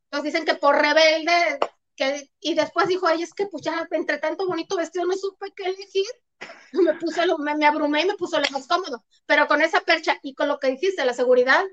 Entonces 0.05 0.33
dicen 0.33 0.45
que 0.45 0.55
por 0.55 0.77
rebelde, 0.77 1.59
que, 1.97 2.31
y 2.41 2.55
después 2.55 2.89
dijo, 2.89 3.07
ay, 3.07 3.23
es 3.23 3.35
que 3.35 3.47
pues 3.47 3.65
ya 3.65 3.87
entre 3.91 4.19
tanto 4.19 4.47
bonito 4.47 4.77
vestido 4.77 5.07
no 5.07 5.15
supe 5.17 5.53
qué 5.55 5.65
elegir. 5.65 6.07
Me 6.73 6.95
puse 6.95 7.25
lo, 7.27 7.39
me, 7.39 7.57
me 7.57 7.65
abrumé 7.65 8.03
y 8.03 8.07
me 8.07 8.15
puse 8.15 8.39
lo 8.39 8.45
más 8.51 8.67
cómodo. 8.67 9.05
Pero 9.25 9.47
con 9.47 9.63
esa 9.63 9.81
percha 9.81 10.19
y 10.23 10.35
con 10.35 10.49
lo 10.49 10.59
que 10.59 10.69
dijiste, 10.69 11.05
la 11.05 11.15
seguridad, 11.15 11.65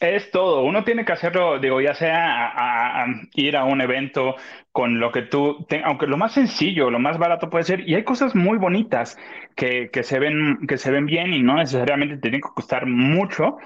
es 0.00 0.30
todo. 0.30 0.62
Uno 0.64 0.84
tiene 0.84 1.04
que 1.04 1.12
hacerlo, 1.12 1.58
digo, 1.58 1.80
ya 1.80 1.94
sea 1.94 3.02
a, 3.02 3.06
ir 3.34 3.56
a 3.56 3.64
un 3.64 3.80
evento 3.80 4.36
con 4.72 4.98
lo 4.98 5.12
que 5.12 5.22
tú, 5.22 5.66
aunque 5.84 6.06
lo 6.06 6.16
más 6.16 6.32
sencillo, 6.32 6.90
lo 6.90 6.98
más 6.98 7.18
barato 7.18 7.50
puede 7.50 7.64
ser, 7.64 7.88
y 7.88 7.94
hay 7.94 8.04
cosas 8.04 8.34
muy 8.34 8.58
bonitas 8.58 9.18
que, 9.56 9.90
que, 9.92 10.02
se 10.02 10.18
ven, 10.18 10.66
que 10.66 10.78
se 10.78 10.90
ven 10.90 11.06
bien 11.06 11.32
y 11.34 11.42
no 11.42 11.56
necesariamente 11.56 12.16
tienen 12.16 12.40
que 12.40 12.48
costar 12.54 12.86
mucho. 12.86 13.58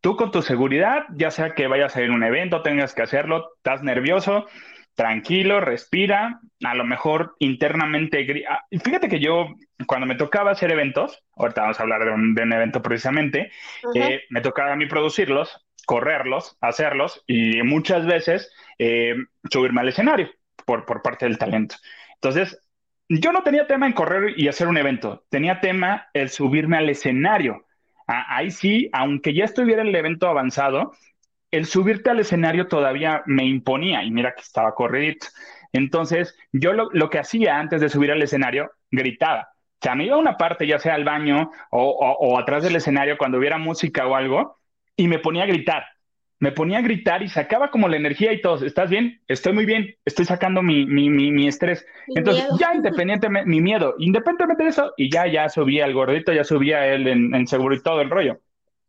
Tú 0.00 0.16
con 0.16 0.30
tu 0.30 0.42
seguridad, 0.42 1.06
ya 1.16 1.30
sea 1.30 1.54
que 1.54 1.66
vayas 1.66 1.96
a 1.96 2.02
ir 2.02 2.10
a 2.10 2.14
un 2.14 2.22
evento, 2.22 2.62
tengas 2.62 2.94
que 2.94 3.02
hacerlo, 3.02 3.52
estás 3.56 3.82
nervioso, 3.82 4.46
tranquilo, 4.94 5.60
respira, 5.60 6.40
a 6.64 6.74
lo 6.74 6.84
mejor 6.84 7.34
internamente. 7.38 8.44
Ah, 8.48 8.64
fíjate 8.70 9.08
que 9.08 9.20
yo, 9.20 9.54
cuando 9.86 10.06
me 10.06 10.14
tocaba 10.14 10.52
hacer 10.52 10.70
eventos, 10.70 11.22
ahorita 11.36 11.62
vamos 11.62 11.80
a 11.80 11.82
hablar 11.82 12.04
de 12.04 12.10
un, 12.12 12.52
evento 12.52 12.82
precisamente, 12.82 13.50
eh, 13.94 14.22
me 14.30 14.40
tocaba 14.40 14.72
a 14.72 14.76
mí 14.76 14.86
producirlos, 14.86 15.64
correrlos, 15.86 16.56
hacerlos 16.60 17.22
y 17.26 17.62
muchas 17.62 18.06
veces 18.06 18.50
eh, 18.78 19.14
subirme 19.50 19.80
al 19.80 19.88
escenario 19.88 20.30
por, 20.64 20.86
por 20.86 21.02
parte 21.02 21.26
del 21.26 21.38
talento. 21.38 21.76
Entonces, 22.14 22.60
yo 23.08 23.32
no 23.32 23.42
tenía 23.42 23.66
tema 23.66 23.86
en 23.86 23.92
correr 23.92 24.34
y 24.36 24.48
hacer 24.48 24.68
un 24.68 24.78
evento, 24.78 25.24
tenía 25.28 25.60
tema 25.60 26.08
el 26.14 26.30
subirme 26.30 26.78
al 26.78 26.88
escenario. 26.88 27.66
Ah, 28.06 28.36
ahí 28.36 28.50
sí, 28.50 28.88
aunque 28.92 29.34
ya 29.34 29.44
estuviera 29.44 29.82
el 29.82 29.94
evento 29.94 30.28
avanzado, 30.28 30.92
el 31.54 31.66
subirte 31.66 32.10
al 32.10 32.20
escenario 32.20 32.66
todavía 32.66 33.22
me 33.26 33.44
imponía 33.44 34.02
y 34.02 34.10
mira 34.10 34.34
que 34.34 34.42
estaba 34.42 34.74
corridito. 34.74 35.26
Entonces, 35.72 36.36
yo 36.52 36.72
lo, 36.72 37.10
que 37.10 37.18
hacía 37.18 37.58
antes 37.58 37.80
de 37.80 37.88
subir 37.88 38.12
al 38.12 38.22
escenario, 38.22 38.70
gritaba. 38.90 39.48
O 39.50 39.82
sea, 39.82 39.96
me 39.96 40.04
iba 40.06 40.14
a 40.14 40.20
una 40.20 40.36
parte, 40.36 40.66
ya 40.66 40.78
sea 40.78 40.94
al 40.94 41.04
baño 41.04 41.50
o, 41.70 42.38
atrás 42.38 42.62
del 42.62 42.76
escenario, 42.76 43.18
cuando 43.18 43.38
hubiera 43.38 43.58
música 43.58 44.06
o 44.06 44.14
algo, 44.14 44.60
y 44.96 45.08
me 45.08 45.18
ponía 45.18 45.42
a 45.42 45.46
gritar. 45.46 45.84
Me 46.38 46.52
ponía 46.52 46.78
a 46.78 46.82
gritar 46.82 47.22
y 47.22 47.28
sacaba 47.28 47.70
como 47.70 47.88
la 47.88 47.96
energía 47.96 48.32
y 48.32 48.40
todo. 48.40 48.64
¿Estás 48.64 48.88
bien? 48.88 49.20
Estoy 49.26 49.52
muy 49.52 49.66
bien. 49.66 49.96
Estoy 50.04 50.26
sacando 50.26 50.62
mi, 50.62 50.86
mi, 50.86 51.08
mi, 51.10 51.48
estrés. 51.48 51.84
Entonces, 52.14 52.46
ya 52.60 52.72
independientemente, 52.74 53.48
mi 53.48 53.60
miedo, 53.60 53.94
independientemente 53.98 54.64
de 54.64 54.70
eso, 54.70 54.92
y 54.96 55.10
ya, 55.10 55.26
ya 55.26 55.48
subía 55.48 55.86
el 55.86 55.94
gordito, 55.94 56.32
ya 56.32 56.44
subía 56.44 56.86
él 56.86 57.08
en, 57.08 57.34
en 57.34 57.46
seguro 57.48 57.74
y 57.74 57.82
todo 57.82 58.00
el 58.00 58.10
rollo. 58.10 58.40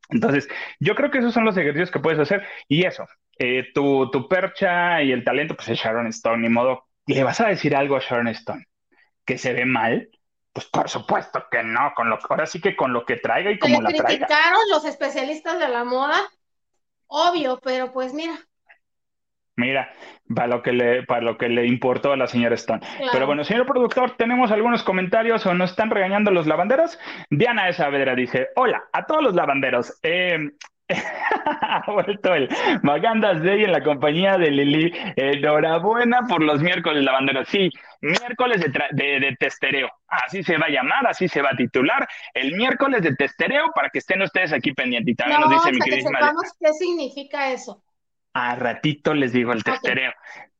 Entonces, 0.09 0.47
yo 0.79 0.95
creo 0.95 1.11
que 1.11 1.19
esos 1.19 1.33
son 1.33 1.45
los 1.45 1.57
ejercicios 1.57 1.91
que 1.91 1.99
puedes 1.99 2.19
hacer. 2.19 2.45
Y 2.67 2.85
eso, 2.85 3.07
eh, 3.39 3.67
tu, 3.73 4.09
tu, 4.11 4.27
percha 4.27 5.01
y 5.01 5.11
el 5.11 5.23
talento, 5.23 5.55
pues 5.55 5.69
es 5.69 5.79
Sharon 5.79 6.07
Stone, 6.07 6.41
ni 6.41 6.49
modo. 6.49 6.85
¿Le 7.07 7.23
vas 7.23 7.39
a 7.41 7.47
decir 7.47 7.75
algo 7.75 7.95
a 7.95 7.99
Sharon 7.99 8.27
Stone? 8.29 8.65
¿Que 9.25 9.37
se 9.37 9.53
ve 9.53 9.65
mal? 9.65 10.09
Pues 10.53 10.67
por 10.67 10.89
supuesto 10.89 11.45
que 11.51 11.63
no, 11.63 11.93
con 11.95 12.09
lo, 12.09 12.17
ahora 12.29 12.45
sí 12.45 12.61
que 12.61 12.75
con 12.75 12.93
lo 12.93 13.05
que 13.05 13.17
traiga 13.17 13.51
y 13.51 13.59
como 13.59 13.81
la 13.81 13.89
traiga. 13.89 14.05
criticaron 14.05 14.61
los 14.71 14.85
especialistas 14.85 15.59
de 15.59 15.67
la 15.67 15.83
moda, 15.83 16.21
obvio, 17.07 17.59
pero 17.61 17.91
pues 17.91 18.13
mira, 18.13 18.39
Mira, 19.57 19.93
para 20.33 20.47
lo 20.47 20.61
que 20.61 20.73
le, 20.73 21.03
para 21.03 21.21
lo 21.21 21.37
que 21.37 21.47
le 21.47 21.65
importó 21.65 22.11
a 22.11 22.17
la 22.17 22.27
señora 22.27 22.55
Stone. 22.55 22.81
Pero 23.11 23.25
bueno, 23.25 23.43
señor 23.43 23.65
productor, 23.65 24.11
tenemos 24.17 24.51
algunos 24.51 24.83
comentarios 24.83 25.45
o 25.45 25.53
nos 25.53 25.71
están 25.71 25.89
regañando 25.89 26.31
los 26.31 26.45
lavanderos. 26.45 26.99
Diana 27.29 27.65
de 27.65 27.73
Saavedra 27.73 28.15
dice: 28.15 28.49
Hola 28.55 28.83
a 28.91 29.05
todos 29.05 29.23
los 29.23 29.33
lavanderos. 29.33 29.97
Eh, 30.03 30.49
ha 31.61 31.83
vuelto 31.89 32.35
el 32.35 32.49
Magandas 32.83 33.41
Day 33.41 33.63
en 33.63 33.71
la 33.71 33.81
compañía 33.81 34.37
de 34.37 34.51
Lili. 34.51 34.91
Enhorabuena 35.15 36.27
por 36.27 36.43
los 36.43 36.61
miércoles 36.61 37.03
lavanderos. 37.03 37.47
Sí, 37.47 37.69
miércoles 38.01 38.59
de, 38.59 39.19
de, 39.19 39.35
testereo. 39.39 39.89
Así 40.07 40.43
se 40.43 40.57
va 40.57 40.65
a 40.65 40.69
llamar, 40.69 41.07
así 41.07 41.29
se 41.29 41.41
va 41.41 41.51
a 41.53 41.55
titular. 41.55 42.05
El 42.33 42.55
miércoles 42.57 43.03
de 43.03 43.15
testereo 43.15 43.71
para 43.73 43.89
que 43.89 43.99
estén 43.99 44.21
ustedes 44.21 44.51
aquí 44.51 44.73
pendientes. 44.73 45.13
Y 45.13 45.15
también 45.15 45.39
nos 45.39 45.49
dice 45.49 45.71
mi 45.71 45.79
querida 45.79 46.33
qué 46.59 46.73
significa 46.73 47.51
eso 47.51 47.84
a 48.35 48.53
ratito 48.55 49.13
les 49.13 49.31
digo 49.31 49.53
el 49.53 49.63
testereo. 49.63 50.11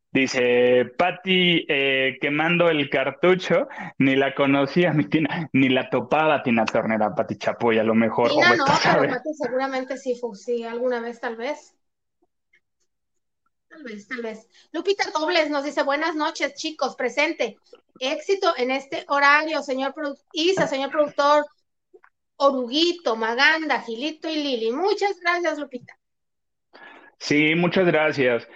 Dice, 0.10 0.86
Patti 0.98 1.66
eh, 1.68 2.18
quemando 2.22 2.70
el 2.70 2.90
cartucho, 2.90 3.68
ni 3.98 4.16
la 4.16 4.34
conocía 4.34 4.94
mi 4.94 5.10
Tina, 5.10 5.50
ni 5.52 5.68
la 5.68 5.90
topaba 5.90 6.42
Tina 6.42 6.64
Tornera, 6.64 7.14
Patti 7.14 7.36
Chapoy, 7.38 7.78
a 7.78 7.84
lo 7.84 7.94
mejor. 7.94 8.30
Tina 8.30 8.56
no, 8.56 8.64
pero 8.82 9.10
Patti 9.10 9.34
seguramente 9.34 9.98
sí 9.98 10.18
fue, 10.20 10.38
sí, 10.38 10.64
alguna 10.64 11.02
vez 11.02 11.20
tal 11.20 11.36
vez. 11.36 11.76
Tal 13.68 13.84
vez, 13.84 14.08
tal 14.08 14.22
vez. 14.22 14.48
Lupita 14.72 15.04
Dobles 15.14 15.50
nos 15.50 15.66
dice, 15.66 15.84
buenas 15.84 16.16
noches, 16.16 16.54
chicos, 16.56 16.96
presente. 16.96 17.58
Éxito 18.00 18.54
en 18.56 18.72
este 18.72 19.04
horario, 19.10 19.62
señor 19.64 19.94
Isa, 20.32 20.66
señor 20.66 20.92
productor, 20.92 21.46
Oruguito, 22.38 23.18
Maganda, 23.18 23.82
Gilito 23.82 24.30
y 24.30 24.36
Lili. 24.36 24.72
Muchas 24.72 25.20
gracias, 25.20 25.60
Lupita. 25.60 25.98
Sí, 27.18 27.56
muchas 27.56 27.86
gracias. 27.86 28.48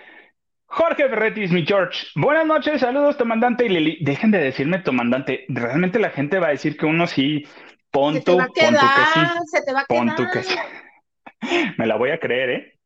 Jorge 0.66 1.10
Ferretis, 1.10 1.52
mi 1.52 1.66
George. 1.66 2.08
Buenas 2.16 2.46
noches, 2.46 2.82
saludos, 2.82 3.18
tomandante 3.18 3.66
y 3.66 3.70
Lili. 3.70 3.98
Dejen 4.02 4.32
de 4.32 4.40
decirme 4.40 4.80
tomandante. 4.80 5.46
Realmente 5.50 5.98
la 5.98 6.12
gente 6.12 6.40
va 6.40 6.48
a 6.48 6.52
decir 6.52 6.78
que 6.78 6.86
uno 6.86 7.08
sí, 7.08 7.44
pon 7.90 8.16
se 8.16 8.22
te 8.22 8.36
va 8.36 8.44
a 8.44 8.50
quedar, 8.54 9.38
Se 9.52 9.64
te 9.64 9.74
va 9.74 9.82
a 9.82 9.86
quedar. 9.86 10.32
que 10.32 10.44
sí. 10.44 10.56
Me 11.78 11.88
la 11.88 11.96
voy 11.96 12.12
a 12.12 12.20
creer, 12.20 12.50
¿eh? 12.50 12.80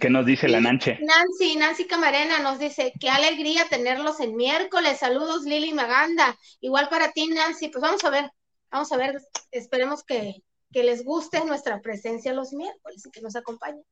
¿Qué 0.00 0.10
nos 0.10 0.26
dice 0.26 0.48
la 0.48 0.60
Nanche? 0.60 0.98
Nancy, 1.00 1.56
Nancy 1.56 1.86
Camarena 1.86 2.40
nos 2.40 2.58
dice, 2.58 2.92
qué 2.98 3.10
alegría 3.10 3.68
tenerlos 3.68 4.20
en 4.20 4.34
miércoles. 4.34 4.98
Saludos, 4.98 5.44
Lili 5.44 5.72
Maganda. 5.72 6.36
Igual 6.60 6.88
para 6.88 7.12
ti, 7.12 7.28
Nancy. 7.28 7.68
Pues 7.68 7.82
vamos 7.82 8.02
a 8.04 8.10
ver, 8.10 8.30
vamos 8.70 8.90
a 8.90 8.96
ver, 8.96 9.20
esperemos 9.50 10.02
que, 10.02 10.42
que 10.72 10.82
les 10.82 11.04
guste 11.04 11.44
nuestra 11.44 11.80
presencia 11.80 12.32
los 12.32 12.52
miércoles 12.52 13.04
y 13.06 13.10
que 13.10 13.20
nos 13.20 13.36
acompañen. 13.36 13.84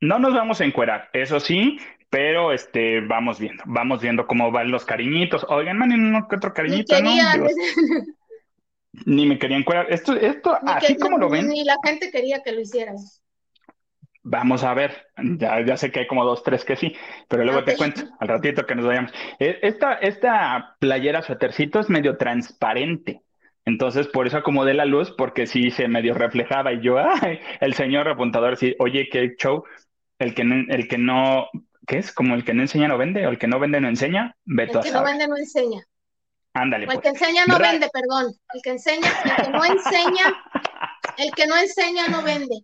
No 0.00 0.18
nos 0.18 0.34
vamos 0.34 0.60
a 0.60 0.64
encuerar, 0.64 1.10
eso 1.12 1.40
sí, 1.40 1.78
pero 2.08 2.52
este, 2.52 3.00
vamos 3.02 3.38
viendo, 3.38 3.62
vamos 3.66 4.00
viendo 4.00 4.26
cómo 4.26 4.50
van 4.50 4.70
los 4.70 4.84
cariñitos. 4.84 5.46
Oigan, 5.48 5.78
man, 5.78 5.92
uno 5.92 6.26
que 6.28 6.36
otro 6.36 6.52
cariñito, 6.52 7.00
ni, 7.02 7.18
¿no? 7.18 7.46
ni 9.06 9.26
me 9.26 9.38
querían 9.38 9.60
encuerar. 9.60 9.86
Esto, 9.90 10.14
esto, 10.14 10.58
así 10.66 10.96
como 10.96 11.18
lo 11.18 11.28
ven. 11.28 11.48
Ni 11.48 11.64
la 11.64 11.76
gente 11.84 12.10
quería 12.10 12.42
que 12.42 12.52
lo 12.52 12.60
hicieras. 12.60 13.22
Vamos 14.22 14.64
a 14.64 14.74
ver, 14.74 15.06
ya, 15.16 15.64
ya 15.64 15.76
sé 15.76 15.90
que 15.90 16.00
hay 16.00 16.06
como 16.06 16.24
dos, 16.24 16.42
tres 16.42 16.64
que 16.64 16.76
sí, 16.76 16.94
pero 17.28 17.44
luego 17.44 17.64
te 17.64 17.76
cuento 17.76 18.02
al 18.18 18.28
ratito 18.28 18.66
que 18.66 18.74
nos 18.74 18.84
vayamos. 18.84 19.12
E, 19.38 19.58
esta, 19.62 19.94
esta 19.94 20.76
playera 20.78 21.22
suétercito 21.22 21.80
es 21.80 21.88
medio 21.88 22.16
transparente. 22.16 23.22
Entonces, 23.70 24.08
por 24.08 24.26
eso 24.26 24.36
acomodé 24.36 24.74
la 24.74 24.84
luz, 24.84 25.12
porque 25.16 25.46
sí 25.46 25.70
se 25.70 25.86
medio 25.86 26.12
reflejaba 26.12 26.72
y 26.72 26.80
yo, 26.80 26.98
ay, 26.98 27.38
el 27.60 27.74
señor 27.74 28.08
apuntador, 28.08 28.56
sí, 28.56 28.74
oye, 28.80 29.08
qué 29.08 29.36
show, 29.38 29.62
el 30.18 30.34
que, 30.34 30.42
el 30.42 30.88
que 30.88 30.98
no, 30.98 31.46
¿qué 31.86 31.98
es? 31.98 32.12
Como 32.12 32.34
el 32.34 32.44
que 32.44 32.52
no 32.52 32.62
enseña 32.62 32.88
no 32.88 32.98
vende, 32.98 33.24
o 33.28 33.30
el 33.30 33.38
que 33.38 33.46
no 33.46 33.60
vende 33.60 33.80
no 33.80 33.86
enseña, 33.86 34.34
veto 34.44 34.80
El 34.80 34.84
que 34.86 34.90
no 34.90 35.04
vende 35.04 35.28
no 35.28 35.36
enseña. 35.36 35.84
Ándale. 36.52 36.88
O 36.88 36.90
el 36.90 36.98
pues. 36.98 37.00
que 37.00 37.08
enseña 37.10 37.46
no 37.46 37.58
vende, 37.60 37.88
perdón. 37.92 38.32
El 38.52 38.60
que 38.60 38.70
enseña, 38.70 39.08
el 39.24 39.44
que 39.44 39.50
no 39.52 39.64
enseña, 39.64 40.44
el 41.18 41.30
que 41.30 41.46
no 41.46 41.56
enseña 41.56 42.08
no 42.08 42.22
vende. 42.24 42.56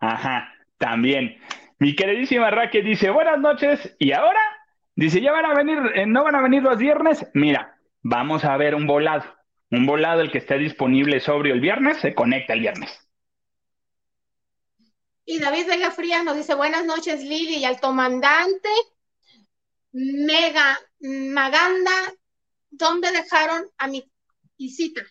Ajá, 0.00 0.52
también. 0.78 1.38
Mi 1.78 1.94
queridísima 1.94 2.50
Raquel 2.50 2.84
dice, 2.84 3.10
buenas 3.10 3.38
noches, 3.38 3.94
y 4.00 4.10
ahora, 4.10 4.40
dice, 4.96 5.20
ya 5.20 5.30
van 5.30 5.46
a 5.46 5.54
venir, 5.54 5.78
eh, 5.94 6.06
no 6.06 6.24
van 6.24 6.34
a 6.34 6.42
venir 6.42 6.64
los 6.64 6.76
viernes, 6.76 7.24
mira, 7.34 7.76
vamos 8.02 8.44
a 8.44 8.56
ver 8.56 8.74
un 8.74 8.88
volado 8.88 9.37
un 9.70 9.86
volado, 9.86 10.20
el 10.20 10.30
que 10.30 10.38
esté 10.38 10.58
disponible 10.58 11.20
sobrio 11.20 11.54
el 11.54 11.60
viernes, 11.60 11.98
se 11.98 12.14
conecta 12.14 12.54
el 12.54 12.60
viernes. 12.60 13.08
Y 15.24 15.40
David 15.40 15.66
Vega 15.66 15.90
Frías 15.90 16.24
nos 16.24 16.36
dice, 16.36 16.54
buenas 16.54 16.86
noches 16.86 17.22
Lili 17.22 17.56
y 17.56 17.64
al 17.64 17.80
comandante 17.80 18.68
Mega 19.92 20.78
Maganda, 21.00 22.14
¿dónde 22.70 23.10
dejaron 23.12 23.66
a 23.76 23.88
mi 23.88 24.10
visita? 24.56 25.02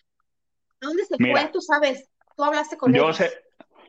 ¿A 0.80 0.86
dónde 0.86 1.04
se 1.04 1.16
fue? 1.16 1.50
Tú 1.52 1.60
sabes, 1.60 2.10
tú 2.36 2.44
hablaste 2.44 2.76
con 2.76 2.92
yo 2.92 3.04
ellos. 3.04 3.16
Sé, 3.16 3.30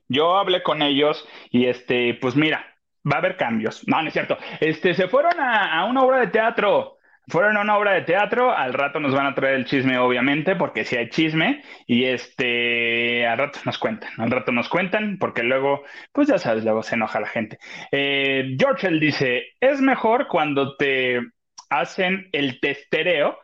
yo 0.08 0.38
hablé 0.38 0.62
con 0.62 0.84
ellos 0.84 1.26
y 1.50 1.66
este, 1.66 2.14
pues 2.22 2.36
mira, 2.36 2.78
va 3.12 3.16
a 3.16 3.20
haber 3.20 3.36
cambios. 3.36 3.88
No, 3.88 4.00
no 4.02 4.08
es 4.08 4.14
cierto. 4.14 4.38
Este, 4.60 4.94
se 4.94 5.08
fueron 5.08 5.40
a, 5.40 5.80
a 5.80 5.86
una 5.86 6.04
obra 6.04 6.20
de 6.20 6.28
teatro 6.28 6.99
fueron 7.30 7.58
a 7.58 7.62
una 7.62 7.78
obra 7.78 7.94
de 7.94 8.02
teatro, 8.02 8.56
al 8.56 8.74
rato 8.74 9.00
nos 9.00 9.14
van 9.14 9.28
a 9.28 9.36
traer 9.36 9.56
el 9.56 9.66
chisme, 9.66 9.98
obviamente, 9.98 10.56
porque 10.56 10.84
si 10.84 10.96
hay 10.96 11.10
chisme, 11.10 11.64
y 11.86 12.06
este, 12.06 13.26
al 13.28 13.38
rato 13.38 13.60
nos 13.66 13.78
cuentan, 13.78 14.10
al 14.18 14.32
rato 14.32 14.52
nos 14.52 14.68
cuentan, 14.70 15.18
porque 15.20 15.44
luego, 15.44 15.84
pues 16.12 16.28
ya 16.28 16.38
sabes, 16.38 16.64
luego 16.64 16.84
se 16.84 16.96
enoja 16.96 17.20
la 17.20 17.28
gente. 17.28 17.60
Eh, 17.92 18.56
George 18.58 18.88
él 18.88 19.00
dice, 19.00 19.44
es 19.60 19.80
mejor 19.82 20.28
cuando 20.28 20.76
te 20.76 21.22
hacen 21.70 22.30
el 22.32 22.60
testereo, 22.60 23.38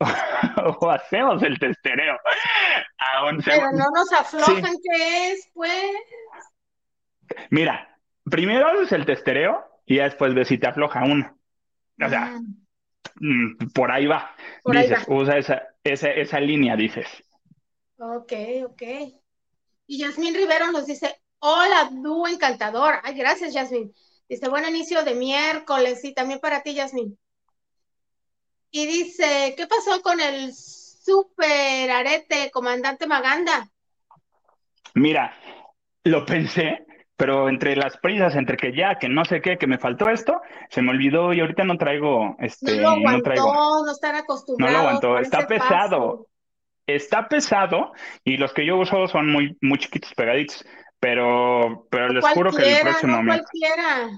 o 0.80 0.90
hacemos 0.90 1.42
el 1.42 1.58
testereo. 1.58 2.16
Pero 3.44 3.70
no 3.72 3.84
nos 3.94 4.12
aflojan 4.12 4.74
qué 4.82 5.32
es, 5.32 5.50
pues. 5.52 5.92
Mira, 7.50 7.96
primero 8.24 8.68
haces 8.68 8.92
el 8.92 9.06
testereo 9.06 9.64
y 9.86 9.96
ya 9.96 10.04
después 10.04 10.34
ves 10.34 10.48
si 10.48 10.58
te 10.58 10.66
afloja 10.66 11.04
uno. 11.04 11.38
O 12.02 12.08
sea. 12.08 12.26
Mm, 12.26 12.59
por 13.74 13.90
ahí 13.90 14.06
va. 14.06 14.34
dices, 14.64 15.04
usa 15.08 15.38
esa, 15.38 15.62
esa, 15.84 16.10
esa 16.10 16.40
línea, 16.40 16.76
dices. 16.76 17.06
Ok, 17.98 18.32
ok. 18.66 18.82
Y 19.86 19.98
Yasmín 19.98 20.34
Rivero 20.34 20.70
nos 20.72 20.86
dice, 20.86 21.20
hola, 21.40 21.90
dúo 21.92 22.28
encantador. 22.28 22.94
Ay, 23.02 23.14
gracias, 23.14 23.52
Yasmín. 23.52 23.92
Dice, 24.28 24.48
buen 24.48 24.68
inicio 24.68 25.02
de 25.02 25.14
miércoles 25.14 26.04
y 26.04 26.14
también 26.14 26.40
para 26.40 26.62
ti, 26.62 26.74
Yasmín. 26.74 27.18
Y 28.70 28.86
dice, 28.86 29.54
¿qué 29.56 29.66
pasó 29.66 30.00
con 30.02 30.20
el 30.20 30.54
super 30.54 31.90
arete, 31.90 32.50
comandante 32.52 33.06
Maganda? 33.06 33.68
Mira, 34.94 35.34
lo 36.04 36.24
pensé, 36.24 36.86
pero 37.20 37.50
entre 37.50 37.76
las 37.76 37.98
prisas, 37.98 38.34
entre 38.34 38.56
que 38.56 38.74
ya, 38.74 38.94
que 38.94 39.10
no 39.10 39.26
sé 39.26 39.42
qué, 39.42 39.58
que 39.58 39.66
me 39.66 39.76
faltó 39.76 40.08
esto, 40.08 40.40
se 40.70 40.80
me 40.80 40.88
olvidó 40.88 41.34
y 41.34 41.40
ahorita 41.40 41.64
no 41.64 41.76
traigo, 41.76 42.34
este, 42.38 42.76
no 42.76 42.80
lo 42.80 42.88
aguantó, 42.88 43.12
no 43.12 43.22
traigo. 43.22 43.84
No 43.84 43.92
están 43.92 44.14
acostumbrados. 44.16 44.72
No 44.72 44.82
lo 44.82 44.88
aguantó, 44.88 45.18
está 45.18 45.46
pesado. 45.46 46.28
Está 46.86 47.28
pesado 47.28 47.92
y 48.24 48.38
los 48.38 48.54
que 48.54 48.64
yo 48.64 48.78
uso 48.78 49.06
son 49.06 49.30
muy, 49.30 49.54
muy 49.60 49.78
chiquitos, 49.78 50.14
pegaditos, 50.14 50.64
pero, 50.98 51.86
pero 51.90 52.08
les 52.08 52.26
juro 52.26 52.52
que 52.52 52.72
el 52.72 52.80
próximo 52.80 53.18
no 53.18 53.26
cualquiera. 53.26 54.10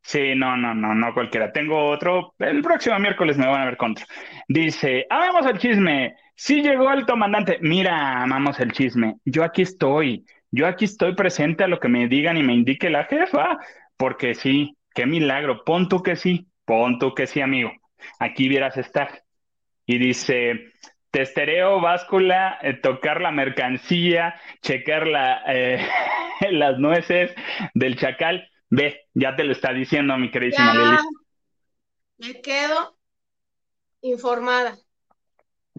Sí, 0.00 0.34
no, 0.34 0.56
no, 0.56 0.74
no, 0.74 0.94
no 0.94 1.12
cualquiera. 1.12 1.52
Tengo 1.52 1.90
otro. 1.90 2.34
El 2.38 2.62
próximo 2.62 2.98
miércoles 2.98 3.36
me 3.36 3.46
van 3.46 3.60
a 3.60 3.66
ver 3.66 3.76
contra. 3.76 4.06
Dice, 4.48 5.06
amamos 5.10 5.44
el 5.44 5.58
chisme. 5.58 6.16
Sí 6.34 6.62
llegó 6.62 6.90
el 6.92 7.04
comandante. 7.04 7.58
Mira, 7.60 8.22
amamos 8.22 8.58
el 8.58 8.72
chisme. 8.72 9.16
Yo 9.26 9.44
aquí 9.44 9.62
estoy. 9.62 10.24
Yo 10.52 10.66
aquí 10.66 10.84
estoy 10.84 11.14
presente 11.14 11.64
a 11.64 11.68
lo 11.68 11.80
que 11.80 11.88
me 11.88 12.06
digan 12.06 12.36
y 12.36 12.42
me 12.42 12.52
indique 12.52 12.90
la 12.90 13.04
jefa. 13.04 13.58
Porque 13.96 14.34
sí, 14.34 14.76
qué 14.94 15.06
milagro. 15.06 15.64
Pon 15.64 15.88
tú 15.88 16.02
que 16.02 16.14
sí. 16.14 16.46
Pon 16.64 16.98
tú 16.98 17.14
que 17.14 17.26
sí, 17.26 17.40
amigo. 17.40 17.72
Aquí 18.18 18.48
vieras 18.48 18.76
estar. 18.76 19.24
Y 19.86 19.98
dice, 19.98 20.72
testereo, 21.10 21.80
báscula, 21.80 22.58
eh, 22.62 22.74
tocar 22.74 23.20
la 23.20 23.30
mercancía, 23.30 24.40
checar 24.60 25.06
la, 25.06 25.42
eh, 25.46 25.86
las 26.50 26.78
nueces 26.78 27.34
del 27.74 27.96
chacal. 27.96 28.48
Ve, 28.68 29.02
ya 29.14 29.34
te 29.36 29.44
lo 29.44 29.52
está 29.52 29.72
diciendo 29.72 30.16
mi 30.18 30.30
queridísima 30.30 30.74
Lili. 30.74 30.96
Me 32.18 32.40
quedo 32.40 32.96
informada. 34.02 34.76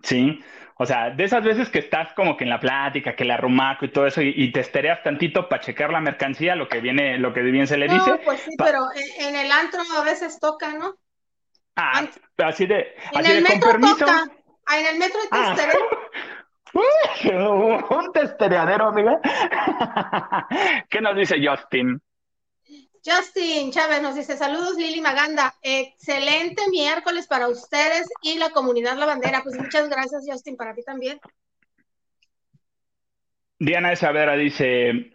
Sí, 0.03 0.39
o 0.83 0.85
sea, 0.85 1.11
de 1.11 1.23
esas 1.23 1.41
veces 1.41 1.69
que 1.69 1.79
estás 1.79 2.11
como 2.13 2.35
que 2.35 2.43
en 2.43 2.49
la 2.49 2.59
plática, 2.59 3.15
que 3.15 3.23
la 3.23 3.37
rumaco 3.37 3.85
y 3.85 3.91
todo 3.91 4.05
eso, 4.05 4.21
y, 4.21 4.51
te 4.51 4.59
estereas 4.59 5.01
tantito 5.01 5.47
para 5.47 5.61
checar 5.61 5.89
la 5.91 6.01
mercancía, 6.01 6.55
lo 6.55 6.67
que 6.67 6.81
viene, 6.81 7.17
lo 7.17 7.33
que 7.33 7.41
bien 7.41 7.67
se 7.67 7.77
le 7.77 7.87
dice. 7.87 8.09
No, 8.09 8.19
pues 8.19 8.41
sí, 8.41 8.51
pero 8.57 8.81
en, 9.19 9.33
el 9.33 9.49
antro 9.49 9.79
a 9.97 10.03
veces 10.03 10.41
toca, 10.41 10.73
¿no? 10.73 10.95
Ah, 11.77 12.05
así 12.43 12.65
de, 12.65 12.95
en 13.13 13.25
el 13.25 13.43
metro 13.43 13.79
Toca. 13.79 14.25
Ah, 14.65 14.77
en 14.77 14.87
el 14.87 14.99
metro 14.99 15.21
de 15.21 15.27
ah. 15.31 15.55
un 17.89 18.11
testereadero, 18.11 18.89
amiga. 18.89 19.21
¿Qué 20.89 20.99
nos 20.99 21.15
dice 21.15 21.37
Justin? 21.41 22.01
Justin 23.05 23.71
Chávez 23.71 24.01
nos 24.01 24.15
dice, 24.15 24.37
saludos 24.37 24.77
Lili 24.77 25.01
Maganda, 25.01 25.53
excelente 25.61 26.61
miércoles 26.71 27.27
para 27.27 27.49
ustedes 27.49 28.07
y 28.21 28.37
la 28.37 28.49
comunidad 28.51 28.97
La 28.97 29.05
Bandera. 29.05 29.41
Pues 29.43 29.57
muchas 29.57 29.89
gracias 29.89 30.23
Justin, 30.25 30.55
para 30.55 30.73
ti 30.73 30.83
también. 30.83 31.19
Diana 33.59 33.89
de 33.89 33.95
Savera 33.97 34.35
dice, 34.35 35.11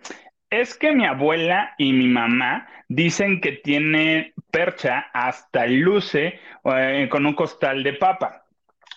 es 0.50 0.76
que 0.76 0.92
mi 0.92 1.06
abuela 1.06 1.74
y 1.78 1.92
mi 1.92 2.08
mamá 2.08 2.68
dicen 2.88 3.40
que 3.40 3.52
tiene 3.52 4.34
percha 4.50 5.06
hasta 5.12 5.66
luce 5.66 6.40
eh, 6.64 7.08
con 7.10 7.24
un 7.24 7.34
costal 7.34 7.82
de 7.82 7.94
papa. 7.94 8.47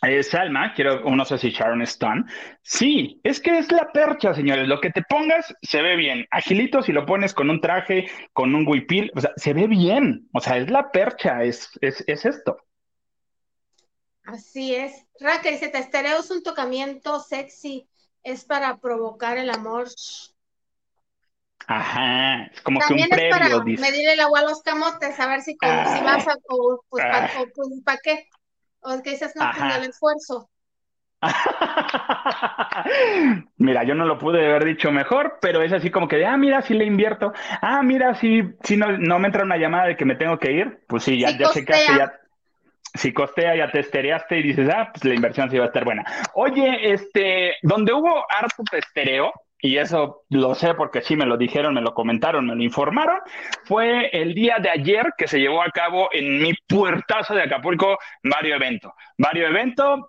Eh, 0.04 0.24
Salma, 0.24 0.74
quiero, 0.74 1.02
no 1.02 1.26
sé 1.26 1.38
si 1.38 1.52
Sharon 1.52 1.84
Stone. 1.84 2.24
Sí, 2.64 3.20
es 3.24 3.40
que 3.40 3.60
es 3.60 3.72
la 3.72 3.92
percha, 3.92 4.34
señores. 4.34 4.68
Lo 4.68 4.82
que 4.82 4.90
te 4.90 5.04
pongas 5.04 5.54
se 5.62 5.82
ve 5.82 5.96
bien. 5.96 6.26
Agilito, 6.32 6.82
si 6.82 6.92
lo 6.92 7.06
pones 7.06 7.36
con 7.36 7.50
un 7.52 7.62
traje, 7.62 8.10
con 8.34 8.56
un 8.56 8.68
huipil, 8.68 9.12
o 9.16 9.22
sea, 9.22 9.32
se 9.36 9.54
ve 9.54 9.68
bien. 9.68 10.28
O 10.34 10.40
sea, 10.40 10.58
es 10.58 10.72
la 10.72 10.92
percha, 10.92 11.44
es, 11.44 11.70
es, 11.82 12.04
es 12.08 12.26
esto. 12.26 12.58
Así 14.24 14.76
es. 14.76 15.06
Raquel 15.20 15.54
dice, 15.54 15.70
testereo 15.70 16.20
es 16.20 16.32
un 16.32 16.42
tocamiento 16.42 17.20
sexy, 17.20 17.88
es 18.24 18.44
para 18.44 18.80
provocar 18.80 19.38
el 19.38 19.52
amor. 19.52 19.88
Ajá, 21.68 22.46
es 22.46 22.62
como 22.62 22.80
que 22.80 22.94
un 22.94 23.08
previo. 23.08 23.28
Es 23.28 23.40
para 23.40 23.64
medir 23.64 24.10
el 24.10 24.20
agua 24.20 24.40
a 24.40 24.44
los 24.44 24.64
camotes, 24.64 25.20
a 25.20 25.28
ver 25.28 25.42
si, 25.42 25.56
con, 25.58 25.70
si 25.70 26.04
vas 26.04 26.28
a, 26.28 26.36
pues, 26.90 27.04
¿para 27.04 27.26
ah. 27.26 27.46
pues, 27.54 28.00
qué? 28.04 28.28
O 28.82 29.02
que 29.02 29.12
dices, 29.12 29.34
no, 29.36 29.50
pues 29.56 29.76
el 29.76 29.90
esfuerzo. 29.90 30.50
mira, 33.58 33.84
yo 33.84 33.94
no 33.94 34.06
lo 34.06 34.18
pude 34.18 34.44
haber 34.46 34.66
dicho 34.66 34.92
mejor, 34.92 35.38
pero 35.40 35.62
es 35.62 35.72
así 35.72 35.92
como 35.92 36.08
que, 36.08 36.26
ah, 36.26 36.36
mira, 36.38 36.64
si 36.64 36.74
le 36.74 36.86
invierto. 36.86 37.32
Ah, 37.62 37.84
mira, 37.84 38.16
si, 38.16 38.42
si 38.64 38.78
no, 38.78 38.98
no 38.98 39.20
me 39.20 39.28
entra 39.28 39.44
una 39.44 39.58
llamada 39.58 39.86
de 39.88 39.96
que 39.96 40.06
me 40.06 40.16
tengo 40.16 40.40
que 40.40 40.52
ir, 40.52 40.80
pues 40.88 41.04
sí, 41.04 41.20
ya, 41.20 41.38
ya 41.38 41.52
checaste, 41.52 41.98
ya. 41.98 42.12
Si 42.94 43.14
costea, 43.14 43.56
ya 43.56 43.72
te 43.72 43.80
estereaste 43.80 44.40
y 44.40 44.44
dices, 44.44 44.68
ah, 44.70 44.90
pues 44.92 45.06
la 45.06 45.14
inversión 45.14 45.50
sí 45.50 45.58
va 45.58 45.64
a 45.66 45.68
estar 45.68 45.86
buena. 45.86 46.04
Oye, 46.34 46.92
este, 46.92 47.56
donde 47.62 47.94
hubo 47.94 48.26
harto 48.30 48.64
testereo, 48.70 49.32
y 49.62 49.78
eso 49.78 50.24
lo 50.30 50.56
sé 50.56 50.74
porque 50.74 51.02
sí 51.02 51.16
me 51.16 51.26
lo 51.26 51.38
dijeron, 51.38 51.74
me 51.74 51.82
lo 51.82 51.94
comentaron, 51.94 52.48
me 52.48 52.56
lo 52.56 52.64
informaron, 52.64 53.20
fue 53.66 54.10
el 54.12 54.34
día 54.34 54.58
de 54.60 54.70
ayer 54.70 55.14
que 55.18 55.28
se 55.28 55.40
llevó 55.40 55.62
a 55.62 55.70
cabo 55.70 56.10
en 56.12 56.42
mi 56.42 56.54
puertazo 56.68 57.36
de 57.36 57.44
Acapulco 57.44 57.98
varios 58.24 58.56
eventos. 58.56 58.92
Varios 59.18 59.50
eventos, 59.50 60.00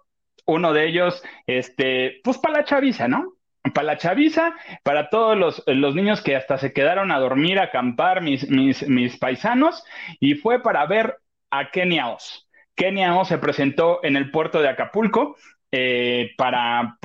uno 0.46 0.72
de 0.72 0.86
ellos, 0.86 1.22
este, 1.46 2.20
pues 2.24 2.38
para 2.38 2.58
la 2.58 2.64
chaviza, 2.64 3.08
¿no? 3.08 3.34
Para 3.74 3.86
la 3.86 3.96
chaviza, 3.98 4.54
para 4.82 5.08
todos 5.08 5.36
los, 5.36 5.62
los, 5.66 5.94
niños 5.94 6.22
que 6.22 6.34
hasta 6.34 6.58
se 6.58 6.72
quedaron 6.72 7.12
a 7.12 7.20
dormir, 7.20 7.58
a 7.58 7.64
acampar, 7.64 8.22
mis, 8.22 8.48
mis, 8.50 8.88
mis 8.88 9.18
paisanos, 9.18 9.84
y 10.18 10.34
fue 10.34 10.62
para 10.62 10.84
ver 10.86 11.18
a 11.50 11.70
Kenia 11.70 12.08
Oz. 12.08 12.48
Kenia 12.74 13.14
Oz 13.14 13.28
se 13.28 13.38
presentó 13.38 14.00
en 14.02 14.16
el 14.16 14.30
puerto 14.30 14.62
de 14.62 14.68
Acapulco 14.68 15.36
eh, 15.72 16.32
para, 16.36 16.98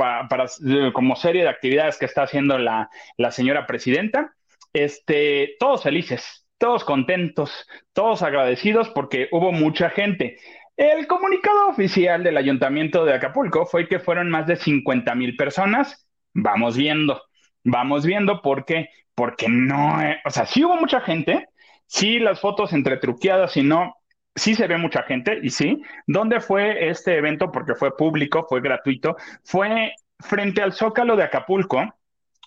eh, 0.67 0.91
como 0.93 1.15
serie 1.15 1.43
de 1.43 1.49
actividades 1.49 1.97
que 1.97 2.05
está 2.05 2.23
haciendo 2.23 2.57
la, 2.57 2.89
la 3.17 3.31
señora 3.31 3.65
presidenta. 3.65 4.33
Este, 4.73 5.55
todos 5.59 5.83
felices, 5.83 6.45
todos 6.57 6.83
contentos, 6.83 7.65
todos 7.93 8.21
agradecidos 8.21 8.89
porque 8.89 9.29
hubo 9.31 9.53
mucha 9.53 9.89
gente. 9.89 10.37
El 10.75 11.07
comunicado 11.07 11.69
oficial 11.69 12.23
del 12.23 12.37
ayuntamiento 12.37 13.05
de 13.05 13.13
Acapulco 13.13 13.65
fue 13.65 13.87
que 13.87 13.99
fueron 13.99 14.29
más 14.29 14.45
de 14.45 14.57
50 14.57 15.15
mil 15.15 15.35
personas. 15.35 16.07
Vamos 16.33 16.75
viendo, 16.77 17.21
vamos 17.63 18.05
viendo 18.05 18.41
por 18.41 18.65
qué, 18.65 18.89
porque 19.15 19.47
no, 19.49 20.01
eh, 20.01 20.19
o 20.25 20.29
sea, 20.29 20.45
sí 20.45 20.63
hubo 20.63 20.75
mucha 20.75 21.01
gente, 21.01 21.47
sí 21.87 22.19
las 22.19 22.39
fotos 22.41 22.73
entre 22.73 22.97
truqueadas 22.97 23.57
y 23.57 23.63
no, 23.63 23.95
sí 24.37 24.55
se 24.55 24.67
ve 24.67 24.77
mucha 24.77 25.03
gente 25.03 25.39
y 25.41 25.49
sí. 25.49 25.81
¿Dónde 26.05 26.39
fue 26.39 26.89
este 26.89 27.17
evento? 27.17 27.51
Porque 27.51 27.75
fue 27.75 27.95
público, 27.97 28.45
fue 28.47 28.61
gratuito. 28.61 29.17
Fue 29.43 29.93
frente 30.19 30.61
al 30.61 30.73
Zócalo 30.73 31.15
de 31.15 31.23
Acapulco. 31.23 31.93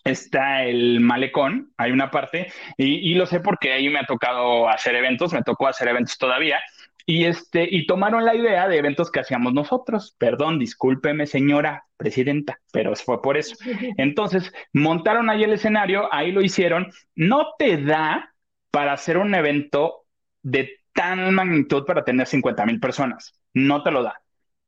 Está 0.03 0.65
el 0.65 1.01
malecón, 1.01 1.73
hay 1.77 1.93
una 1.93 2.11
parte, 2.11 2.51
y, 2.79 3.13
lo 3.17 3.27
sé 3.27 3.41
porque 3.41 3.75
ahí 3.75 3.91
me 3.91 3.99
ha 3.99 4.07
tocado 4.07 4.67
hacer 4.67 4.95
eventos, 4.95 5.35
me 5.35 5.43
tocó 5.43 5.67
hacer 5.67 5.89
eventos 5.89 6.17
todavía, 6.17 6.59
y, 7.05 7.27
este, 7.27 7.69
y 7.71 7.87
tomaron 7.87 8.25
la 8.25 8.35
idea 8.35 8.67
de 8.67 8.79
eventos 8.79 9.11
que 9.11 9.21
hacíamos 9.21 9.53
nosotros. 9.53 10.17
Perdón, 10.19 10.59
discúlpeme, 10.59 11.27
señora 11.27 11.85
presidenta, 11.99 12.61
pero 12.73 12.97
fue 12.97 13.21
por 13.21 13.37
eso. 13.37 13.57
Entonces, 13.99 14.53
montaron 14.73 15.29
ahí 15.29 15.45
el 15.45 15.53
escenario, 15.53 16.09
ahí 16.15 16.33
lo 16.33 16.41
hicieron. 16.41 16.91
No 17.15 17.49
te 17.59 17.77
da 17.77 18.35
para 18.71 18.95
hacer 18.95 19.19
un 19.19 19.35
evento 19.35 20.07
de 20.43 20.80
tan 20.93 21.35
magnitud 21.35 21.85
para 21.85 22.05
tener 22.05 22.27
50 22.27 22.67
mil 22.67 22.81
personas. 22.81 23.39
No 23.55 23.83
te 23.83 23.91
lo 23.91 24.03
da. 24.03 24.21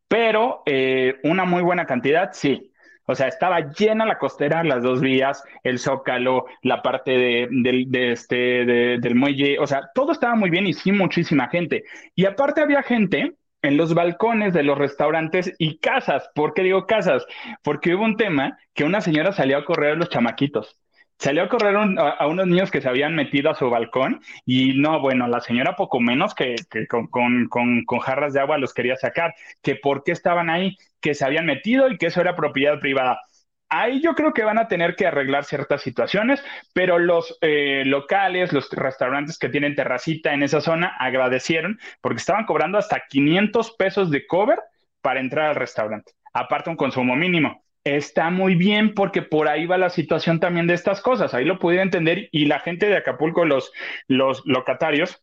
Pero 0.08 0.62
eh, 0.66 1.18
una 1.24 1.44
muy 1.44 1.62
buena 1.62 1.86
cantidad, 1.86 2.30
sí. 2.32 2.72
O 3.06 3.14
sea, 3.14 3.28
estaba 3.28 3.72
llena 3.72 4.06
la 4.06 4.18
costera, 4.18 4.62
las 4.62 4.82
dos 4.82 5.00
vías, 5.00 5.42
el 5.64 5.78
zócalo, 5.78 6.46
la 6.62 6.82
parte 6.82 7.12
de, 7.12 8.12
este, 8.12 8.36
del 8.64 9.14
muelle. 9.14 9.58
O 9.58 9.66
sea, 9.66 9.90
todo 9.94 10.12
estaba 10.12 10.34
muy 10.36 10.50
bien 10.50 10.66
y 10.66 10.72
sí, 10.72 10.92
muchísima 10.92 11.48
gente. 11.48 11.84
Y 12.14 12.26
aparte 12.26 12.60
había 12.60 12.82
gente 12.82 13.34
en 13.62 13.76
los 13.76 13.94
balcones 13.94 14.52
de 14.52 14.62
los 14.62 14.78
restaurantes 14.78 15.54
y 15.58 15.78
casas. 15.78 16.30
¿Por 16.34 16.54
qué 16.54 16.62
digo 16.62 16.86
casas? 16.86 17.26
Porque 17.62 17.94
hubo 17.94 18.04
un 18.04 18.16
tema 18.16 18.58
que 18.74 18.84
una 18.84 19.00
señora 19.00 19.32
salió 19.32 19.58
a 19.58 19.64
correr 19.64 19.92
a 19.92 19.96
los 19.96 20.10
chamaquitos 20.10 20.78
salió 21.22 21.44
a 21.44 21.48
correr 21.48 21.76
a, 21.76 22.26
unos 22.26 22.48
niños 22.48 22.72
que 22.72 22.80
se 22.80 22.88
habían 22.88 23.14
metido 23.14 23.48
a 23.48 23.54
su 23.54 23.70
balcón 23.70 24.20
y 24.44 24.74
no, 24.80 24.98
bueno, 24.98 25.28
la 25.28 25.40
señora 25.40 25.76
poco 25.76 26.00
menos 26.00 26.34
que, 26.34 26.56
con, 26.88 28.00
jarras 28.00 28.32
de 28.32 28.40
agua 28.40 28.58
los 28.58 28.74
quería 28.74 28.96
sacar, 28.96 29.32
que 29.62 29.76
por 29.76 30.02
qué 30.02 30.10
estaban 30.10 30.50
ahí, 30.50 30.76
que 31.00 31.14
se 31.14 31.24
habían 31.24 31.46
metido 31.46 31.88
y 31.88 31.96
que 31.96 32.06
eso 32.06 32.20
era 32.20 32.34
propiedad 32.34 32.80
privada. 32.80 33.20
Ahí 33.68 34.02
yo 34.02 34.14
creo 34.14 34.34
que 34.34 34.42
van 34.42 34.58
a 34.58 34.66
tener 34.66 34.96
que 34.96 35.06
arreglar 35.06 35.44
ciertas 35.44 35.80
situaciones, 35.82 36.42
pero 36.74 36.98
los 36.98 37.38
eh, 37.40 37.84
locales, 37.86 38.52
los 38.52 38.68
restaurantes 38.70 39.38
que 39.38 39.48
tienen 39.48 39.76
terracita 39.76 40.34
en 40.34 40.42
esa 40.42 40.60
zona 40.60 40.96
agradecieron 40.98 41.78
porque 42.00 42.18
estaban 42.18 42.46
cobrando 42.46 42.78
hasta 42.78 43.06
500 43.08 43.76
pesos 43.76 44.10
de 44.10 44.26
cover 44.26 44.58
para 45.00 45.20
entrar 45.20 45.50
al 45.50 45.54
restaurante, 45.54 46.12
aparte 46.32 46.68
un 46.68 46.76
consumo 46.76 47.14
mínimo 47.14 47.62
está 47.84 48.30
muy 48.30 48.54
bien 48.54 48.94
porque 48.94 49.22
por 49.22 49.48
ahí 49.48 49.66
va 49.66 49.78
la 49.78 49.90
situación 49.90 50.40
también 50.40 50.66
de 50.66 50.74
estas 50.74 51.00
cosas. 51.00 51.34
Ahí 51.34 51.44
lo 51.44 51.58
pudiera 51.58 51.82
entender 51.82 52.28
y 52.32 52.46
la 52.46 52.60
gente 52.60 52.86
de 52.86 52.96
Acapulco, 52.96 53.44
los, 53.44 53.72
los 54.08 54.42
locatarios, 54.44 55.22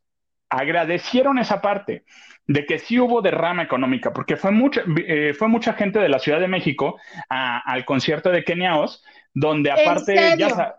agradecieron 0.49 1.37
esa 1.37 1.61
parte 1.61 2.03
de 2.47 2.65
que 2.65 2.79
sí 2.79 2.99
hubo 2.99 3.21
derrama 3.21 3.61
económica, 3.61 4.11
porque 4.11 4.35
fue 4.35 4.51
mucha, 4.51 4.83
eh, 5.05 5.33
fue 5.37 5.47
mucha 5.47 5.73
gente 5.73 5.99
de 5.99 6.09
la 6.09 6.17
Ciudad 6.17 6.39
de 6.39 6.47
México 6.47 6.99
al 7.29 7.85
concierto 7.85 8.31
de 8.31 8.43
Keniaos, 8.43 9.03
donde 9.33 9.71
aparte 9.71 10.35
ya 10.37 10.75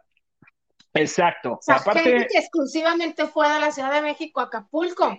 Exacto. 0.93 1.53
O 1.53 1.59
sea, 1.61 1.77
Aparte, 1.77 2.03
gente 2.03 2.27
que 2.27 2.39
exclusivamente 2.39 3.27
fue 3.27 3.49
de 3.49 3.61
la 3.61 3.71
Ciudad 3.71 3.93
de 3.93 4.03
México 4.03 4.41
a 4.41 4.45
Acapulco 4.45 5.17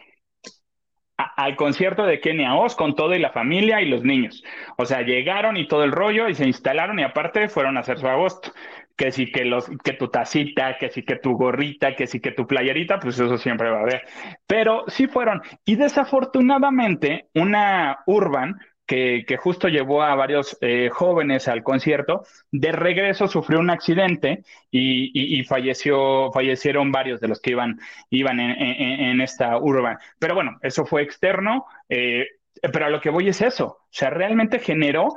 al 1.24 1.56
concierto 1.56 2.06
de 2.06 2.20
Kenia 2.20 2.56
Oz 2.56 2.76
con 2.76 2.96
todo 2.96 3.16
y 3.16 3.20
la 3.20 3.32
familia 3.32 3.82
y 3.82 3.90
los 3.90 4.04
niños. 4.04 4.44
O 4.78 4.86
sea, 4.86 5.02
llegaron 5.02 5.58
y 5.58 5.68
todo 5.68 5.84
el 5.84 5.92
rollo 5.92 6.30
y 6.30 6.36
se 6.36 6.46
instalaron 6.46 7.00
y 7.00 7.04
aparte 7.04 7.50
fueron 7.50 7.78
a 7.78 7.82
hacer 7.82 8.00
su 8.00 8.08
agosto. 8.08 8.52
Que 8.98 9.12
sí 9.12 9.32
que 9.32 9.46
los, 9.46 9.70
que 9.84 9.94
tu 9.94 10.10
tacita, 10.10 10.78
que 10.78 10.90
sí 10.90 11.04
que 11.04 11.16
tu 11.16 11.32
gorrita, 11.32 11.96
que 11.96 12.06
sí 12.06 12.20
que 12.20 12.32
tu 12.32 12.46
playerita, 12.46 13.00
pues 13.00 13.20
eso 13.20 13.38
siempre 13.38 13.70
va 13.70 13.80
a 13.80 13.82
haber. 13.82 14.04
Pero 14.46 14.84
sí 14.88 15.08
fueron. 15.08 15.42
Y 15.66 15.76
desafortunadamente, 15.76 17.30
una 17.34 18.00
Urban 18.06 18.60
que, 18.92 19.38
justo 19.38 19.70
llevó 19.70 20.04
a 20.04 20.16
varios 20.16 20.58
eh, 20.60 20.90
jóvenes 20.92 21.48
al 21.48 21.64
concierto. 21.64 22.26
De 22.52 22.74
regreso 22.74 23.28
sufrió 23.28 23.60
un 23.60 23.70
accidente 23.70 24.44
y, 24.70 25.44
falleció, 25.46 26.32
fallecieron 26.34 26.92
varios 26.92 27.22
de 27.22 27.30
los 27.30 27.40
que 27.40 27.52
iban, 27.52 27.80
iban 28.10 28.40
en, 28.40 29.22
esta 29.22 29.58
urban. 29.58 29.98
Pero 30.20 30.36
bueno, 30.36 30.58
eso 30.62 30.86
fue 30.86 31.04
externo, 31.04 31.66
eh, 31.88 32.28
pero 32.74 32.86
a 32.86 32.90
lo 32.90 33.00
que 33.00 33.10
voy 33.10 33.30
es 33.30 33.42
eso. 33.42 33.66
O 33.66 33.88
sea, 33.92 34.10
realmente 34.10 34.60
generó 34.60 35.16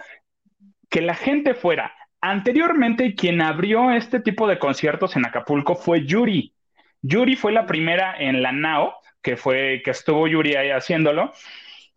que 0.88 1.00
la 1.00 1.14
gente 1.14 1.54
fuera. 1.54 1.92
Anteriormente, 2.20 3.14
quien 3.14 3.42
abrió 3.42 3.90
este 3.90 4.20
tipo 4.20 4.46
de 4.46 4.58
conciertos 4.58 5.16
en 5.16 5.26
Acapulco 5.26 5.74
fue 5.74 6.06
Yuri. 6.06 6.54
Yuri 7.02 7.34
fue 7.34 7.52
la 7.52 7.66
primera 7.66 8.14
en 8.16 8.40
la 8.40 8.52
NAO, 8.52 8.94
que 9.20 9.36
fue, 9.36 9.82
que 9.84 9.90
estuvo 9.90 10.28
Yuri 10.28 10.54
ahí 10.54 10.70
haciéndolo 10.70 11.32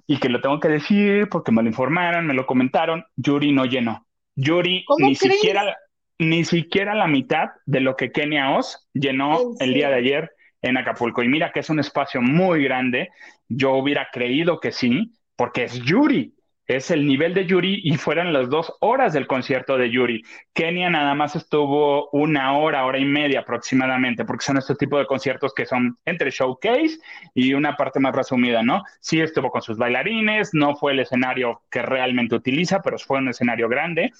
y 0.08 0.20
que 0.20 0.30
lo 0.30 0.42
tengo 0.42 0.60
que 0.60 0.70
decir 0.70 1.28
porque 1.30 1.52
me 1.52 1.62
lo 1.62 1.68
informaron, 1.68 2.26
me 2.26 2.34
lo 2.34 2.46
comentaron, 2.46 3.06
Yuri 3.18 3.52
no 3.52 3.66
llenó. 3.66 4.08
Yuri 4.36 4.86
ni 5.00 5.16
siquiera, 5.16 5.78
ni 6.18 6.46
siquiera 6.46 6.96
la 6.96 7.08
mitad 7.08 7.50
de 7.66 7.82
lo 7.82 7.96
que 7.96 8.12
Kenia 8.12 8.52
Oz 8.52 8.88
llenó 8.94 9.38
el 9.60 9.74
día 9.74 9.90
de 9.90 9.96
ayer 9.96 10.32
en 10.62 10.78
Acapulco. 10.78 11.24
Y 11.24 11.28
mira 11.28 11.52
que 11.52 11.60
es 11.60 11.70
un 11.70 11.80
espacio 11.80 12.22
muy 12.22 12.64
grande. 12.64 13.10
Yo 13.50 13.74
hubiera 13.74 14.08
creído 14.12 14.60
que 14.60 14.72
sí, 14.72 15.14
porque 15.36 15.66
es 15.66 15.82
Yuri 15.82 16.37
es 16.68 16.92
el 16.92 17.08
nivel 17.08 17.34
de 17.34 17.46
Yuri 17.46 17.82
y 17.84 17.96
fueron 17.98 18.34
las 18.34 18.50
dos 18.50 18.74
horas 18.82 19.14
del 19.14 19.26
concierto 19.26 19.78
de 19.78 19.90
Yuri. 19.90 20.24
Kenia 20.54 20.90
nada 20.90 21.16
más 21.16 21.36
estuvo 21.36 22.10
una 22.12 22.58
hora, 22.58 22.86
hora 22.86 23.00
y 23.00 23.06
media 23.06 23.40
aproximadamente, 23.40 24.26
porque 24.26 24.46
son 24.46 24.58
este 24.58 24.76
tipo 24.76 24.98
de 24.98 25.06
conciertos 25.06 25.54
que 25.54 25.66
son 25.66 25.98
entre 26.06 26.30
showcase 26.30 27.00
y 27.34 27.54
una 27.54 27.78
parte 27.78 28.00
más 28.02 28.14
resumida, 28.14 28.64
¿no? 28.64 28.84
Sí 29.00 29.22
estuvo 29.22 29.50
con 29.50 29.62
sus 29.62 29.78
bailarines, 29.78 30.54
no 30.54 30.76
fue 30.76 30.92
el 30.92 31.00
escenario 31.00 31.62
que 31.72 31.82
realmente 31.82 32.36
utiliza, 32.36 32.82
pero 32.82 32.98
fue 32.98 33.20
un 33.20 33.30
escenario 33.30 33.70
grande. 33.70 34.12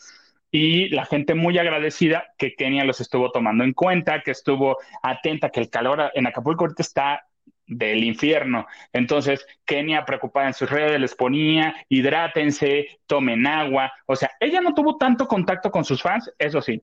Y 0.50 0.88
la 0.90 1.06
gente 1.06 1.36
muy 1.36 1.58
agradecida 1.58 2.28
que 2.38 2.56
Kenia 2.56 2.86
los 2.86 3.02
estuvo 3.02 3.32
tomando 3.32 3.66
en 3.66 3.74
cuenta, 3.74 4.22
que 4.24 4.32
estuvo 4.32 4.78
atenta, 5.04 5.50
que 5.50 5.60
el 5.60 5.70
calor 5.70 6.12
en 6.14 6.26
Acapulco 6.26 6.64
ahorita 6.64 6.82
está 6.82 7.28
del 7.68 8.04
infierno. 8.04 8.66
Entonces, 8.94 9.46
Kenia 9.66 10.06
preocupada 10.06 10.48
en 10.48 10.54
sus 10.54 10.70
redes 10.70 11.00
les 11.00 11.14
ponía, 11.16 11.76
hidrátense, 11.90 12.88
tomen 13.06 13.46
agua. 13.46 13.92
O 14.06 14.16
sea, 14.16 14.32
ella 14.40 14.62
no 14.62 14.74
tuvo 14.74 14.98
tanto 14.98 15.28
contacto 15.28 15.70
con 15.70 15.86
sus 15.86 16.02
fans, 16.02 16.32
eso 16.40 16.62
sí. 16.62 16.82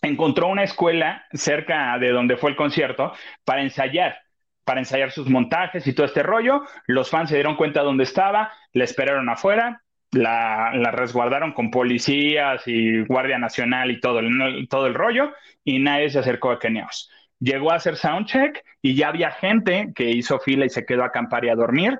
Encontró 0.00 0.48
una 0.48 0.64
escuela 0.64 1.24
cerca 1.32 1.98
de 1.98 2.10
donde 2.10 2.36
fue 2.36 2.50
el 2.50 2.56
concierto 2.56 3.12
para 3.44 3.62
ensayar, 3.62 4.18
para 4.64 4.80
ensayar 4.80 5.10
sus 5.10 5.28
montajes 5.28 5.86
y 5.86 5.92
todo 5.92 6.06
este 6.06 6.22
rollo. 6.22 6.62
Los 6.86 7.10
fans 7.10 7.30
se 7.30 7.36
dieron 7.36 7.56
cuenta 7.56 7.80
de 7.80 7.86
dónde 7.86 8.04
estaba, 8.04 8.52
la 8.72 8.84
esperaron 8.84 9.28
afuera, 9.28 9.82
la, 10.12 10.70
resguardaron 10.92 11.52
con 11.52 11.70
policías 11.70 12.62
y 12.66 13.00
Guardia 13.04 13.38
Nacional 13.38 13.90
y 13.90 14.00
todo 14.00 14.20
el, 14.20 14.68
todo 14.68 14.86
el 14.86 14.94
rollo, 14.94 15.32
y 15.64 15.80
nadie 15.80 16.10
se 16.10 16.20
acercó 16.20 16.50
a 16.50 16.58
Keniaos 16.58 17.10
llegó 17.40 17.72
a 17.72 17.76
hacer 17.76 17.96
soundcheck 17.96 18.64
y 18.82 18.94
ya 18.94 19.08
había 19.08 19.30
gente 19.30 19.92
que 19.94 20.10
hizo 20.10 20.38
fila 20.38 20.66
y 20.66 20.70
se 20.70 20.84
quedó 20.84 21.02
a 21.02 21.06
acampar 21.06 21.44
y 21.44 21.48
a 21.50 21.54
dormir. 21.54 21.98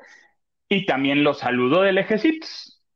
Y 0.69 0.87
también 0.87 1.25
los 1.25 1.39
saludó 1.39 1.83
del 1.83 1.99
ejército. 1.99 2.47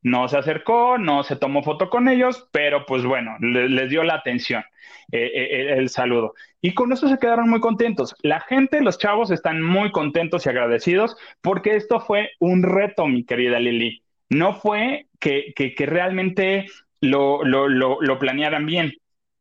No 0.03 0.27
se 0.29 0.37
acercó, 0.37 0.99
no 0.99 1.23
se 1.23 1.37
tomó 1.37 1.63
foto 1.63 1.89
con 1.89 2.09
ellos, 2.09 2.49
pero 2.53 2.85
pues 2.87 3.05
bueno, 3.05 3.37
les 3.39 3.89
dio 3.89 4.03
la 4.03 4.15
atención, 4.15 4.65
eh, 5.13 5.31
eh, 5.33 5.75
el 5.79 5.89
saludo. 5.91 6.35
Y 6.61 6.75
con 6.75 6.93
eso 6.93 7.09
se 7.09 7.19
quedaron 7.19 7.49
muy 7.49 7.61
contentos. 7.61 8.17
La 8.23 8.41
gente, 8.41 8.81
los 8.81 8.99
chavos, 8.99 9.31
están 9.31 9.63
muy 9.63 9.93
contentos 9.93 10.45
y 10.45 10.49
agradecidos 10.49 11.17
porque 11.41 11.77
esto 11.77 12.01
fue 12.01 12.31
un 12.41 12.65
reto, 12.65 13.07
mi 13.07 13.25
querida 13.25 13.61
Lili. 13.61 14.03
No 14.29 14.55
fue 14.55 15.07
que, 15.21 15.53
que, 15.55 15.87
realmente 15.87 16.67
lo, 17.01 17.45
lo, 17.45 17.69
lo 17.69 18.19
planearan 18.19 18.67
bien 18.67 18.93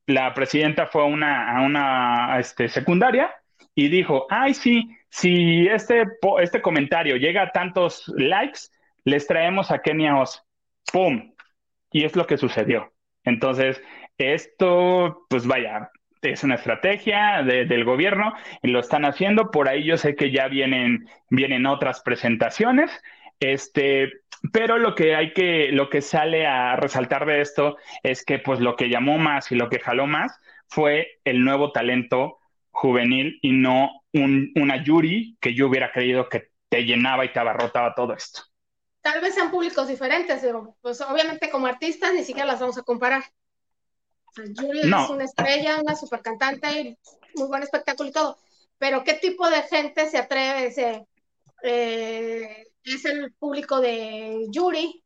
la 0.07 0.33
presidenta 0.33 0.87
fue 0.87 1.03
una, 1.05 1.57
a 1.57 1.61
una 1.61 2.39
este, 2.39 2.67
secundaria 2.69 3.33
y 3.75 3.89
dijo, 3.89 4.27
ay, 4.29 4.53
sí, 4.53 4.89
si 5.09 5.67
este, 5.67 6.05
este 6.41 6.61
comentario 6.61 7.15
llega 7.17 7.43
a 7.43 7.51
tantos 7.51 8.07
likes, 8.15 8.61
les 9.03 9.27
traemos 9.27 9.71
a 9.71 9.79
Kenia 9.79 10.17
Oz. 10.17 10.43
¡Pum! 10.91 11.33
Y 11.91 12.03
es 12.03 12.15
lo 12.15 12.25
que 12.27 12.37
sucedió. 12.37 12.93
Entonces, 13.23 13.81
esto, 14.17 15.25
pues 15.29 15.47
vaya, 15.47 15.91
es 16.21 16.43
una 16.43 16.55
estrategia 16.55 17.43
del 17.43 17.83
gobierno 17.83 18.33
y 18.61 18.69
lo 18.69 18.79
están 18.79 19.05
haciendo. 19.05 19.51
Por 19.51 19.67
ahí 19.67 19.83
yo 19.83 19.97
sé 19.97 20.15
que 20.15 20.31
ya 20.31 20.47
vienen 20.47 21.65
otras 21.65 22.01
presentaciones. 22.01 22.91
Este, 23.41 24.11
pero 24.53 24.77
lo 24.77 24.95
que 24.95 25.15
hay 25.15 25.33
que, 25.33 25.69
lo 25.71 25.89
que 25.89 26.01
sale 26.01 26.45
a 26.45 26.75
resaltar 26.75 27.25
de 27.25 27.41
esto 27.41 27.75
es 28.03 28.23
que 28.23 28.39
pues 28.39 28.59
lo 28.59 28.75
que 28.75 28.87
llamó 28.87 29.17
más 29.17 29.51
y 29.51 29.55
lo 29.55 29.67
que 29.67 29.79
jaló 29.79 30.07
más 30.07 30.39
fue 30.67 31.19
el 31.25 31.43
nuevo 31.43 31.71
talento 31.71 32.37
juvenil 32.69 33.39
y 33.41 33.51
no 33.51 34.03
un, 34.13 34.51
una 34.55 34.83
Yuri 34.83 35.37
que 35.41 35.53
yo 35.53 35.67
hubiera 35.67 35.91
creído 35.91 36.29
que 36.29 36.51
te 36.69 36.83
llenaba 36.83 37.25
y 37.25 37.33
te 37.33 37.39
abarrotaba 37.39 37.95
todo 37.95 38.13
esto. 38.13 38.43
Tal 39.01 39.19
vez 39.21 39.33
sean 39.33 39.49
públicos 39.49 39.87
diferentes, 39.87 40.39
pero 40.41 40.77
pues 40.81 41.01
obviamente 41.01 41.49
como 41.49 41.65
artistas 41.65 42.13
ni 42.13 42.23
siquiera 42.23 42.47
las 42.47 42.59
vamos 42.59 42.77
a 42.77 42.83
comparar. 42.83 43.23
Yuri 44.37 44.81
es 44.81 45.09
una 45.09 45.25
estrella, 45.25 45.81
una 45.81 45.95
super 45.95 46.21
cantante, 46.21 46.97
muy 47.35 47.47
buen 47.47 47.63
espectáculo 47.63 48.09
y 48.09 48.13
todo, 48.13 48.37
pero 48.77 49.03
¿qué 49.03 49.15
tipo 49.15 49.49
de 49.49 49.63
gente 49.63 50.07
se 50.07 50.19
atreve, 50.19 50.71
se, 50.71 51.05
eh, 51.63 52.70
es 52.83 53.05
el 53.05 53.33
público 53.33 53.79
de 53.79 54.47
Yuri, 54.49 55.03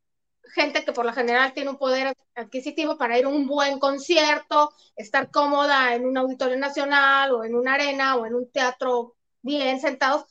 gente 0.53 0.83
que 0.85 0.93
por 0.93 1.05
lo 1.05 1.13
general 1.13 1.53
tiene 1.53 1.69
un 1.69 1.77
poder 1.77 2.15
adquisitivo 2.35 2.97
para 2.97 3.17
ir 3.17 3.25
a 3.25 3.29
un 3.29 3.47
buen 3.47 3.79
concierto, 3.79 4.71
estar 4.95 5.31
cómoda 5.31 5.95
en 5.95 6.05
un 6.05 6.17
auditorio 6.17 6.57
nacional 6.57 7.31
o 7.31 7.43
en 7.43 7.55
una 7.55 7.73
arena 7.73 8.15
o 8.15 8.25
en 8.25 8.35
un 8.35 8.49
teatro 8.51 9.15
bien 9.41 9.79
sentados. 9.79 10.25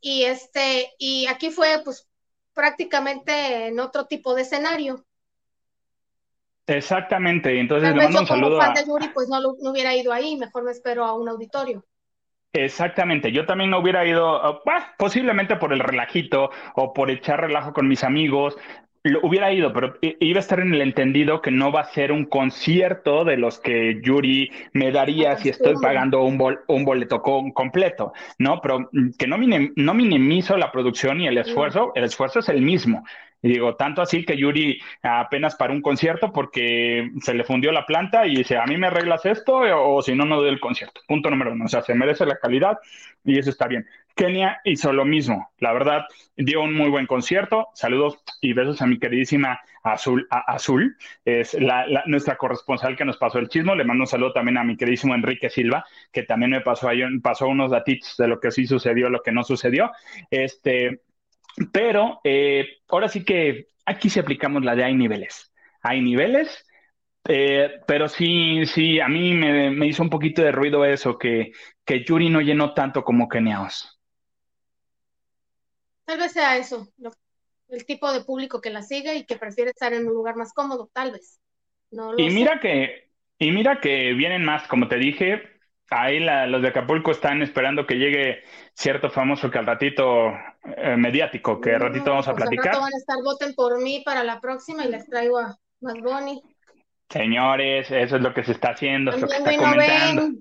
Y 0.00 0.24
este, 0.24 0.92
y 0.98 1.26
aquí 1.26 1.50
fue 1.50 1.80
pues 1.84 2.08
prácticamente 2.54 3.66
en 3.66 3.80
otro 3.80 4.06
tipo 4.06 4.34
de 4.34 4.42
escenario. 4.42 5.04
Exactamente, 6.66 7.60
entonces 7.60 7.94
le 7.94 8.02
mando 8.02 8.20
un 8.20 8.26
saludo 8.26 8.58
fan 8.58 8.74
de 8.74 8.84
Yuri, 8.84 9.08
pues 9.08 9.28
no, 9.28 9.40
no 9.40 9.70
hubiera 9.70 9.94
ido 9.94 10.12
ahí, 10.12 10.36
mejor 10.36 10.64
me 10.64 10.72
espero 10.72 11.04
a 11.04 11.14
un 11.14 11.28
auditorio. 11.28 11.84
Exactamente, 12.52 13.32
yo 13.32 13.44
también 13.44 13.70
no 13.70 13.78
hubiera 13.80 14.06
ido, 14.06 14.42
ah, 14.42 14.62
posiblemente 14.96 15.56
por 15.56 15.74
el 15.74 15.80
relajito 15.80 16.50
o 16.74 16.94
por 16.94 17.10
echar 17.10 17.40
relajo 17.40 17.74
con 17.74 17.86
mis 17.86 18.02
amigos, 18.02 18.56
lo 19.10 19.20
hubiera 19.22 19.52
ido, 19.52 19.72
pero 19.72 19.94
iba 20.00 20.38
a 20.38 20.40
estar 20.40 20.60
en 20.60 20.74
el 20.74 20.80
entendido 20.80 21.40
que 21.40 21.50
no 21.50 21.70
va 21.70 21.82
a 21.82 21.92
ser 21.92 22.12
un 22.12 22.24
concierto 22.24 23.24
de 23.24 23.36
los 23.36 23.60
que 23.60 24.00
Yuri 24.02 24.50
me 24.72 24.90
daría 24.90 25.36
si 25.36 25.48
estoy 25.48 25.74
pagando 25.80 26.24
un, 26.24 26.42
un 26.66 26.84
boleto 26.84 27.22
completo, 27.22 28.12
¿no? 28.38 28.60
Pero 28.60 28.88
mm, 28.90 29.10
que 29.18 29.26
no, 29.26 29.36
no 29.76 29.94
minimizo 29.94 30.56
la 30.56 30.72
producción 30.72 31.20
y 31.20 31.28
el 31.28 31.38
esfuerzo, 31.38 31.92
el 31.94 32.04
esfuerzo 32.04 32.40
es 32.40 32.48
el 32.48 32.62
mismo. 32.62 33.04
Y 33.42 33.48
digo, 33.48 33.76
tanto 33.76 34.02
así 34.02 34.24
que 34.24 34.36
Yuri 34.36 34.80
apenas 35.02 35.56
para 35.56 35.72
un 35.72 35.82
concierto 35.82 36.32
porque 36.32 37.10
se 37.20 37.34
le 37.34 37.44
fundió 37.44 37.70
la 37.72 37.86
planta 37.86 38.26
y 38.26 38.36
dice, 38.36 38.56
a 38.56 38.66
mí 38.66 38.76
me 38.76 38.88
arreglas 38.88 39.26
esto 39.26 39.58
o, 39.58 40.02
si 40.02 40.14
no, 40.14 40.24
no 40.24 40.36
doy 40.36 40.48
el 40.48 40.60
concierto. 40.60 41.00
Punto 41.06 41.30
número 41.30 41.52
uno. 41.52 41.66
O 41.66 41.68
sea, 41.68 41.82
se 41.82 41.94
merece 41.94 42.26
la 42.26 42.38
calidad 42.38 42.78
y 43.24 43.38
eso 43.38 43.50
está 43.50 43.66
bien. 43.66 43.86
Kenia 44.14 44.60
hizo 44.64 44.92
lo 44.92 45.04
mismo. 45.04 45.50
La 45.58 45.72
verdad, 45.74 46.06
dio 46.36 46.62
un 46.62 46.74
muy 46.74 46.88
buen 46.88 47.06
concierto. 47.06 47.68
Saludos 47.74 48.18
y 48.40 48.54
besos 48.54 48.80
a 48.80 48.86
mi 48.86 48.98
queridísima 48.98 49.60
Azul. 49.82 50.26
Azul 50.30 50.96
es 51.24 51.54
la, 51.54 51.86
nuestra 52.06 52.36
corresponsal 52.36 52.96
que 52.96 53.04
nos 53.04 53.18
pasó 53.18 53.38
el 53.38 53.48
chismo. 53.48 53.74
Le 53.74 53.84
mando 53.84 54.04
un 54.04 54.08
saludo 54.08 54.32
también 54.32 54.56
a 54.56 54.64
mi 54.64 54.76
queridísimo 54.76 55.14
Enrique 55.14 55.50
Silva, 55.50 55.84
que 56.12 56.22
también 56.22 56.50
me 56.50 56.62
pasó, 56.62 56.88
ahí, 56.88 57.02
pasó 57.20 57.46
unos 57.46 57.70
datitos 57.70 58.16
de 58.16 58.26
lo 58.26 58.40
que 58.40 58.50
sí 58.50 58.66
sucedió, 58.66 59.10
lo 59.10 59.22
que 59.22 59.32
no 59.32 59.44
sucedió. 59.44 59.92
Este, 60.30 61.02
pero 61.72 62.20
eh, 62.24 62.78
ahora 62.88 63.08
sí 63.08 63.24
que 63.24 63.68
aquí 63.84 64.10
sí 64.10 64.20
aplicamos 64.20 64.64
la 64.64 64.74
de 64.74 64.84
hay 64.84 64.94
niveles. 64.94 65.52
Hay 65.82 66.00
niveles, 66.00 66.66
eh, 67.28 67.80
pero 67.86 68.08
sí, 68.08 68.66
sí, 68.66 69.00
a 69.00 69.08
mí 69.08 69.34
me, 69.34 69.86
hizo 69.86 70.02
un 70.02 70.10
poquito 70.10 70.42
de 70.42 70.52
ruido 70.52 70.84
eso, 70.84 71.18
que, 71.18 71.52
que 71.84 72.04
Yuri 72.04 72.28
no 72.28 72.40
llenó 72.40 72.74
tanto 72.74 73.02
como 73.02 73.28
Keniaos. 73.28 73.98
Tal 76.04 76.18
vez 76.18 76.32
sea 76.32 76.56
eso, 76.56 76.88
el 77.68 77.84
tipo 77.84 78.12
de 78.12 78.22
público 78.22 78.60
que 78.60 78.70
la 78.70 78.82
sigue 78.82 79.16
y 79.16 79.26
que 79.26 79.36
prefiere 79.36 79.70
estar 79.70 79.92
en 79.92 80.06
un 80.06 80.14
lugar 80.14 80.36
más 80.36 80.52
cómodo, 80.52 80.88
tal 80.92 81.12
vez. 81.12 81.40
y 82.16 82.30
mira 82.30 82.60
que, 82.60 83.10
y 83.38 83.50
mira 83.50 83.80
que 83.80 84.12
vienen 84.12 84.44
más, 84.44 84.68
como 84.68 84.86
te 84.86 84.96
dije, 84.96 85.55
ahí 85.90 86.20
los 86.20 86.62
de 86.62 86.68
Acapulco 86.68 87.10
están 87.10 87.42
esperando 87.42 87.86
que 87.86 87.96
llegue 87.96 88.42
cierto 88.74 89.10
famoso 89.10 89.50
que 89.50 89.58
al 89.58 89.66
ratito 89.66 90.30
eh, 90.76 90.96
mediático, 90.96 91.60
que 91.60 91.74
al 91.74 91.80
ratito 91.80 92.10
vamos 92.10 92.28
a 92.28 92.32
pues 92.32 92.44
platicar. 92.44 92.74
van 92.74 92.92
a 92.92 92.96
estar, 92.96 93.16
voten 93.22 93.54
por 93.54 93.80
mí 93.80 94.02
para 94.04 94.24
la 94.24 94.40
próxima 94.40 94.84
y 94.84 94.90
les 94.90 95.08
traigo 95.08 95.38
a 95.38 95.56
más 95.80 96.00
Bonnie. 96.00 96.40
Señores, 97.08 97.90
eso 97.90 98.16
es 98.16 98.22
lo 98.22 98.34
que 98.34 98.42
se 98.42 98.52
está 98.52 98.70
haciendo, 98.70 99.12
es 99.12 99.20
lo 99.20 99.28
que 99.28 99.36
está 99.36 99.56
comentando. 99.56 100.38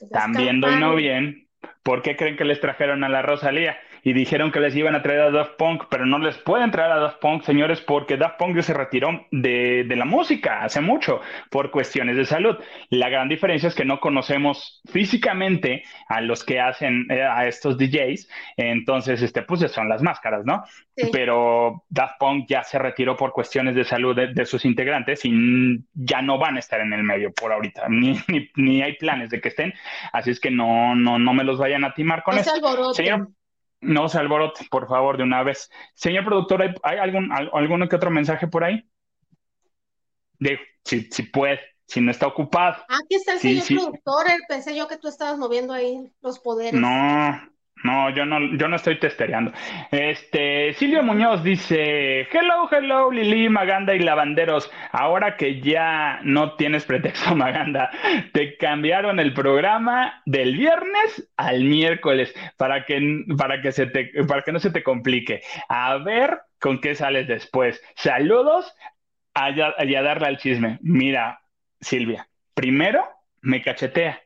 Están 0.00 0.32
viendo 0.32 0.70
y 0.70 0.76
no 0.76 0.94
bien. 0.94 1.48
¿Por 1.82 2.02
qué 2.02 2.16
creen 2.16 2.36
que 2.36 2.44
les 2.44 2.60
trajeron 2.60 3.04
a 3.04 3.08
la 3.08 3.22
Rosalía? 3.22 3.78
Y 4.02 4.12
dijeron 4.12 4.50
que 4.50 4.60
les 4.60 4.74
iban 4.76 4.94
a 4.94 5.02
traer 5.02 5.20
a 5.20 5.30
Daft 5.30 5.56
Punk, 5.56 5.84
pero 5.90 6.06
no 6.06 6.18
les 6.18 6.38
pueden 6.38 6.70
traer 6.70 6.92
a 6.92 6.98
Daft 6.98 7.20
Punk, 7.20 7.42
señores, 7.42 7.80
porque 7.80 8.16
Daft 8.16 8.38
Punk 8.38 8.56
ya 8.56 8.62
se 8.62 8.74
retiró 8.74 9.26
de, 9.30 9.86
la 9.90 10.04
música 10.04 10.62
hace 10.62 10.80
mucho 10.80 11.20
por 11.50 11.70
cuestiones 11.70 12.16
de 12.16 12.24
salud. 12.24 12.56
La 12.88 13.08
gran 13.08 13.28
diferencia 13.28 13.68
es 13.68 13.74
que 13.74 13.84
no 13.84 14.00
conocemos 14.00 14.80
físicamente 14.90 15.84
a 16.08 16.20
los 16.20 16.44
que 16.44 16.60
hacen 16.60 17.06
eh, 17.10 17.22
a 17.22 17.46
estos 17.46 17.76
DJs, 17.76 18.28
entonces, 18.56 19.22
este, 19.22 19.42
pues 19.42 19.60
son 19.70 19.88
las 19.88 20.02
máscaras, 20.02 20.44
¿no? 20.44 20.64
Pero 21.12 21.84
Daft 21.88 22.18
Punk 22.18 22.46
ya 22.48 22.62
se 22.62 22.78
retiró 22.78 23.16
por 23.16 23.32
cuestiones 23.32 23.74
de 23.74 23.84
salud 23.84 24.16
de, 24.16 24.46
sus 24.46 24.64
integrantes 24.64 25.24
y 25.24 25.84
ya 25.94 26.22
no 26.22 26.38
van 26.38 26.56
a 26.56 26.58
estar 26.58 26.80
en 26.80 26.92
el 26.92 27.02
medio 27.02 27.32
por 27.32 27.52
ahorita, 27.52 27.88
ni, 27.88 28.18
ni, 28.56 28.82
hay 28.82 28.94
planes 28.96 29.30
de 29.30 29.40
que 29.40 29.48
estén, 29.48 29.74
así 30.12 30.30
es 30.30 30.40
que 30.40 30.50
no, 30.50 30.94
no, 30.94 31.18
no 31.18 31.34
me 31.34 31.44
los 31.44 31.58
vayan 31.58 31.84
a 31.84 31.94
timar 31.94 32.22
con 32.22 32.38
eso. 32.38 32.50
Señor, 32.94 33.28
no 33.80 34.08
se 34.08 34.18
alborote, 34.18 34.66
por 34.70 34.88
favor, 34.88 35.16
de 35.16 35.22
una 35.22 35.42
vez. 35.42 35.70
Señor 35.94 36.24
productor, 36.24 36.62
¿hay, 36.82 36.98
algún 36.98 37.32
alguno 37.32 37.88
que 37.88 37.96
otro 37.96 38.10
mensaje 38.10 38.46
por 38.46 38.64
ahí? 38.64 38.88
De, 40.38 40.58
si, 40.84 41.02
si 41.10 41.24
puede, 41.24 41.60
si 41.86 42.00
no 42.00 42.10
está 42.10 42.26
ocupado. 42.26 42.82
Aquí 42.88 43.14
está 43.14 43.34
el 43.34 43.40
señor 43.40 43.66
productor, 43.66 44.26
pensé 44.48 44.76
yo 44.76 44.88
que 44.88 44.96
tú 44.96 45.08
estabas 45.08 45.38
moviendo 45.38 45.72
ahí 45.72 46.12
los 46.20 46.38
poderes. 46.38 46.80
No, 46.80 46.88
no, 47.82 48.10
yo 48.10 48.26
no, 48.26 48.56
yo 48.56 48.68
no 48.68 48.76
estoy 48.76 48.98
testereando. 48.98 49.52
Este, 49.90 50.72
Silvio 50.74 51.02
Muñoz 51.02 51.42
dice, 51.42 52.22
hello, 52.30 52.68
hello, 52.70 53.10
Lili, 53.10 53.48
Maganda 53.48 53.94
y 53.94 54.00
Lavanderos. 54.00 54.70
Ahora 54.92 55.36
que 55.36 55.60
ya 55.60 56.20
no 56.22 56.56
tienes 56.56 56.84
pretexto, 56.84 57.34
Maganda, 57.34 57.90
te 58.32 58.56
cambiaron 58.56 59.18
el 59.18 59.32
programa 59.32 60.22
del 60.26 60.56
viernes 60.56 61.30
al 61.36 61.64
miércoles 61.64 62.34
para 62.56 62.84
que, 62.84 63.24
para 63.38 63.62
que 63.62 63.72
se 63.72 63.86
te, 63.86 64.10
para 64.28 64.42
que 64.42 64.52
no 64.52 64.60
se 64.60 64.70
te 64.70 64.82
complique. 64.82 65.42
A 65.68 65.96
ver 65.98 66.40
con 66.58 66.80
qué 66.80 66.94
sales 66.94 67.26
después. 67.28 67.82
Saludos 67.96 68.74
y 69.34 69.94
a 69.94 70.02
darle 70.02 70.26
al 70.26 70.38
chisme. 70.38 70.78
Mira, 70.82 71.40
Silvia, 71.80 72.28
primero 72.52 73.08
me 73.40 73.62
cachetea 73.62 74.20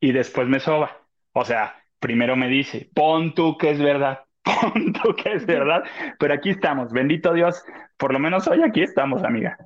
y 0.00 0.12
después 0.12 0.48
me 0.48 0.58
soba. 0.58 0.96
O 1.32 1.44
sea, 1.44 1.81
primero 2.02 2.36
me 2.36 2.48
dice, 2.48 2.90
pon 2.92 3.34
tú 3.34 3.56
que 3.56 3.70
es 3.70 3.78
verdad, 3.78 4.24
pon 4.42 4.92
tú 4.92 5.14
que 5.14 5.32
es 5.32 5.46
verdad, 5.46 5.84
pero 6.18 6.34
aquí 6.34 6.50
estamos, 6.50 6.92
bendito 6.92 7.32
Dios, 7.32 7.62
por 7.96 8.12
lo 8.12 8.18
menos 8.18 8.46
hoy 8.48 8.62
aquí 8.62 8.82
estamos, 8.82 9.24
amiga. 9.24 9.56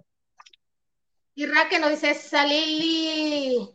Y 1.34 1.46
Raque 1.46 1.80
nos 1.80 1.90
dice, 1.90 2.14
Salili 2.14 3.68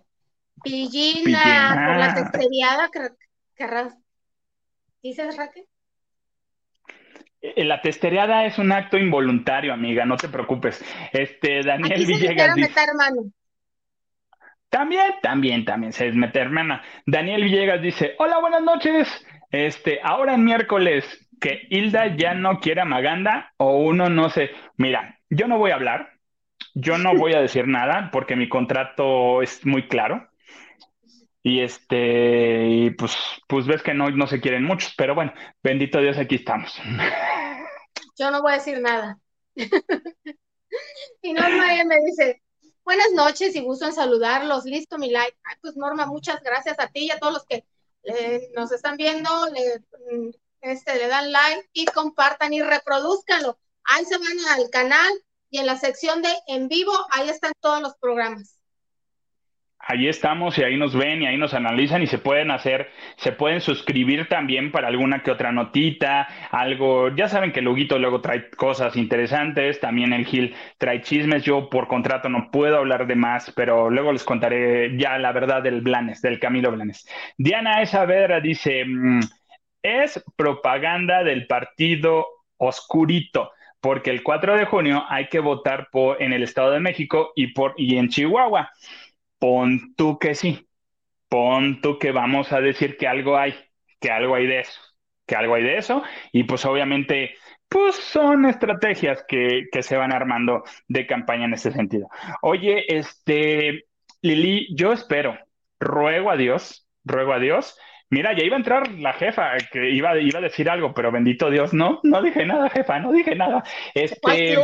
Pillina, 0.63 1.85
por 1.87 1.97
la 1.97 2.13
testeriada, 2.15 2.89
¿dices 5.01 5.35
Raque? 5.35 5.65
Eh, 7.41 7.65
la 7.65 7.81
testeriada 7.81 8.45
es 8.45 8.59
un 8.59 8.71
acto 8.71 8.97
involuntario, 8.97 9.73
amiga, 9.73 10.05
no 10.05 10.17
te 10.17 10.29
preocupes. 10.29 10.83
Este, 11.11 11.63
Daniel 11.63 12.05
Villegas. 12.05 12.55
Dice, 12.55 12.69
también, 14.71 15.15
también, 15.21 15.65
también 15.65 15.91
se 15.91 16.09
mete 16.13 16.39
hermana. 16.39 16.81
Daniel 17.05 17.43
Villegas 17.43 17.81
dice, 17.81 18.15
hola, 18.19 18.39
buenas 18.39 18.63
noches. 18.63 19.07
Este, 19.51 19.99
ahora 20.01 20.35
en 20.35 20.45
miércoles, 20.45 21.05
que 21.41 21.67
Hilda 21.69 22.15
ya 22.15 22.33
no 22.33 22.61
quiere 22.61 22.79
a 22.79 22.85
Maganda 22.85 23.51
o 23.57 23.79
uno 23.79 24.09
no 24.09 24.29
sé. 24.29 24.51
Mira, 24.77 25.19
yo 25.29 25.49
no 25.49 25.57
voy 25.57 25.71
a 25.71 25.75
hablar, 25.75 26.13
yo 26.73 26.97
no 26.97 27.13
voy 27.17 27.33
a 27.33 27.41
decir 27.41 27.67
nada 27.67 28.11
porque 28.13 28.37
mi 28.37 28.47
contrato 28.47 29.41
es 29.41 29.65
muy 29.65 29.89
claro. 29.89 30.29
Y 31.43 31.59
este, 31.59 32.65
y 32.69 32.91
pues, 32.91 33.17
pues 33.47 33.67
ves 33.67 33.83
que 33.83 33.93
no, 33.93 34.09
no 34.09 34.25
se 34.25 34.39
quieren 34.39 34.63
muchos, 34.63 34.93
pero 34.95 35.15
bueno, 35.15 35.33
bendito 35.61 35.99
Dios, 35.99 36.17
aquí 36.17 36.35
estamos. 36.35 36.79
Yo 38.17 38.31
no 38.31 38.41
voy 38.41 38.53
a 38.53 38.55
decir 38.55 38.79
nada. 38.79 39.17
y 41.21 41.33
no, 41.33 41.41
María 41.41 41.83
me 41.83 41.97
dice, 42.05 42.41
Buenas 42.83 43.11
noches 43.13 43.55
y 43.55 43.61
gusto 43.61 43.85
en 43.85 43.93
saludarlos. 43.93 44.65
Listo, 44.65 44.97
mi 44.97 45.09
like. 45.11 45.37
pues 45.61 45.75
Norma, 45.75 46.05
muchas 46.05 46.41
gracias 46.41 46.79
a 46.79 46.87
ti 46.87 47.05
y 47.05 47.11
a 47.11 47.19
todos 47.19 47.33
los 47.33 47.45
que 47.45 47.65
eh, 48.03 48.49
nos 48.55 48.71
están 48.71 48.97
viendo. 48.97 49.29
Le, 49.47 49.79
mm, 50.11 50.31
este, 50.61 50.95
le 50.95 51.07
dan 51.07 51.31
like 51.31 51.69
y 51.73 51.85
compartan 51.85 52.53
y 52.53 52.61
reproduzcanlo. 52.61 53.57
Ahí 53.83 54.05
se 54.05 54.17
van 54.17 54.59
al 54.59 54.69
canal 54.69 55.11
y 55.49 55.59
en 55.59 55.65
la 55.65 55.77
sección 55.77 56.21
de 56.21 56.33
en 56.47 56.67
vivo, 56.67 56.93
ahí 57.11 57.29
están 57.29 57.53
todos 57.59 57.81
los 57.81 57.95
programas 57.97 58.60
ahí 59.85 60.07
estamos 60.07 60.57
y 60.57 60.63
ahí 60.63 60.77
nos 60.77 60.95
ven 60.95 61.21
y 61.21 61.25
ahí 61.25 61.37
nos 61.37 61.53
analizan 61.53 62.01
y 62.01 62.07
se 62.07 62.17
pueden 62.17 62.51
hacer, 62.51 62.89
se 63.17 63.31
pueden 63.31 63.61
suscribir 63.61 64.27
también 64.27 64.71
para 64.71 64.87
alguna 64.87 65.23
que 65.23 65.31
otra 65.31 65.51
notita, 65.51 66.27
algo, 66.51 67.09
ya 67.15 67.27
saben 67.27 67.51
que 67.51 67.61
Luguito 67.61 67.97
luego 67.99 68.21
trae 68.21 68.49
cosas 68.51 68.95
interesantes, 68.95 69.79
también 69.79 70.13
el 70.13 70.25
Gil 70.25 70.55
trae 70.77 71.01
chismes, 71.01 71.43
yo 71.43 71.69
por 71.69 71.87
contrato 71.87 72.29
no 72.29 72.49
puedo 72.51 72.77
hablar 72.77 73.07
de 73.07 73.15
más, 73.15 73.51
pero 73.55 73.89
luego 73.89 74.11
les 74.11 74.23
contaré 74.23 74.97
ya 74.97 75.17
la 75.17 75.31
verdad 75.31 75.61
del 75.61 75.81
Blanes, 75.81 76.21
del 76.21 76.39
Camilo 76.39 76.71
Blanes. 76.71 77.07
Diana 77.37 77.81
Esavedra 77.81 78.39
dice, 78.39 78.85
mm, 78.85 79.19
es 79.83 80.23
propaganda 80.35 81.23
del 81.23 81.47
partido 81.47 82.27
oscurito 82.57 83.51
porque 83.81 84.11
el 84.11 84.21
4 84.21 84.57
de 84.57 84.65
junio 84.65 85.03
hay 85.09 85.27
que 85.27 85.39
votar 85.39 85.89
por, 85.91 86.21
en 86.21 86.33
el 86.33 86.43
Estado 86.43 86.71
de 86.71 86.79
México 86.79 87.31
y, 87.35 87.47
por, 87.47 87.73
y 87.77 87.97
en 87.97 88.09
Chihuahua. 88.09 88.71
Pon 89.41 89.95
tú 89.95 90.19
que 90.19 90.35
sí, 90.35 90.67
pon 91.27 91.81
tú 91.81 91.97
que 91.97 92.11
vamos 92.11 92.53
a 92.53 92.61
decir 92.61 92.95
que 92.95 93.07
algo 93.07 93.37
hay, 93.37 93.55
que 93.99 94.11
algo 94.11 94.35
hay 94.35 94.45
de 94.45 94.59
eso, 94.59 94.79
que 95.25 95.35
algo 95.35 95.55
hay 95.55 95.63
de 95.63 95.77
eso, 95.77 96.03
y 96.31 96.43
pues 96.43 96.63
obviamente, 96.63 97.33
pues 97.67 97.95
son 97.95 98.45
estrategias 98.45 99.25
que, 99.27 99.63
que 99.71 99.81
se 99.81 99.97
van 99.97 100.13
armando 100.13 100.63
de 100.87 101.07
campaña 101.07 101.45
en 101.45 101.55
ese 101.55 101.71
sentido. 101.71 102.07
Oye, 102.43 102.85
este, 102.95 103.85
Lili, 104.21 104.67
yo 104.75 104.93
espero, 104.93 105.39
ruego 105.79 106.29
a 106.29 106.37
Dios, 106.37 106.87
ruego 107.03 107.33
a 107.33 107.39
Dios, 107.39 107.75
Mira, 108.11 108.37
ya 108.37 108.43
iba 108.43 108.57
a 108.57 108.59
entrar 108.59 108.91
la 108.91 109.13
jefa, 109.13 109.53
que 109.71 109.89
iba, 109.89 110.19
iba 110.19 110.39
a 110.39 110.41
decir 110.41 110.69
algo, 110.69 110.93
pero 110.93 111.13
bendito 111.13 111.49
Dios, 111.49 111.73
no, 111.73 112.01
no 112.03 112.21
dije 112.21 112.45
nada, 112.45 112.69
jefa, 112.69 112.99
no 112.99 113.13
dije 113.13 113.35
nada. 113.35 113.63
Este, 113.95 114.57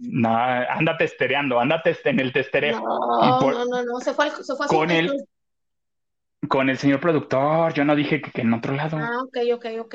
no, 0.00 0.36
anda 0.36 0.96
testereando, 0.96 1.60
anda 1.60 1.82
en 1.84 2.20
el 2.20 2.32
testereo. 2.32 2.80
No, 2.80 3.40
no, 3.40 3.64
no, 3.64 3.84
no, 3.84 4.00
se 4.00 4.14
fue, 4.14 4.30
se 4.30 4.54
fue 4.54 4.66
con 4.66 4.90
el, 4.90 5.12
con 6.48 6.70
el 6.70 6.78
señor 6.78 7.00
productor, 7.00 7.72
yo 7.74 7.84
no 7.84 7.94
dije 7.94 8.20
que, 8.20 8.40
en 8.40 8.52
otro 8.52 8.74
lado. 8.74 8.98
Ah, 8.98 9.22
ok, 9.22 9.36
ok, 9.54 9.66
ok. 9.80 9.94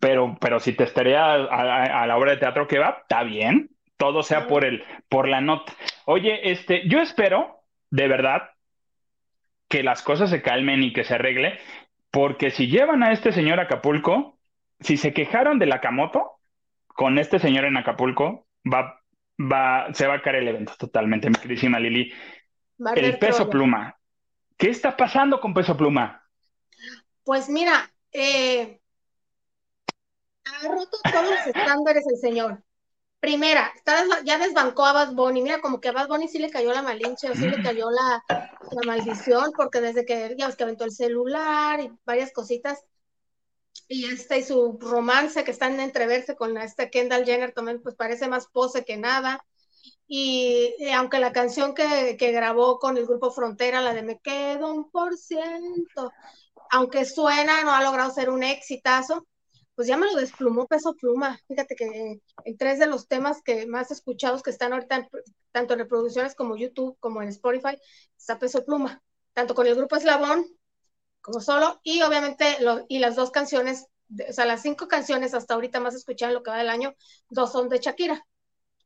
Pero, 0.00 0.36
pero 0.40 0.60
si 0.60 0.72
testerea 0.72 1.34
a, 1.34 2.02
a, 2.02 2.06
la 2.06 2.16
obra 2.16 2.32
de 2.32 2.38
teatro 2.38 2.68
que 2.68 2.78
va, 2.78 2.98
está 3.02 3.22
bien. 3.24 3.70
Todo 3.96 4.22
sea 4.22 4.46
por 4.46 4.64
el, 4.64 4.82
por 5.08 5.28
la 5.28 5.40
nota. 5.40 5.74
Oye, 6.06 6.50
este, 6.50 6.88
yo 6.88 7.00
espero, 7.00 7.62
de 7.90 8.08
verdad, 8.08 8.50
que 9.68 9.82
las 9.82 10.02
cosas 10.02 10.30
se 10.30 10.42
calmen 10.42 10.82
y 10.82 10.92
que 10.92 11.04
se 11.04 11.14
arregle, 11.14 11.58
porque 12.10 12.50
si 12.50 12.68
llevan 12.68 13.02
a 13.02 13.12
este 13.12 13.32
señor 13.32 13.60
a 13.60 13.64
Acapulco, 13.64 14.38
si 14.80 14.96
se 14.96 15.12
quejaron 15.12 15.58
de 15.58 15.66
la 15.66 15.80
Camoto, 15.80 16.38
con 16.88 17.18
este 17.18 17.38
señor 17.38 17.64
en 17.64 17.76
Acapulco, 17.76 18.46
va, 18.64 19.00
va, 19.38 19.92
se 19.94 20.06
va 20.06 20.14
a 20.14 20.22
caer 20.22 20.36
el 20.36 20.48
evento 20.48 20.74
totalmente, 20.78 21.28
mi 21.28 21.36
queridísima 21.36 21.78
Lili. 21.78 22.12
El 22.96 23.18
peso 23.18 23.48
pluma. 23.48 23.96
¿Qué 24.56 24.70
está 24.70 24.96
pasando 24.96 25.40
con 25.40 25.54
peso 25.54 25.76
pluma? 25.76 26.22
Pues 27.24 27.48
mira, 27.48 27.90
eh, 28.12 28.80
ha 30.44 30.68
roto 30.68 30.98
todos 31.02 31.30
los 31.30 31.46
estándares 31.46 32.04
el 32.08 32.18
señor. 32.18 32.62
Primera, 33.20 33.70
ya 34.24 34.38
desbancó 34.38 34.86
a 34.86 34.94
Bad 34.94 35.12
Bunny. 35.12 35.42
Mira, 35.42 35.60
como 35.60 35.78
que 35.78 35.90
a 35.90 35.92
Bad 35.92 36.08
Bunny 36.08 36.26
sí 36.26 36.38
le 36.38 36.50
cayó 36.50 36.72
la 36.72 36.80
malinche 36.80 37.30
o 37.30 37.34
sí 37.34 37.48
le 37.48 37.62
cayó 37.62 37.90
la, 37.90 38.24
maldición, 38.86 39.52
porque 39.54 39.82
desde 39.82 40.06
que 40.06 40.34
ya 40.38 40.46
ves 40.46 40.56
que 40.56 40.62
aventó 40.62 40.84
el 40.84 40.92
celular 40.92 41.80
y 41.80 41.92
varias 42.06 42.32
cositas, 42.32 42.82
y 43.88 44.06
este 44.06 44.38
y 44.38 44.42
su 44.42 44.78
romance 44.80 45.44
que 45.44 45.50
están 45.50 45.74
en 45.74 45.80
entreverse 45.80 46.36
con 46.36 46.56
este 46.58 46.90
Kendall 46.90 47.24
Jenner 47.24 47.52
también 47.52 47.82
pues 47.82 47.94
parece 47.94 48.28
más 48.28 48.46
pose 48.46 48.84
que 48.84 48.96
nada. 48.96 49.44
Y, 50.12 50.74
aunque 50.92 51.20
la 51.20 51.32
canción 51.32 51.72
que, 51.72 52.16
que, 52.18 52.32
grabó 52.32 52.80
con 52.80 52.96
el 52.96 53.06
grupo 53.06 53.30
Frontera 53.30 53.80
la 53.80 53.94
de 53.94 54.02
Me 54.02 54.18
quedo 54.20 54.72
un 54.72 54.90
por 54.90 55.16
ciento 55.16 56.10
aunque 56.70 57.04
suena 57.04 57.62
no 57.64 57.72
ha 57.72 57.82
logrado 57.82 58.12
ser 58.12 58.30
un 58.30 58.42
exitazo 58.42 59.26
pues 59.74 59.88
ya 59.88 59.96
me 59.96 60.04
lo 60.04 60.14
desplumó 60.14 60.66
peso 60.66 60.94
pluma. 60.94 61.40
Fíjate 61.48 61.74
que 61.74 62.20
en 62.44 62.56
tres 62.58 62.78
de 62.78 62.86
los 62.86 63.08
temas 63.08 63.40
que 63.42 63.66
más 63.66 63.90
escuchados 63.90 64.42
que 64.42 64.50
están 64.50 64.74
ahorita 64.74 65.08
tanto 65.52 65.72
en 65.72 65.78
reproducciones 65.78 66.34
como 66.34 66.54
YouTube 66.54 66.98
como 67.00 67.22
en 67.22 67.28
Spotify 67.28 67.80
está 68.14 68.38
peso 68.38 68.62
pluma. 68.62 69.02
Tanto 69.32 69.54
con 69.54 69.66
el 69.66 69.74
grupo 69.74 69.96
Eslabón 69.96 70.44
como 71.20 71.40
solo, 71.40 71.80
y 71.82 72.02
obviamente 72.02 72.58
y 72.88 72.98
las 72.98 73.16
dos 73.16 73.30
canciones, 73.30 73.86
o 74.28 74.32
sea, 74.32 74.44
las 74.44 74.62
cinco 74.62 74.88
canciones 74.88 75.34
hasta 75.34 75.54
ahorita 75.54 75.80
más 75.80 75.94
escuchadas 75.94 76.30
en 76.30 76.34
lo 76.34 76.42
que 76.42 76.50
va 76.50 76.58
del 76.58 76.70
año, 76.70 76.94
dos 77.28 77.52
son 77.52 77.68
de 77.68 77.78
Shakira, 77.78 78.26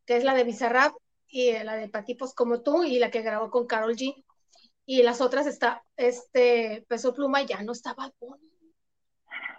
que 0.05 0.17
es 0.17 0.25
la 0.25 0.35
de 0.35 0.45
Bizarrap 0.45 0.95
y 1.29 1.53
la 1.53 1.77
de 1.77 1.89
Patipos 1.89 2.35
como 2.35 2.63
tú 2.63 2.85
y 2.85 2.99
la 2.99 3.11
que 3.11 3.23
grabó 3.23 3.51
con 3.51 3.67
Carol 3.67 3.97
G. 3.97 4.25
Y 4.87 5.03
las 5.03 5.21
otras 5.21 5.47
está, 5.47 5.83
este, 5.97 6.85
Peso 6.89 7.15
Pluma 7.15 7.43
ya 7.43 7.63
no 7.63 7.73
estaba 7.73 8.13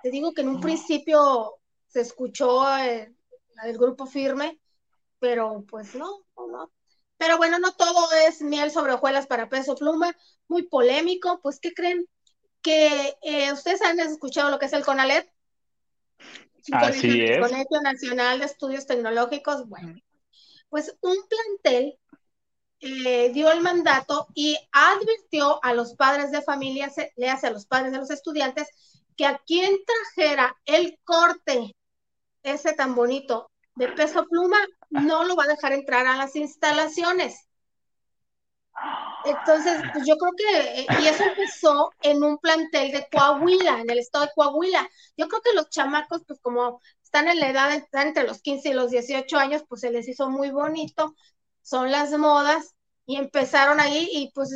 Te 0.03 0.11
digo 0.11 0.33
que 0.33 0.41
en 0.41 0.49
un 0.49 0.61
principio 0.61 1.55
se 1.87 2.01
escuchó 2.01 2.63
eh, 2.77 3.13
la 3.55 3.65
del 3.65 3.77
grupo 3.77 4.05
firme, 4.05 4.59
pero 5.19 5.65
pues 5.67 5.95
no, 5.95 6.25
no. 6.37 6.71
Pero 7.17 7.37
bueno, 7.37 7.57
no 7.57 7.73
todo 7.73 8.07
es 8.27 8.41
miel 8.41 8.69
sobre 8.69 8.93
hojuelas 8.93 9.25
para 9.25 9.49
Peso 9.49 9.75
Pluma, 9.75 10.15
muy 10.47 10.63
polémico, 10.63 11.39
pues 11.41 11.59
¿qué 11.59 11.73
creen? 11.73 12.05
Que 12.65 13.15
eh, 13.21 13.53
ustedes 13.53 13.83
han 13.83 13.99
escuchado 13.99 14.49
lo 14.49 14.57
que 14.57 14.65
es 14.65 14.73
el 14.73 14.83
CONALEP. 14.83 15.29
Así 16.71 17.21
es. 17.21 17.37
Colegio 17.37 17.81
Nacional 17.83 18.39
de 18.39 18.45
Estudios 18.45 18.87
Tecnológicos, 18.87 19.69
bueno, 19.69 19.93
pues 20.69 20.97
un 21.01 21.15
plantel 21.29 21.99
eh, 22.79 23.29
dio 23.33 23.51
el 23.51 23.61
mandato 23.61 24.27
y 24.33 24.57
advirtió 24.71 25.63
a 25.63 25.73
los 25.75 25.93
padres 25.93 26.31
de 26.31 26.41
familia, 26.41 26.91
le 27.17 27.29
hace 27.29 27.45
a 27.45 27.51
los 27.51 27.67
padres 27.67 27.91
de 27.91 27.99
los 27.99 28.09
estudiantes, 28.09 28.67
que 29.15 29.27
a 29.27 29.37
quien 29.45 29.77
trajera 29.85 30.57
el 30.65 30.97
corte 31.03 31.75
ese 32.41 32.73
tan 32.73 32.95
bonito 32.95 33.51
de 33.75 33.89
peso 33.89 34.25
pluma, 34.25 34.57
no 34.89 35.23
lo 35.23 35.35
va 35.35 35.43
a 35.43 35.49
dejar 35.49 35.73
entrar 35.73 36.07
a 36.07 36.17
las 36.17 36.35
instalaciones. 36.35 37.44
Entonces, 39.23 39.81
pues 39.93 40.05
yo 40.05 40.15
creo 40.17 40.33
que, 40.37 40.81
eh, 40.81 40.87
y 41.01 41.07
eso 41.07 41.23
empezó 41.23 41.89
en 42.01 42.23
un 42.23 42.37
plantel 42.37 42.91
de 42.91 43.07
Coahuila, 43.11 43.81
en 43.81 43.89
el 43.89 43.99
estado 43.99 44.25
de 44.25 44.31
Coahuila. 44.35 44.87
Yo 45.17 45.27
creo 45.27 45.41
que 45.41 45.53
los 45.53 45.69
chamacos, 45.69 46.21
pues 46.27 46.39
como 46.41 46.79
están 47.03 47.27
en 47.27 47.39
la 47.39 47.49
edad, 47.49 47.71
entre 47.93 48.23
los 48.27 48.41
15 48.41 48.69
y 48.69 48.73
los 48.73 48.91
18 48.91 49.37
años, 49.37 49.63
pues 49.67 49.81
se 49.81 49.91
les 49.91 50.07
hizo 50.07 50.29
muy 50.29 50.51
bonito, 50.51 51.15
son 51.63 51.91
las 51.91 52.11
modas, 52.17 52.75
y 53.07 53.17
empezaron 53.17 53.79
ahí 53.79 54.07
y 54.11 54.31
pues, 54.33 54.51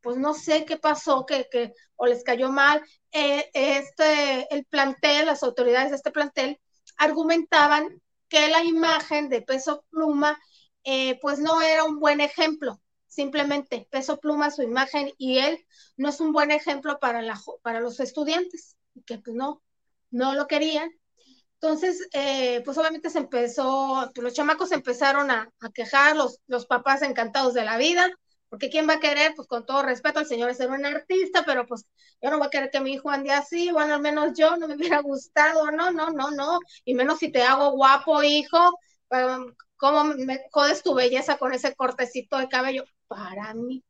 pues 0.00 0.16
no 0.16 0.34
sé 0.34 0.64
qué 0.64 0.76
pasó, 0.78 1.26
que, 1.26 1.48
que 1.50 1.72
o 1.96 2.06
les 2.06 2.24
cayó 2.24 2.50
mal. 2.50 2.82
Eh, 3.12 3.50
este, 3.52 4.52
el 4.54 4.64
plantel, 4.66 5.26
las 5.26 5.42
autoridades 5.42 5.90
de 5.90 5.96
este 5.96 6.10
plantel 6.10 6.60
argumentaban 6.96 8.00
que 8.28 8.48
la 8.48 8.62
imagen 8.64 9.28
de 9.28 9.42
Peso 9.42 9.84
Pluma, 9.90 10.38
eh, 10.84 11.18
pues 11.20 11.38
no 11.38 11.60
era 11.62 11.84
un 11.84 11.98
buen 12.00 12.20
ejemplo. 12.20 12.80
Simplemente 13.18 13.88
Peso 13.90 14.20
Pluma, 14.20 14.52
su 14.52 14.62
imagen 14.62 15.12
y 15.18 15.38
él 15.38 15.66
no 15.96 16.08
es 16.08 16.20
un 16.20 16.30
buen 16.30 16.52
ejemplo 16.52 17.00
para, 17.00 17.20
la, 17.20 17.36
para 17.62 17.80
los 17.80 17.98
estudiantes, 17.98 18.76
que 19.04 19.18
pues 19.18 19.34
no, 19.34 19.60
no 20.12 20.34
lo 20.34 20.46
querían. 20.46 20.88
Entonces, 21.54 22.08
eh, 22.12 22.62
pues 22.64 22.78
obviamente 22.78 23.10
se 23.10 23.18
empezó, 23.18 24.08
los 24.14 24.34
chamacos 24.34 24.70
empezaron 24.70 25.32
a, 25.32 25.52
quejar, 25.74 26.14
los, 26.14 26.38
los 26.46 26.66
papás 26.66 27.02
encantados 27.02 27.54
de 27.54 27.64
la 27.64 27.76
vida, 27.76 28.08
porque 28.48 28.70
¿quién 28.70 28.88
va 28.88 28.94
a 28.94 29.00
querer? 29.00 29.32
Pues 29.34 29.48
con 29.48 29.66
todo 29.66 29.82
respeto, 29.82 30.20
el 30.20 30.26
señor 30.26 30.50
es 30.50 30.60
un 30.60 30.86
artista, 30.86 31.42
pero 31.44 31.66
pues 31.66 31.86
yo 32.22 32.30
no 32.30 32.38
voy 32.38 32.46
a 32.46 32.50
querer 32.50 32.70
que 32.70 32.78
mi 32.78 32.92
hijo 32.92 33.10
ande 33.10 33.32
así, 33.32 33.72
bueno, 33.72 33.94
al 33.94 34.00
menos 34.00 34.38
yo 34.38 34.56
no 34.56 34.68
me 34.68 34.76
hubiera 34.76 35.00
gustado, 35.02 35.72
no, 35.72 35.90
no, 35.90 36.10
no, 36.10 36.30
no, 36.30 36.60
y 36.84 36.94
menos 36.94 37.18
si 37.18 37.32
te 37.32 37.42
hago 37.42 37.72
guapo, 37.72 38.22
hijo, 38.22 38.78
¿cómo 39.76 40.04
me 40.04 40.44
jodes 40.52 40.84
tu 40.84 40.94
belleza 40.94 41.36
con 41.36 41.52
ese 41.52 41.74
cortecito 41.74 42.38
de 42.38 42.48
cabello? 42.48 42.84
Para 43.08 43.54
mí. 43.54 43.84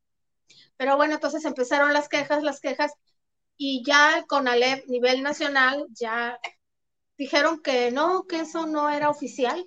Pero 0.77 0.97
bueno, 0.97 1.15
entonces 1.15 1.45
empezaron 1.45 1.93
las 1.93 2.09
quejas, 2.09 2.43
las 2.43 2.61
quejas, 2.61 2.93
y 3.57 3.83
ya 3.85 4.25
con 4.29 4.49
Alep 4.49 4.87
nivel 4.87 5.23
nacional, 5.23 5.87
ya 5.91 6.39
dijeron 7.19 7.61
que 7.61 7.91
no, 7.91 8.25
que 8.27 8.41
eso 8.41 8.67
no 8.67 8.89
era 8.89 9.11
oficial, 9.11 9.67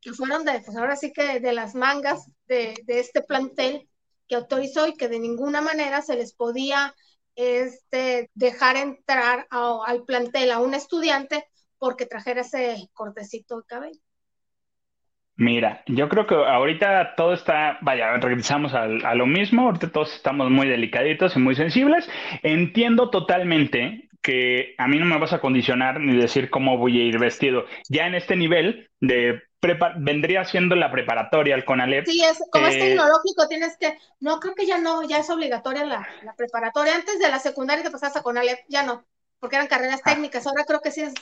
que 0.00 0.12
fueron 0.12 0.44
de, 0.44 0.60
pues 0.60 0.76
ahora 0.76 0.96
sí 0.96 1.12
que 1.12 1.40
de 1.40 1.52
las 1.52 1.74
mangas 1.74 2.30
de, 2.46 2.74
este 2.86 3.22
plantel 3.22 3.88
que 4.28 4.34
autorizó 4.34 4.86
y 4.86 4.96
que 4.96 5.08
de 5.08 5.18
ninguna 5.18 5.60
manera 5.60 6.02
se 6.02 6.16
les 6.16 6.34
podía 6.34 6.94
este, 7.34 8.30
dejar 8.34 8.76
entrar 8.76 9.46
al 9.50 10.04
plantel 10.04 10.50
a 10.50 10.58
un 10.58 10.74
estudiante 10.74 11.46
porque 11.78 12.06
trajera 12.06 12.42
ese 12.42 12.90
cortecito 12.92 13.58
de 13.58 13.66
cabello. 13.66 14.00
Mira, 15.42 15.82
yo 15.88 16.08
creo 16.08 16.24
que 16.24 16.36
ahorita 16.36 17.16
todo 17.16 17.32
está, 17.34 17.78
vaya, 17.80 18.16
regresamos 18.18 18.74
a, 18.74 18.84
a, 18.84 19.14
lo 19.16 19.26
mismo, 19.26 19.62
ahorita 19.62 19.90
todos 19.90 20.14
estamos 20.14 20.48
muy 20.50 20.68
delicaditos 20.68 21.34
y 21.34 21.40
muy 21.40 21.56
sensibles. 21.56 22.08
Entiendo 22.44 23.10
totalmente 23.10 24.08
que 24.22 24.76
a 24.78 24.86
mí 24.86 25.00
no 25.00 25.04
me 25.04 25.18
vas 25.18 25.32
a 25.32 25.40
condicionar 25.40 25.98
ni 25.98 26.16
decir 26.16 26.48
cómo 26.48 26.78
voy 26.78 27.00
a 27.00 27.04
ir 27.06 27.18
vestido. 27.18 27.64
Ya 27.88 28.06
en 28.06 28.14
este 28.14 28.36
nivel 28.36 28.88
de 29.00 29.42
vendría 29.96 30.44
siendo 30.44 30.76
la 30.76 30.92
preparatoria 30.92 31.56
al 31.56 31.64
CONALEP. 31.64 32.06
Sí, 32.06 32.22
es, 32.22 32.40
como 32.52 32.68
es 32.68 32.76
eh, 32.76 32.78
tecnológico, 32.78 33.48
tienes 33.48 33.76
que, 33.76 33.98
no, 34.20 34.38
creo 34.38 34.54
que 34.54 34.66
ya 34.66 34.78
no, 34.78 35.02
ya 35.02 35.18
es 35.18 35.28
obligatoria 35.28 35.84
la, 35.84 36.06
preparatoria. 36.36 36.94
Antes 36.94 37.18
de 37.18 37.28
la 37.28 37.40
secundaria 37.40 37.82
te 37.82 37.90
pasas 37.90 38.14
a 38.16 38.22
CONALEP, 38.22 38.60
ya 38.68 38.84
no, 38.84 39.04
porque 39.40 39.56
eran 39.56 39.66
carreras 39.66 40.02
ah. 40.04 40.10
técnicas, 40.10 40.46
ahora 40.46 40.64
creo 40.64 40.80
que 40.80 40.92
sí 40.92 41.02
es 41.02 41.14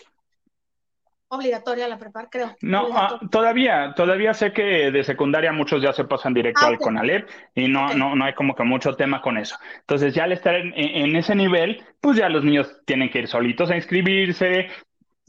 obligatoria 1.31 1.87
la 1.87 1.99
prepar, 1.99 2.29
creo. 2.29 2.57
No, 2.61 2.89
ah, 2.93 3.21
todavía, 3.31 3.95
todavía 3.95 4.35
sé 4.35 4.53
que 4.53 4.91
de 4.91 5.05
secundaria 5.05 5.53
muchos 5.53 5.81
ya 5.81 5.93
se 5.93 6.05
pasan 6.05 6.35
directo 6.35 6.61
ah, 6.65 6.69
al 6.69 6.79
CONALEP 6.79 7.29
y 7.55 7.69
no, 7.69 7.95
no, 7.95 8.17
no 8.17 8.25
hay 8.25 8.35
como 8.35 8.55
que 8.55 8.65
mucho 8.65 8.95
tema 8.97 9.23
con 9.23 9.39
eso. 9.39 9.57
Entonces 9.79 10.13
ya 10.13 10.25
al 10.25 10.33
estar 10.33 10.57
en, 10.57 10.73
en, 10.77 11.15
ese 11.15 11.37
nivel, 11.37 11.85
pues 12.01 12.17
ya 12.17 12.29
los 12.29 12.45
niños 12.45 12.81
tienen 12.85 13.11
que 13.11 13.21
ir 13.21 13.29
solitos 13.29 13.71
a 13.71 13.77
inscribirse, 13.77 14.69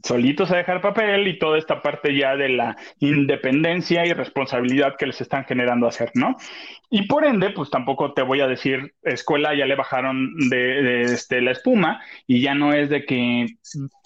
solitos 0.02 0.50
a 0.50 0.56
dejar 0.56 0.80
papel 0.80 1.28
y 1.28 1.38
toda 1.38 1.58
esta 1.58 1.82
parte 1.82 2.16
ya 2.16 2.36
de 2.36 2.48
la 2.48 2.76
independencia 2.98 4.04
y 4.06 4.12
responsabilidad 4.12 4.96
que 4.98 5.06
les 5.06 5.20
están 5.20 5.44
generando 5.44 5.86
hacer, 5.86 6.10
¿no? 6.14 6.36
Y 6.94 7.06
por 7.06 7.24
ende, 7.24 7.48
pues 7.50 7.70
tampoco 7.70 8.12
te 8.12 8.20
voy 8.20 8.42
a 8.42 8.46
decir, 8.46 8.94
escuela 9.02 9.54
ya 9.54 9.64
le 9.64 9.76
bajaron 9.76 10.34
de, 10.50 11.02
este, 11.02 11.40
la 11.40 11.52
espuma 11.52 12.02
y 12.26 12.42
ya 12.42 12.54
no 12.54 12.74
es 12.74 12.90
de 12.90 13.06
que 13.06 13.46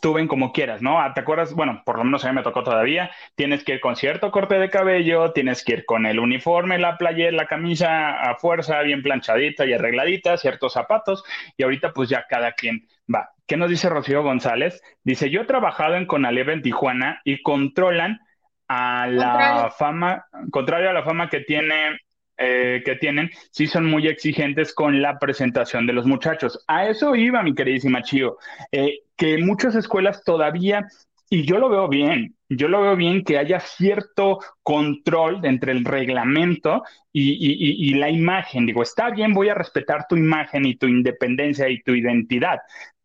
tú 0.00 0.16
como 0.28 0.52
quieras, 0.52 0.82
¿no? 0.82 1.00
Ah, 1.00 1.12
¿Te 1.12 1.20
acuerdas? 1.20 1.52
Bueno, 1.52 1.82
por 1.84 1.98
lo 1.98 2.04
menos 2.04 2.24
a 2.24 2.28
mí 2.28 2.36
me 2.36 2.44
tocó 2.44 2.62
todavía, 2.62 3.10
tienes 3.34 3.64
que 3.64 3.74
ir 3.74 3.80
con 3.80 3.96
cierto 3.96 4.30
corte 4.30 4.58
de 4.60 4.70
cabello, 4.70 5.32
tienes 5.32 5.64
que 5.64 5.72
ir 5.72 5.84
con 5.84 6.06
el 6.06 6.20
uniforme, 6.20 6.78
la 6.78 6.96
playera, 6.96 7.32
la 7.32 7.46
camisa 7.46 8.20
a 8.20 8.36
fuerza, 8.36 8.80
bien 8.82 9.02
planchadita 9.02 9.66
y 9.66 9.72
arregladita, 9.72 10.36
ciertos 10.36 10.74
zapatos, 10.74 11.24
y 11.56 11.64
ahorita 11.64 11.92
pues 11.92 12.08
ya 12.08 12.24
cada 12.28 12.52
quien 12.52 12.86
va. 13.12 13.30
¿Qué 13.46 13.56
nos 13.56 13.70
dice 13.70 13.88
Rocío 13.88 14.22
González? 14.22 14.82
Dice, 15.04 15.30
yo 15.30 15.42
he 15.42 15.46
trabajado 15.46 15.94
en 15.94 16.06
Conaleva 16.06 16.52
en 16.52 16.62
Tijuana 16.62 17.20
y 17.24 17.42
controlan 17.42 18.20
a 18.68 19.06
la 19.06 19.72
fama, 19.76 20.26
contrario 20.50 20.90
a 20.90 20.92
la 20.92 21.04
fama 21.04 21.28
que 21.28 21.40
tiene 21.40 22.00
eh, 22.38 22.82
que 22.84 22.96
tienen, 22.96 23.30
sí 23.50 23.66
son 23.66 23.86
muy 23.86 24.08
exigentes 24.08 24.74
con 24.74 25.00
la 25.00 25.18
presentación 25.18 25.86
de 25.86 25.94
los 25.94 26.04
muchachos. 26.04 26.62
A 26.68 26.86
eso 26.86 27.16
iba, 27.16 27.42
mi 27.42 27.54
queridísima 27.54 28.02
Chio, 28.02 28.36
eh, 28.70 29.04
que 29.16 29.38
muchas 29.38 29.74
escuelas 29.74 30.22
todavía, 30.22 30.86
y 31.30 31.46
yo 31.46 31.58
lo 31.58 31.70
veo 31.70 31.88
bien, 31.88 32.36
yo 32.50 32.68
lo 32.68 32.82
veo 32.82 32.94
bien 32.94 33.24
que 33.24 33.38
haya 33.38 33.58
cierto 33.58 34.38
control 34.62 35.46
entre 35.46 35.72
el 35.72 35.82
reglamento 35.86 36.82
y, 37.10 37.94
la 37.94 38.10
imagen. 38.10 38.66
Digo, 38.66 38.82
está 38.82 39.08
bien, 39.08 39.32
voy 39.32 39.48
a 39.48 39.54
respetar 39.54 40.06
tu 40.06 40.16
imagen 40.16 40.66
y 40.66 40.76
tu 40.76 40.86
independencia 40.86 41.70
y 41.70 41.80
tu 41.82 41.94
identidad, 41.94 42.58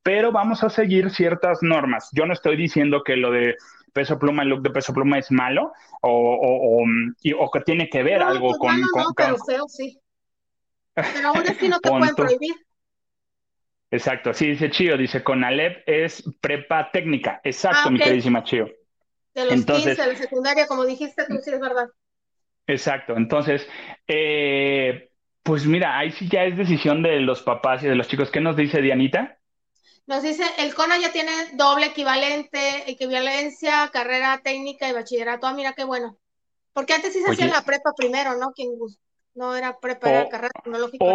pero 0.04 0.32
vamos 0.32 0.64
a 0.64 0.70
seguir 0.70 1.12
ciertas 1.12 1.60
normas. 1.62 2.10
Yo 2.12 2.26
no 2.26 2.34
estoy 2.34 2.56
diciendo 2.56 3.04
que 3.04 3.16
lo 3.16 3.32
de 3.32 3.58
peso 3.94 4.18
pluma, 4.18 4.44
el 4.44 4.50
look 4.50 4.62
de 4.62 4.70
peso 4.70 4.94
pluma 4.94 5.20
es 5.20 5.32
malo 5.32 5.74
o, 6.02 6.84
o, 7.38 7.52
que 7.52 7.62
tiene 7.62 7.90
que 7.90 8.04
ver 8.04 8.22
algo 8.22 8.50
pues, 8.50 8.60
con, 8.60 8.82
no, 8.82 8.88
no, 8.96 9.04
no, 9.04 9.14
pero 9.16 9.38
feo, 9.38 9.68
sí. 9.68 10.00
Pero 10.94 11.30
aún 11.30 11.48
así 11.48 11.70
no 11.70 11.80
te 11.80 11.90
pueden 11.90 12.16
prohibir. 12.16 12.56
Exacto, 13.92 14.34
sí, 14.34 14.48
dice 14.48 14.70
Chío, 14.70 14.98
dice 14.98 15.22
con 15.22 15.44
Alep 15.44 15.84
es 15.86 16.24
prepa 16.40 16.90
técnica. 16.92 17.42
Exacto, 17.44 17.90
ah, 17.90 17.92
mi 17.92 18.00
queridísima 18.00 18.44
Chío. 18.44 18.70
De 19.34 19.46
los 19.46 19.54
entonces, 19.54 19.98
15, 19.98 20.02
de 20.02 20.08
la 20.14 20.20
secundaria, 20.20 20.68
como 20.68 20.86
dijiste 20.86 21.26
tú, 21.28 21.38
sí 21.44 21.52
es 21.52 21.60
verdad. 21.60 21.88
Exacto, 22.68 23.18
entonces, 23.18 23.68
eh, 24.08 25.10
pues 25.44 25.66
mira, 25.66 25.98
ahí 25.98 26.12
sí 26.12 26.30
ya 26.30 26.46
es 26.46 26.56
decisión 26.56 27.04
de 27.04 27.20
los 27.20 27.42
papás 27.42 27.84
y 27.84 27.88
de 27.88 27.96
los 27.96 28.08
chicos. 28.08 28.32
¿Qué 28.32 28.40
nos 28.40 28.56
dice 28.56 28.82
Dianita? 28.82 29.41
Nos 30.12 30.24
dice, 30.24 30.44
el 30.58 30.76
CONA 30.76 30.98
ya 30.98 31.14
tiene 31.14 31.32
doble 31.54 31.86
equivalente, 31.86 32.92
equivalencia, 32.92 33.90
carrera 33.94 34.42
técnica 34.44 34.90
y 34.90 34.92
bachillerato. 34.92 35.48
Ah, 35.48 35.54
mira 35.54 35.72
qué 35.72 35.86
bueno. 35.86 36.18
Porque 36.74 36.92
antes 36.92 37.14
sí 37.14 37.22
se 37.22 37.32
hacía 37.32 37.48
la 37.48 37.62
prepa 37.62 37.94
primero, 37.96 38.36
¿no? 38.36 38.52
Quien 38.52 38.72
no 39.36 39.56
era 39.56 39.80
prepa, 39.80 40.10
era 40.10 40.28
carrera 40.28 40.52
tecnológica. 40.62 41.06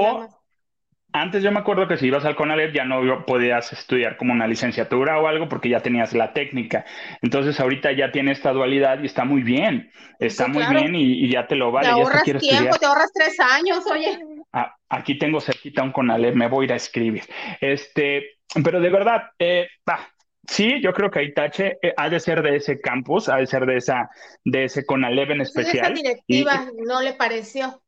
Antes 1.12 1.42
yo 1.42 1.52
me 1.52 1.58
acuerdo 1.58 1.86
que 1.86 1.98
si 1.98 2.06
ibas 2.06 2.24
al 2.24 2.36
CONALEP 2.36 2.74
ya 2.74 2.86
no 2.86 3.26
podías 3.26 3.70
estudiar 3.70 4.16
como 4.16 4.32
una 4.32 4.46
licenciatura 4.46 5.20
o 5.20 5.26
algo 5.26 5.46
porque 5.46 5.68
ya 5.68 5.80
tenías 5.80 6.14
la 6.14 6.32
técnica. 6.32 6.86
Entonces 7.20 7.60
ahorita 7.60 7.92
ya 7.92 8.10
tiene 8.10 8.32
esta 8.32 8.52
dualidad 8.52 9.02
y 9.02 9.06
está 9.06 9.26
muy 9.26 9.42
bien. 9.42 9.92
Está 10.18 10.48
muy 10.48 10.64
bien 10.70 10.94
y, 10.94 11.30
ya 11.30 11.46
te 11.46 11.54
lo 11.54 11.70
vale. 11.70 11.88
Te 11.88 11.92
ahorras 11.92 12.22
tiempo, 12.22 12.78
te 12.78 12.86
ahorras 12.86 13.12
tres 13.12 13.38
años, 13.40 13.84
oye. 13.90 14.18
aquí 14.88 15.18
tengo 15.18 15.38
cerquita 15.42 15.82
un 15.82 15.92
Conalep, 15.92 16.34
me 16.34 16.48
voy 16.48 16.64
a 16.64 16.66
ir 16.66 16.72
a 16.72 16.76
escribir. 16.76 17.24
Este, 17.60 18.35
pero 18.62 18.80
de 18.80 18.90
verdad, 18.90 19.22
eh, 19.38 19.68
sí, 20.48 20.80
yo 20.80 20.92
creo 20.92 21.10
que 21.10 21.22
Itache 21.22 21.78
eh, 21.82 21.92
ha 21.96 22.08
de 22.08 22.20
ser 22.20 22.42
de 22.42 22.56
ese 22.56 22.80
campus, 22.80 23.28
ha 23.28 23.36
de 23.36 23.46
ser 23.46 23.66
de 23.66 23.76
esa, 23.76 24.10
de 24.44 24.64
ese 24.64 24.84
Conalep 24.84 25.30
en 25.30 25.40
especial. 25.42 25.92
esa 25.92 25.94
directiva 25.94 26.66
no 26.86 27.02
le 27.02 27.14
pareció. 27.14 27.82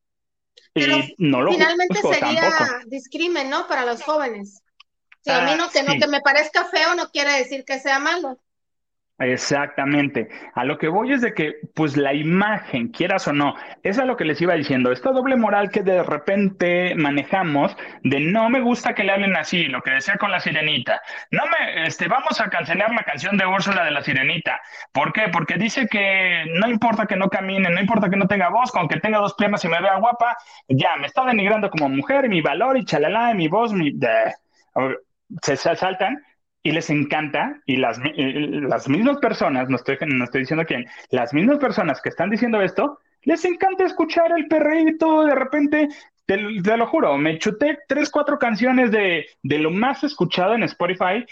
Pero 0.72 0.98
no 1.18 1.42
lo 1.42 1.52
finalmente 1.52 2.00
sería 2.02 2.50
discrimen, 2.86 3.50
¿no? 3.50 3.66
Para 3.68 3.84
los 3.84 4.02
jóvenes. 4.02 4.62
Si 5.22 5.30
a 5.30 5.42
mí 5.42 5.52
no, 5.56 5.70
que, 5.70 5.82
no 5.82 5.94
que 5.98 6.06
me 6.06 6.20
parezca 6.20 6.64
feo 6.64 6.94
no 6.94 7.10
quiere 7.10 7.32
decir 7.32 7.64
que 7.64 7.78
sea 7.78 7.98
malo. 7.98 8.38
Exactamente. 9.20 10.28
A 10.54 10.64
lo 10.64 10.78
que 10.78 10.86
voy 10.86 11.12
es 11.12 11.20
de 11.20 11.34
que, 11.34 11.54
pues 11.74 11.96
la 11.96 12.14
imagen, 12.14 12.88
quieras 12.88 13.26
o 13.26 13.32
no, 13.32 13.56
es 13.82 13.98
a 13.98 14.04
lo 14.04 14.16
que 14.16 14.24
les 14.24 14.40
iba 14.40 14.54
diciendo, 14.54 14.92
esta 14.92 15.10
doble 15.10 15.34
moral 15.34 15.70
que 15.70 15.82
de 15.82 16.04
repente 16.04 16.94
manejamos 16.94 17.76
de 18.04 18.20
no 18.20 18.48
me 18.48 18.60
gusta 18.60 18.94
que 18.94 19.02
le 19.02 19.10
hablen 19.10 19.36
así, 19.36 19.64
lo 19.64 19.82
que 19.82 19.90
decía 19.90 20.18
con 20.18 20.30
la 20.30 20.38
sirenita. 20.38 21.00
No 21.32 21.42
me, 21.46 21.84
este, 21.84 22.06
vamos 22.06 22.40
a 22.40 22.48
cancelar 22.48 22.92
la 22.94 23.02
canción 23.02 23.36
de 23.36 23.46
Úrsula 23.46 23.84
de 23.84 23.90
la 23.90 24.02
sirenita. 24.02 24.60
¿Por 24.92 25.12
qué? 25.12 25.22
Porque 25.32 25.56
dice 25.56 25.88
que 25.88 26.44
no 26.54 26.68
importa 26.68 27.06
que 27.06 27.16
no 27.16 27.28
camine, 27.28 27.70
no 27.70 27.80
importa 27.80 28.08
que 28.08 28.16
no 28.16 28.28
tenga 28.28 28.50
voz, 28.50 28.70
con 28.70 28.86
que 28.86 29.00
tenga 29.00 29.18
dos 29.18 29.34
piernas 29.34 29.64
y 29.64 29.68
me 29.68 29.80
vea 29.80 29.96
guapa, 29.98 30.36
ya, 30.68 30.96
me 30.96 31.08
está 31.08 31.24
denigrando 31.24 31.70
como 31.70 31.88
mujer 31.88 32.24
y 32.26 32.28
mi 32.28 32.40
valor 32.40 32.76
y 32.78 32.84
chalala, 32.84 33.32
y 33.32 33.34
mi 33.34 33.48
voz, 33.48 33.72
mi... 33.72 33.92
se 35.42 35.56
saltan 35.56 36.22
y 36.62 36.72
les 36.72 36.90
encanta, 36.90 37.60
y 37.66 37.76
las, 37.76 38.00
las 38.16 38.88
mismas 38.88 39.18
personas, 39.18 39.68
no 39.68 39.76
estoy, 39.76 39.96
no 40.06 40.24
estoy 40.24 40.40
diciendo 40.40 40.64
quién, 40.66 40.86
las 41.10 41.32
mismas 41.32 41.58
personas 41.58 42.00
que 42.00 42.08
están 42.08 42.30
diciendo 42.30 42.60
esto, 42.60 42.98
les 43.22 43.44
encanta 43.44 43.84
escuchar 43.84 44.32
el 44.36 44.46
perrito, 44.48 45.24
de 45.24 45.34
repente, 45.34 45.88
te, 46.26 46.36
lo 46.36 46.86
juro, 46.86 47.16
me 47.16 47.38
chuté 47.38 47.78
tres, 47.86 48.10
cuatro 48.10 48.38
canciones 48.38 48.90
de, 48.90 49.26
de 49.42 49.58
lo 49.58 49.70
más 49.70 50.04
escuchado 50.04 50.54
en 50.54 50.64
Spotify, 50.64 51.24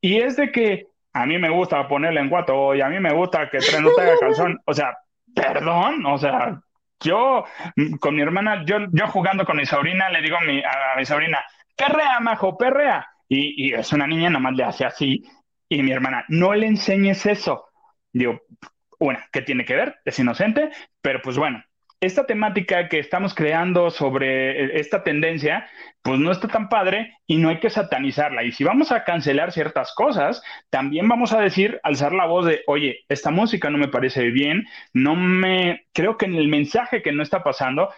y 0.00 0.20
es 0.20 0.36
de 0.36 0.52
que 0.52 0.86
a 1.12 1.24
mí 1.26 1.38
me 1.38 1.50
gusta 1.50 1.88
ponerle 1.88 2.20
en 2.20 2.28
guato, 2.28 2.74
y 2.74 2.80
a 2.80 2.88
mí 2.88 3.00
me 3.00 3.12
gusta 3.12 3.48
que 3.50 3.58
no 3.80 3.90
tenga 3.92 4.18
calzón, 4.20 4.60
o 4.64 4.74
sea, 4.74 4.96
perdón, 5.34 6.04
o 6.06 6.18
sea, 6.18 6.60
yo 7.00 7.44
con 8.00 8.14
mi 8.14 8.22
hermana, 8.22 8.64
yo, 8.64 8.78
yo 8.92 9.06
jugando 9.08 9.44
con 9.44 9.56
mi 9.56 9.66
sobrina, 9.66 10.08
le 10.10 10.22
digo 10.22 10.36
a 10.36 10.44
mi, 10.44 10.62
a 10.62 10.96
mi 10.96 11.04
sobrina, 11.04 11.44
perrea, 11.76 12.20
majo, 12.20 12.56
perrea, 12.56 13.06
y, 13.28 13.74
es 13.74 13.92
una 13.92 14.06
niña, 14.06 14.30
nada 14.30 14.40
más 14.40 14.56
le 14.56 14.64
hace 14.64 14.84
así. 14.84 15.24
Y 15.68 15.82
mi 15.82 15.92
hermana, 15.92 16.24
no 16.28 16.54
le 16.54 16.66
enseñes 16.66 17.26
eso. 17.26 17.66
Digo, 18.12 18.40
una, 18.98 19.26
¿qué 19.32 19.42
tiene 19.42 19.64
que 19.64 19.76
ver? 19.76 19.96
Es 20.04 20.18
inocente, 20.18 20.70
pero 21.02 21.20
pues 21.22 21.36
bueno, 21.36 21.62
esta 22.00 22.26
temática 22.26 22.88
que 22.88 22.98
estamos 22.98 23.34
creando 23.34 23.90
sobre 23.90 24.64
eh, 24.64 24.80
esta 24.80 25.02
tendencia, 25.02 25.68
pues 26.02 26.20
no 26.20 26.30
está 26.30 26.48
tan 26.48 26.68
padre 26.68 27.18
y 27.26 27.38
no 27.38 27.48
hay 27.48 27.58
que 27.58 27.70
satanizarla. 27.70 28.44
Y 28.44 28.52
si 28.52 28.64
vamos 28.64 28.92
a 28.92 29.04
cancelar 29.04 29.52
ciertas 29.52 29.92
cosas, 29.94 30.42
también 30.70 31.08
vamos 31.08 31.32
a 31.32 31.40
decir, 31.40 31.80
alzar 31.82 32.12
la 32.12 32.26
voz 32.26 32.46
de, 32.46 32.62
oye, 32.66 33.04
esta 33.08 33.30
música 33.30 33.70
no 33.70 33.78
me 33.78 33.88
parece 33.88 34.30
bien, 34.30 34.66
no 34.92 35.16
me, 35.16 35.86
creo 35.92 36.16
que 36.16 36.26
en 36.26 36.34
el 36.34 36.48
mensaje 36.48 37.02
que 37.02 37.12
no 37.12 37.22
está 37.22 37.42
pasando, 37.42 37.92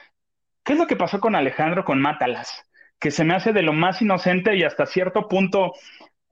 ¿qué 0.64 0.74
es 0.74 0.78
lo 0.78 0.86
que 0.86 0.96
pasó 0.96 1.20
con 1.20 1.34
Alejandro 1.34 1.84
con 1.84 2.00
Mátalas? 2.00 2.67
Que 2.98 3.10
se 3.10 3.24
me 3.24 3.34
hace 3.34 3.52
de 3.52 3.62
lo 3.62 3.72
más 3.72 4.02
inocente 4.02 4.56
y 4.56 4.64
hasta 4.64 4.86
cierto 4.86 5.28
punto 5.28 5.72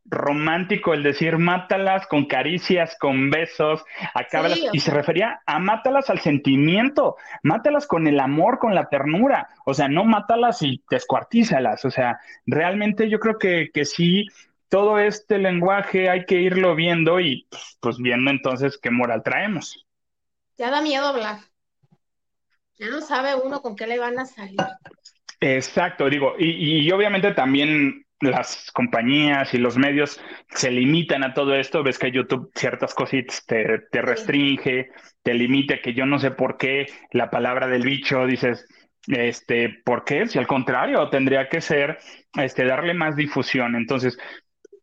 romántico 0.09 0.95
el 0.95 1.03
decir 1.03 1.37
mátalas 1.39 2.07
con 2.07 2.27
caricias, 2.27 2.97
con 2.99 3.31
besos, 3.31 3.85
acábalas, 4.14 4.61
y 4.73 4.81
se 4.81 4.93
refería 4.93 5.43
a 5.47 5.59
mátalas 5.59 6.11
al 6.11 6.21
sentimiento, 6.21 7.17
mátalas 7.43 7.87
con 7.87 8.07
el 8.07 8.21
amor, 8.21 8.59
con 8.59 8.75
la 8.75 8.89
ternura, 8.89 9.49
o 9.64 9.75
sea, 9.75 9.89
no 9.89 10.05
mátalas 10.05 10.62
y 10.62 10.83
descuartízalas, 10.89 11.85
o 11.85 11.91
sea, 11.91 12.21
realmente 12.47 13.09
yo 13.09 13.19
creo 13.19 13.39
que, 13.39 13.71
que 13.73 13.85
sí, 13.85 14.27
todo 14.69 14.99
este 14.99 15.39
lenguaje 15.39 16.09
hay 16.09 16.25
que 16.25 16.37
irlo 16.37 16.75
viendo 16.75 17.21
y 17.21 17.47
pues 17.81 17.99
viendo 17.99 18.31
entonces 18.31 18.79
qué 18.79 18.91
moral 18.91 19.23
traemos. 19.23 19.87
Ya 20.57 20.71
da 20.71 20.81
miedo 20.81 21.07
hablar. 21.07 21.39
Ya 22.79 22.89
no 22.89 23.01
sabe 23.01 23.35
uno 23.35 23.62
con 23.62 23.75
qué 23.75 23.87
le 23.87 23.99
van 23.99 24.19
a 24.19 24.27
salir. 24.27 24.57
Exacto, 25.41 26.09
digo, 26.09 26.34
y, 26.39 26.91
obviamente 26.91 27.32
también 27.32 28.05
las 28.20 28.70
compañías 28.72 29.53
y 29.53 29.59
los 29.59 29.76
medios 29.76 30.18
se 30.49 30.70
limitan 30.70 31.22
a 31.22 31.34
todo 31.34 31.55
esto, 31.55 31.82
ves 31.82 31.99
que 31.99 32.11
YouTube 32.11 32.51
ciertas 32.55 32.95
cositas 32.95 33.45
te, 33.45 33.80
te 33.91 34.01
restringe, 34.01 34.89
te 35.22 35.34
limita, 35.34 35.82
que 35.82 35.93
yo 35.93 36.07
no 36.07 36.18
sé 36.18 36.30
por 36.30 36.57
qué 36.57 36.87
la 37.12 37.28
palabra 37.28 37.66
del 37.66 37.82
bicho, 37.82 38.26
dices, 38.26 38.66
este, 39.07 39.68
¿por 39.84 40.05
qué? 40.05 40.26
Si 40.26 40.39
al 40.39 40.47
contrario, 40.47 41.09
tendría 41.11 41.49
que 41.49 41.61
ser, 41.61 41.99
este, 42.34 42.64
darle 42.64 42.95
más 42.95 43.16
difusión. 43.16 43.76
Entonces, 43.76 44.18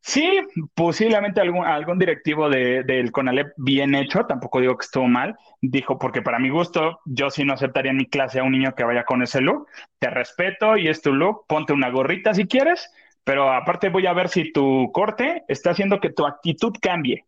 Sí, 0.06 0.41
posiblemente 0.76 1.39
algún, 1.39 1.66
algún 1.66 1.97
directivo 1.97 2.49
de, 2.49 2.84
del 2.84 3.12
CONALEP 3.12 3.54
bien 3.56 3.95
hecho, 3.95 4.26
tampoco 4.26 4.60
digo 4.60 4.78
que 4.78 4.84
estuvo 4.84 5.08
mal, 5.08 5.38
dijo, 5.62 5.97
porque 5.97 6.22
para 6.22 6.39
mi 6.39 6.49
gusto, 6.49 6.99
yo 7.06 7.30
sí 7.30 7.45
no 7.45 7.54
aceptaría 7.54 7.91
en 7.91 7.97
mi 7.97 8.08
clase 8.08 8.39
a 8.39 8.43
un 8.43 8.51
niño 8.51 8.76
que 8.76 8.84
vaya 8.84 9.06
con 9.06 9.24
ese 9.24 9.39
look, 9.39 9.68
te 9.99 10.10
respeto 10.10 10.76
y 10.78 10.89
es 10.89 11.01
tu 11.01 11.14
look, 11.14 11.45
ponte 11.47 11.72
una 11.72 11.89
gorrita 11.89 12.34
si 12.34 12.47
quieres, 12.47 12.91
pero 13.24 13.54
aparte 13.54 13.88
voy 13.89 14.06
a 14.06 14.14
ver 14.14 14.28
si 14.28 14.51
tu 14.51 14.91
corte 14.91 15.43
está 15.47 15.72
haciendo 15.72 16.01
que 16.01 16.10
tu 16.10 16.26
actitud 16.26 16.74
cambie, 16.82 17.26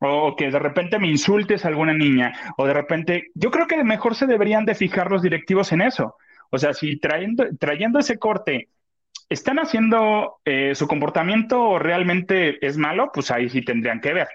o 0.00 0.34
que 0.36 0.50
de 0.50 0.58
repente 0.58 0.98
me 0.98 1.08
insultes 1.08 1.64
a 1.64 1.68
alguna 1.68 1.92
niña, 1.92 2.32
o 2.56 2.66
de 2.66 2.72
repente, 2.72 3.30
yo 3.34 3.50
creo 3.50 3.66
que 3.66 3.82
mejor 3.84 4.14
se 4.14 4.26
deberían 4.26 4.64
de 4.64 4.74
fijar 4.74 5.10
los 5.10 5.22
directivos 5.22 5.72
en 5.72 5.82
eso. 5.82 6.16
O 6.50 6.58
sea, 6.58 6.72
si 6.72 6.98
trayendo, 6.98 7.44
trayendo 7.58 7.98
ese 7.98 8.18
corte 8.18 8.68
están 9.28 9.58
haciendo 9.58 10.40
eh, 10.44 10.74
su 10.74 10.86
comportamiento 10.86 11.78
realmente 11.78 12.64
es 12.66 12.76
malo, 12.76 13.10
pues 13.12 13.30
ahí 13.30 13.48
sí 13.48 13.64
tendrían 13.64 14.00
que 14.00 14.12
ver. 14.12 14.28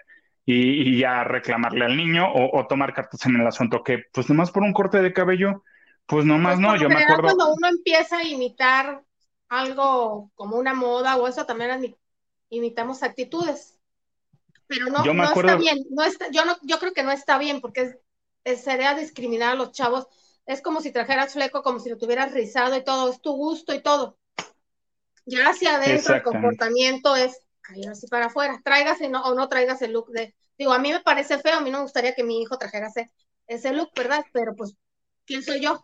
Y, 0.46 0.98
ya 0.98 1.24
reclamarle 1.24 1.86
al 1.86 1.96
niño 1.96 2.26
o, 2.34 2.66
tomar 2.66 2.92
cartas 2.94 3.24
en 3.28 3.36
el 3.36 3.46
asunto, 3.46 3.84
que 3.84 4.06
pues 4.12 4.30
nomás 4.30 4.50
por 4.50 4.64
un 4.64 4.74
corte 4.74 5.00
de 5.00 5.14
cabello, 5.14 5.64
pues 6.08 6.26
nomás 6.26 6.56
pues 6.56 6.60
no, 6.60 6.76
yo 6.76 6.90
me 6.90 7.04
acuerdo. 7.04 7.22
Cuando 7.22 7.54
uno 7.54 7.68
empieza 7.68 8.18
a 8.18 8.24
imitar 8.24 9.04
algo 9.48 10.32
como 10.34 10.58
una 10.58 10.74
moda 10.74 11.18
o 11.18 11.28
eso, 11.28 11.46
también 11.46 11.96
imitamos 12.50 13.04
actitudes. 13.04 13.80
Pero 14.66 14.88
no, 14.88 15.04
no 15.04 15.24
está 15.24 15.56
bien, 15.56 15.86
no 15.92 16.04
está, 16.04 16.32
yo, 16.32 16.46
no, 16.46 16.58
yo 16.64 16.80
creo 16.80 16.94
que 16.94 17.04
no 17.04 17.12
está 17.12 17.38
bien 17.38 17.62
porque 17.62 18.00
sería 18.44 18.96
discriminar 18.96 19.54
a 19.54 19.56
los 19.56 19.72
chavos. 19.72 20.08
Es 20.48 20.62
como 20.64 20.82
si 20.82 20.92
trajeras 20.92 21.34
fleco, 21.34 21.62
como 21.62 21.80
si 21.80 21.92
lo 21.92 21.98
tuvieras 21.98 22.34
rizado 22.34 22.76
y 22.76 22.84
todo, 22.84 23.12
es 23.12 23.22
tu 23.22 23.34
gusto 23.34 23.74
y 23.76 23.84
todo. 23.84 24.19
Ya 25.30 25.50
hacia 25.50 25.76
adentro 25.76 26.16
el 26.16 26.24
comportamiento 26.24 27.16
es 27.16 27.40
así 27.90 28.08
para 28.08 28.26
afuera. 28.26 28.60
Tráigase 28.64 29.10
no, 29.10 29.22
o 29.22 29.36
no 29.36 29.48
traigas 29.48 29.82
el 29.82 29.94
look 29.94 30.10
de. 30.10 30.34
Digo, 30.58 30.74
a 30.74 30.80
mí 30.80 30.92
me 30.92 31.02
parece 31.02 31.38
feo, 31.38 31.58
a 31.58 31.62
mí 31.62 31.70
no 31.70 31.78
me 31.78 31.84
gustaría 31.84 32.16
que 32.16 32.24
mi 32.24 32.42
hijo 32.42 32.58
trajera 32.58 32.90
ese, 33.48 33.74
look, 33.74 33.92
¿verdad? 33.96 34.26
Pero 34.34 34.56
pues, 34.56 34.76
¿quién 35.26 35.44
soy 35.44 35.62
yo? 35.62 35.84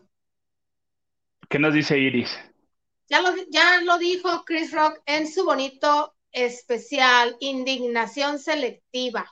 ¿Qué 1.48 1.60
nos 1.60 1.74
dice 1.74 1.98
Iris? 1.98 2.38
Ya 3.08 3.22
lo, 3.22 3.30
ya 3.50 3.82
lo 3.82 3.98
dijo 4.00 4.43
Chris 4.46 4.72
Rock 4.72 5.00
en 5.06 5.28
su 5.28 5.46
bonito 5.46 6.16
especial, 6.32 7.38
Indignación 7.39 8.39
Selectiva. 8.39 9.32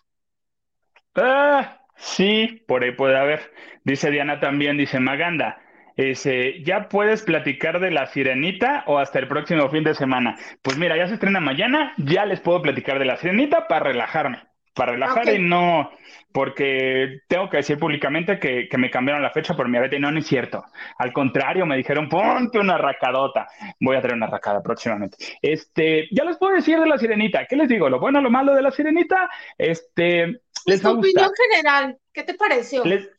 Ah, 1.16 1.82
sí, 1.98 2.64
por 2.68 2.84
ahí 2.84 2.92
puede 2.92 3.18
haber. 3.18 3.52
Dice 3.84 4.12
Diana 4.12 4.40
también, 4.40 4.78
dice 4.78 5.00
Maganda. 5.00 5.63
Ese, 5.96 6.64
¿ya 6.64 6.90
puedes 6.90 7.22
platicar 7.22 7.80
de 7.80 7.92
la 7.92 8.08
sirenita 8.08 8.84
o 8.88 8.98
hasta 8.98 9.20
el 9.20 9.28
próximo 9.28 9.70
fin 9.70 9.84
de 9.84 9.94
semana? 9.94 10.38
Pues 10.62 10.78
mira, 10.78 10.98
ya 10.98 11.08
se 11.08 11.16
estrena 11.16 11.40
mañana, 11.40 11.94
ya 11.98 12.26
les 12.26 12.40
puedo 12.40 12.62
platicar 12.62 13.00
de 13.00 13.06
la 13.06 13.18
sirenita 13.18 13.68
para 13.68 13.86
relajarme, 13.86 14.44
para 14.74 14.94
relajar 14.94 15.34
y 15.34 15.40
no, 15.40 15.92
porque 16.34 17.20
tengo 17.28 17.48
que 17.50 17.58
decir 17.58 17.78
públicamente 17.78 18.40
que, 18.40 18.68
me 18.78 18.90
cambiaron 18.90 19.22
la 19.22 19.30
fecha 19.30 19.56
por 19.56 19.70
mi 19.70 19.78
abete 19.78 19.98
y 19.98 20.00
no, 20.00 20.12
no 20.12 20.20
es 20.20 20.26
cierto. 20.26 20.66
Al 20.98 21.14
contrario, 21.14 21.66
me 21.66 21.78
dijeron, 21.78 22.10
ponte 22.10 22.58
una 22.58 22.78
racadota. 22.78 23.48
Voy 23.80 23.96
a 23.96 24.02
traer 24.02 24.16
una 24.16 24.28
racada 24.28 24.62
próximamente. 24.64 25.18
Este, 25.42 26.08
ya 26.12 26.24
les 26.24 26.38
puedo 26.38 26.56
decir 26.56 26.80
de 26.80 26.88
la 26.88 26.98
sirenita. 26.98 27.46
¿Qué 27.46 27.56
les 27.56 27.70
digo? 27.70 27.88
Lo 27.88 28.00
bueno, 28.00 28.20
lo 28.20 28.32
malo 28.32 28.56
de 28.56 28.64
la 28.64 28.72
sirenita, 28.72 29.30
este... 29.58 30.42
Les 30.66 30.82
tu 30.82 30.98
opinión 30.98 31.30
general, 31.50 31.98
¿qué 32.14 32.24
te 32.24 32.34
pareció? 32.36 32.84
¿Les 32.86 33.10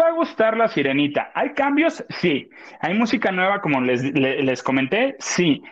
va 0.00 0.08
a 0.08 0.12
gustar 0.12 0.56
la 0.56 0.68
sirenita? 0.68 1.30
¿Hay 1.34 1.50
cambios? 1.50 2.04
Sí. 2.08 2.50
¿Hay 2.80 2.94
música 2.94 3.32
nueva 3.32 3.60
como 3.60 3.80
les, 3.80 4.62
comenté? 4.62 5.16
Sí. 5.18 5.62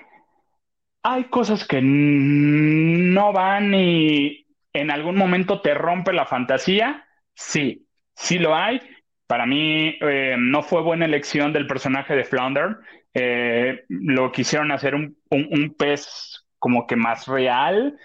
¿Hay 1.02 1.24
cosas 1.24 1.66
que 1.66 1.80
no 1.82 3.32
van 3.32 3.74
y 3.74 4.46
en 4.72 4.90
algún 4.90 5.16
momento 5.16 5.60
te 5.60 5.74
rompe 5.74 6.12
la 6.12 6.26
fantasía? 6.26 7.06
Sí, 7.34 7.86
sí 8.14 8.38
lo 8.38 8.54
hay. 8.54 8.80
Para 9.26 9.46
mí 9.46 9.96
eh, 10.00 10.36
no 10.38 10.62
fue 10.62 10.82
buena 10.82 11.04
elección 11.04 11.52
del 11.52 11.66
personaje 11.66 12.14
de 12.16 12.24
Flounder. 12.24 12.78
Eh, 13.12 13.84
lo 13.88 14.32
quisieron 14.32 14.72
hacer 14.72 14.94
un, 14.94 15.16
un 15.30 15.74
pez 15.78 16.46
como 16.58 16.86
que 16.86 16.96
más 16.96 17.26
real, 17.26 17.96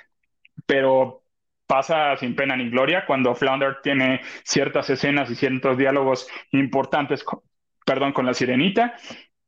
pero 0.66 1.24
pasa 1.70 2.18
sin 2.18 2.36
pena 2.36 2.56
ni 2.58 2.68
gloria 2.72 3.06
cuando 3.06 3.36
Flounder 3.36 3.78
tiene 3.84 4.22
ciertas 4.44 4.90
escenas 4.90 5.30
y 5.30 5.36
ciertos 5.36 5.78
diálogos 5.78 6.28
importantes, 6.52 7.24
perdón, 7.86 8.12
con 8.12 8.26
la 8.26 8.34
sirenita. 8.34 8.96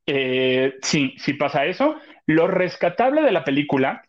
eh, 0.05 0.75
sí, 0.83 1.15
sí 1.17 1.33
pasa 1.33 1.65
eso. 1.65 1.95
Lo 2.27 2.47
rescatable 2.47 3.23
de 3.23 3.31
la 3.31 3.43
película 3.43 4.03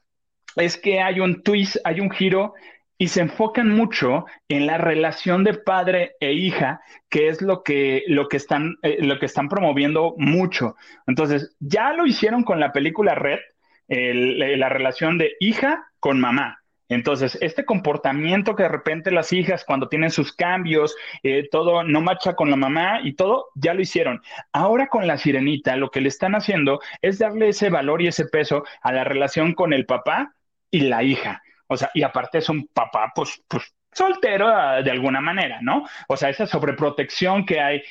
es 0.57 0.77
que 0.77 1.01
hay 1.01 1.21
un 1.21 1.43
twist, 1.43 1.77
hay 1.85 2.01
un 2.01 2.11
giro 2.11 2.53
y 2.99 3.09
se 3.09 3.23
enfocan 3.23 3.71
mucho 3.71 4.27
en 4.49 4.67
la 4.67 4.77
relación 4.77 5.43
de 5.43 5.55
padre 5.55 6.13
e 6.21 6.33
hija, 6.35 6.83
que 7.09 7.29
es 7.29 7.41
lo 7.41 7.63
que, 7.63 8.05
lo 8.09 8.29
que, 8.29 8.37
están, 8.37 8.77
eh, 8.83 8.99
lo 9.01 9.19
que 9.19 9.27
están 9.27 9.49
promoviendo 9.49 10.15
mucho. 10.19 10.77
Entonces, 11.07 11.57
ya 11.61 11.95
lo 11.95 12.07
hicieron 12.07 12.45
con 12.45 12.61
la 12.61 12.73
película 12.73 13.15
Red, 13.15 13.41
la 13.89 14.69
relación 14.69 15.19
de 15.19 15.33
hija 15.41 15.87
con 15.99 16.21
mamá. 16.21 16.62
Entonces, 16.95 17.39
este 17.41 17.65
comportamiento 17.65 18.55
que 18.55 18.65
de 18.65 18.69
repente 18.69 19.11
las 19.11 19.33
hijas 19.33 19.65
cuando 19.65 19.89
tienen 19.89 20.11
sus 20.11 20.33
cambios, 20.33 20.95
eh, 21.23 21.49
todo 21.51 21.85
no 21.85 22.01
marcha 22.01 22.35
con 22.35 22.51
la 22.51 22.57
mamá 22.57 23.01
y 23.03 23.15
todo, 23.15 23.51
ya 23.55 23.75
lo 23.75 23.81
hicieron. 23.81 24.23
Ahora 24.53 24.89
con 24.89 25.07
la 25.07 25.19
sirenita, 25.19 25.77
lo 25.77 25.91
que 25.91 26.01
le 26.01 26.09
están 26.09 26.35
haciendo 26.35 26.81
es 27.01 27.19
darle 27.19 27.49
ese 27.49 27.71
valor 27.71 28.03
y 28.03 28.09
ese 28.09 28.27
peso 28.27 28.65
a 28.83 28.93
la 28.93 29.05
relación 29.05 29.55
con 29.55 29.73
el 29.73 29.87
papá 29.87 30.35
y 30.71 30.81
la 30.81 31.03
hija. 31.03 31.43
O 31.67 31.77
sea, 31.77 31.91
y 31.95 32.03
aparte 32.03 32.39
es 32.39 32.49
un 32.49 32.67
papá, 32.69 33.13
pues, 33.15 33.43
pues 33.49 33.75
soltero 33.93 34.49
ah, 34.49 34.83
de 34.83 34.91
alguna 34.91 35.21
manera, 35.21 35.61
¿no? 35.63 35.87
O 36.09 36.17
sea, 36.17 36.31
esa 36.31 36.47
sobreprotección 36.47 37.47
que 37.47 37.61
hay 37.61 37.83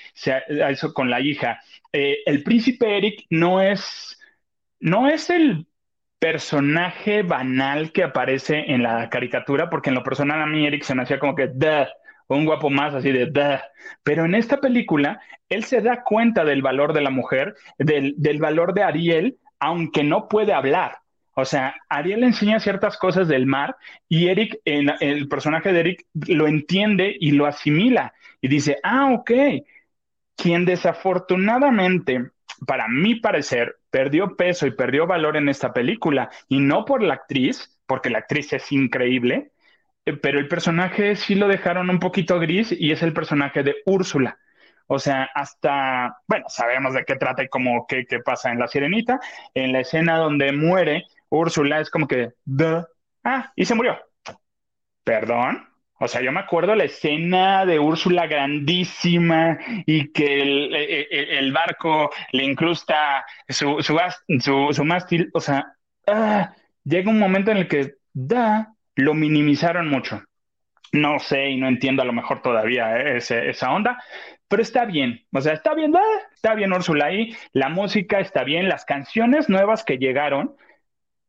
con 0.94 1.10
la 1.10 1.22
hija. 1.22 1.62
Eh, 1.94 2.20
el 2.26 2.44
príncipe 2.44 2.98
Eric 2.98 3.26
no 3.30 3.62
es, 3.62 4.20
no 4.80 5.08
es 5.08 5.30
el 5.30 5.68
personaje 6.22 7.24
banal 7.24 7.92
que 7.92 8.04
aparece 8.04 8.72
en 8.72 8.84
la 8.84 9.10
caricatura, 9.10 9.72
porque 9.72 9.90
en 9.90 9.96
lo 9.96 10.04
personal 10.04 10.40
a 10.40 10.46
mí 10.46 10.68
Eric 10.68 10.84
se 10.84 10.94
me 10.94 11.02
hacía 11.02 11.18
como 11.18 11.34
que, 11.34 11.48
Duh, 11.48 11.88
un 12.28 12.46
guapo 12.46 12.70
más 12.70 12.94
así 12.94 13.12
de, 13.12 13.26
Duh. 13.26 13.60
pero 14.04 14.26
en 14.26 14.36
esta 14.36 14.62
película 14.62 15.20
él 15.50 15.64
se 15.64 15.82
da 15.82 16.04
cuenta 16.04 16.46
del 16.46 16.62
valor 16.62 16.94
de 16.94 17.02
la 17.02 17.10
mujer, 17.10 17.56
del, 17.80 18.14
del 18.18 18.38
valor 18.38 18.76
de 18.76 18.84
Ariel, 18.84 19.40
aunque 19.60 20.04
no 20.04 20.30
puede 20.30 20.54
hablar. 20.54 21.00
O 21.34 21.44
sea, 21.44 21.74
Ariel 21.90 22.20
le 22.20 22.28
enseña 22.28 22.60
ciertas 22.60 22.98
cosas 22.98 23.28
del 23.28 23.48
mar 23.48 23.76
y 24.08 24.28
Eric, 24.28 24.60
el 24.64 25.28
personaje 25.28 25.74
de 25.74 25.80
Eric, 25.80 26.06
lo 26.28 26.46
entiende 26.46 27.16
y 27.20 27.32
lo 27.32 27.48
asimila 27.48 28.14
y 28.42 28.48
dice, 28.48 28.78
ah, 28.84 29.12
ok, 29.12 29.32
quien 30.36 30.66
desafortunadamente 30.66 32.30
para 32.66 32.88
mi 32.88 33.16
parecer, 33.16 33.78
perdió 33.90 34.36
peso 34.36 34.68
y 34.68 34.72
perdió 34.72 35.08
valor 35.08 35.38
en 35.38 35.50
esta 35.50 35.74
película, 35.74 36.30
y 36.48 36.60
no 36.60 36.86
por 36.86 37.02
la 37.04 37.16
actriz, 37.16 37.80
porque 37.86 38.10
la 38.10 38.20
actriz 38.20 38.54
es 38.54 38.72
increíble, 38.72 39.52
eh, 40.06 40.14
pero 40.14 40.40
el 40.40 40.48
personaje 40.48 41.16
sí 41.16 41.36
lo 41.36 41.48
dejaron 41.48 41.90
un 41.90 42.00
poquito 42.00 42.40
gris 42.40 42.72
y 42.72 42.92
es 42.92 43.04
el 43.04 43.14
personaje 43.14 43.64
de 43.64 43.76
Úrsula. 43.86 44.38
O 44.88 45.00
sea, 45.00 45.30
hasta, 45.36 46.18
bueno, 46.28 46.46
sabemos 46.50 46.94
de 46.94 47.06
qué 47.06 47.16
trata 47.16 47.44
y 47.44 47.48
cómo, 47.50 47.86
qué, 47.88 48.06
qué 48.06 48.20
pasa 48.20 48.52
en 48.52 48.60
La 48.60 48.68
Sirenita. 48.68 49.20
En 49.54 49.72
la 49.72 49.80
escena 49.82 50.18
donde 50.18 50.52
muere 50.52 51.06
Úrsula 51.30 51.80
es 51.80 51.90
como 51.90 52.08
que, 52.08 52.34
ah, 53.24 53.52
y 53.56 53.66
se 53.66 53.76
murió. 53.76 53.98
Perdón. 55.04 55.71
O 56.04 56.08
sea, 56.08 56.22
yo 56.22 56.32
me 56.32 56.40
acuerdo 56.40 56.74
la 56.74 56.86
escena 56.86 57.64
de 57.64 57.78
Úrsula 57.78 58.26
grandísima 58.26 59.60
y 59.86 60.12
que 60.12 60.42
el, 60.42 61.54
barco 61.54 62.10
le 62.32 62.44
incrusta 62.44 63.24
su, 63.48 63.84
su, 63.84 64.84
mástil. 64.84 65.30
O 65.36 65.40
sea, 65.40 65.76
ah, 66.08 66.56
llega 66.84 67.12
un 67.12 67.20
momento 67.20 67.52
en 67.52 67.58
el 67.58 67.68
que 67.68 67.98
da, 68.14 68.74
lo 68.96 69.14
minimizaron 69.14 69.90
mucho. 69.90 70.24
No 70.92 71.20
sé 71.20 71.52
y 71.52 71.58
no 71.58 71.68
entiendo 71.68 72.02
a 72.02 72.06
lo 72.06 72.14
mejor 72.14 72.42
todavía 72.42 72.98
eh, 72.98 73.18
esa 73.18 73.72
onda, 73.72 74.04
pero 74.48 74.64
está 74.64 74.86
bien. 74.86 75.24
O 75.32 75.40
sea, 75.40 75.54
está 75.54 75.76
bien, 75.76 75.94
está 76.34 76.56
bien 76.56 76.74
Úrsula 76.74 77.06
ahí, 77.06 77.38
la 77.54 77.70
música 77.70 78.20
está 78.20 78.44
bien, 78.44 78.68
las 78.68 78.86
canciones 78.86 79.50
nuevas 79.50 79.84
que 79.84 80.00
llegaron 80.00 80.56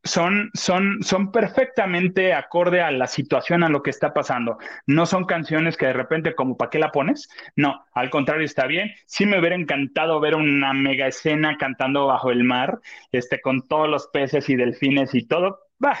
son, 0.03 0.51
son, 0.53 1.01
son 1.01 1.31
perfectamente 1.31 2.33
acorde 2.33 2.81
a 2.81 2.91
la 2.91 3.07
situación, 3.07 3.63
a 3.63 3.69
lo 3.69 3.81
que 3.81 3.89
está 3.89 4.13
pasando. 4.13 4.57
No 4.85 5.05
son 5.05 5.25
canciones 5.25 5.77
que 5.77 5.87
de 5.87 5.93
repente, 5.93 6.35
como, 6.35 6.57
¿para 6.57 6.69
qué 6.69 6.79
la 6.79 6.91
pones? 6.91 7.29
No, 7.55 7.85
al 7.93 8.09
contrario, 8.09 8.45
está 8.45 8.67
bien. 8.67 8.91
Sí 9.05 9.25
me 9.25 9.39
hubiera 9.39 9.55
encantado 9.55 10.19
ver 10.19 10.35
una 10.35 10.73
mega 10.73 11.07
escena 11.07 11.57
cantando 11.57 12.07
bajo 12.07 12.31
el 12.31 12.43
mar, 12.43 12.79
este, 13.11 13.41
con 13.41 13.67
todos 13.67 13.89
los 13.89 14.07
peces 14.07 14.49
y 14.49 14.55
delfines 14.55 15.15
y 15.15 15.25
todo. 15.25 15.59
Bah, 15.79 15.99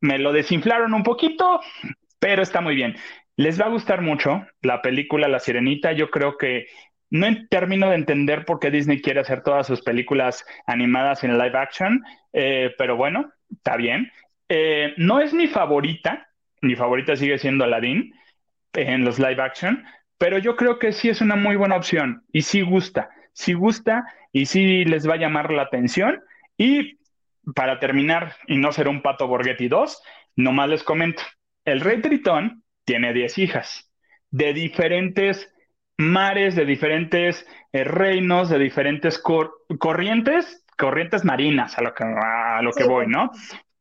me 0.00 0.18
lo 0.18 0.32
desinflaron 0.32 0.94
un 0.94 1.02
poquito, 1.02 1.60
pero 2.18 2.42
está 2.42 2.60
muy 2.60 2.74
bien. 2.74 2.96
Les 3.36 3.60
va 3.60 3.66
a 3.66 3.70
gustar 3.70 4.02
mucho 4.02 4.46
la 4.62 4.82
película 4.82 5.26
La 5.26 5.40
Sirenita. 5.40 5.92
Yo 5.92 6.10
creo 6.10 6.36
que 6.36 6.66
no 7.10 7.26
termino 7.48 7.90
de 7.90 7.96
entender 7.96 8.44
por 8.44 8.60
qué 8.60 8.70
Disney 8.70 9.02
quiere 9.02 9.20
hacer 9.20 9.42
todas 9.42 9.66
sus 9.66 9.82
películas 9.82 10.44
animadas 10.66 11.24
en 11.24 11.36
live 11.36 11.58
action, 11.58 12.04
eh, 12.32 12.72
pero 12.78 12.96
bueno, 12.96 13.32
está 13.50 13.76
bien. 13.76 14.10
Eh, 14.48 14.94
no 14.96 15.20
es 15.20 15.34
mi 15.34 15.48
favorita, 15.48 16.28
mi 16.60 16.76
favorita 16.76 17.16
sigue 17.16 17.38
siendo 17.38 17.64
Aladdin 17.64 18.12
en 18.74 19.04
los 19.04 19.18
live 19.18 19.42
action, 19.42 19.84
pero 20.18 20.38
yo 20.38 20.56
creo 20.56 20.78
que 20.78 20.92
sí 20.92 21.08
es 21.08 21.20
una 21.20 21.36
muy 21.36 21.56
buena 21.56 21.76
opción 21.76 22.24
y 22.32 22.42
sí 22.42 22.60
gusta, 22.62 23.10
sí 23.32 23.54
gusta 23.54 24.04
y 24.32 24.46
sí 24.46 24.84
les 24.84 25.08
va 25.08 25.14
a 25.14 25.18
llamar 25.18 25.52
la 25.52 25.62
atención. 25.62 26.22
Y 26.56 26.98
para 27.54 27.80
terminar 27.80 28.36
y 28.46 28.58
no 28.58 28.70
ser 28.70 28.86
un 28.86 29.02
pato 29.02 29.26
Borghetti 29.26 29.68
2, 29.68 30.02
nomás 30.36 30.68
les 30.68 30.82
comento, 30.84 31.22
el 31.64 31.80
rey 31.80 32.00
Tritón 32.00 32.62
tiene 32.84 33.12
10 33.12 33.38
hijas 33.38 33.90
de 34.30 34.52
diferentes 34.52 35.52
mares, 36.00 36.56
de 36.56 36.64
diferentes 36.64 37.46
eh, 37.72 37.84
reinos, 37.84 38.48
de 38.48 38.58
diferentes 38.58 39.22
corrientes 39.78 40.64
corrientes 40.80 41.24
marinas, 41.24 41.76
a 41.76 41.82
lo 41.82 41.94
que, 41.94 42.04
a 42.04 42.60
lo 42.62 42.72
que 42.72 42.84
voy, 42.84 43.06
¿no? 43.06 43.30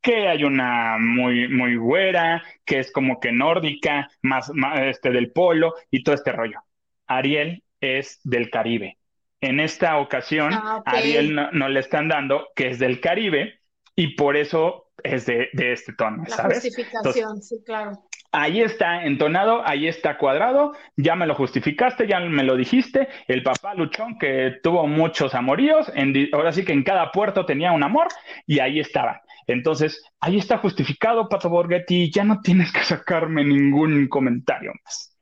Que 0.01 0.27
hay 0.27 0.43
una 0.43 0.97
muy, 0.99 1.47
muy 1.47 1.77
güera, 1.77 2.43
que 2.65 2.79
es 2.79 2.91
como 2.91 3.19
que 3.19 3.31
nórdica, 3.31 4.09
más, 4.21 4.51
este, 4.81 5.09
del 5.09 5.31
polo 5.31 5.75
y 5.89 6.03
todo 6.03 6.13
este 6.13 6.33
rollo. 6.33 6.59
Ariel 7.07 7.63
es 7.79 8.19
del 8.23 8.49
Caribe. 8.49 8.97
En 9.41 9.61
esta 9.61 9.97
ocasión, 9.97 10.53
ah, 10.53 10.83
Ariel 10.85 11.33
no, 11.33 11.69
le 11.69 11.79
están 11.79 12.09
dando 12.09 12.49
que 12.53 12.69
es 12.69 12.79
del 12.79 12.99
Caribe 12.99 13.61
y 13.95 14.15
por 14.15 14.35
eso 14.35 14.91
es 15.01 15.25
de, 15.25 15.49
este 15.53 15.93
tono, 15.93 16.23
La 16.27 16.43
justificación, 16.43 17.41
sí, 17.41 17.63
claro. 17.65 18.03
Ahí 18.31 18.61
está 18.61 19.05
entonado, 19.05 19.67
ahí 19.67 19.87
está 19.87 20.17
cuadrado, 20.17 20.73
ya 20.95 21.15
me 21.15 21.25
lo 21.25 21.33
justificaste, 21.33 22.07
ya 22.07 22.19
me 22.19 22.43
lo 22.43 22.55
dijiste, 22.55 23.07
el 23.27 23.41
papá 23.41 23.73
luchón 23.73 24.19
que 24.19 24.57
tuvo 24.61 24.85
muchos 24.85 25.33
amoríos, 25.33 25.91
ahora 26.31 26.51
sí 26.51 26.63
que 26.63 26.73
en 26.73 26.83
cada 26.83 27.11
puerto 27.11 27.45
tenía 27.45 27.71
un 27.71 27.83
amor 27.83 28.07
y 28.45 28.59
ahí 28.59 28.79
estaba. 28.79 29.21
Entonces, 29.47 30.03
ahí 30.19 30.37
está 30.37 30.59
justificado, 30.59 31.27
Pato 31.27 31.49
Borghetti, 31.49 32.11
ya 32.11 32.23
no 32.23 32.39
tienes 32.41 32.71
que 32.71 32.83
sacarme 32.83 33.43
ningún 33.43 34.07
comentario 34.07 34.73
más. 34.85 35.17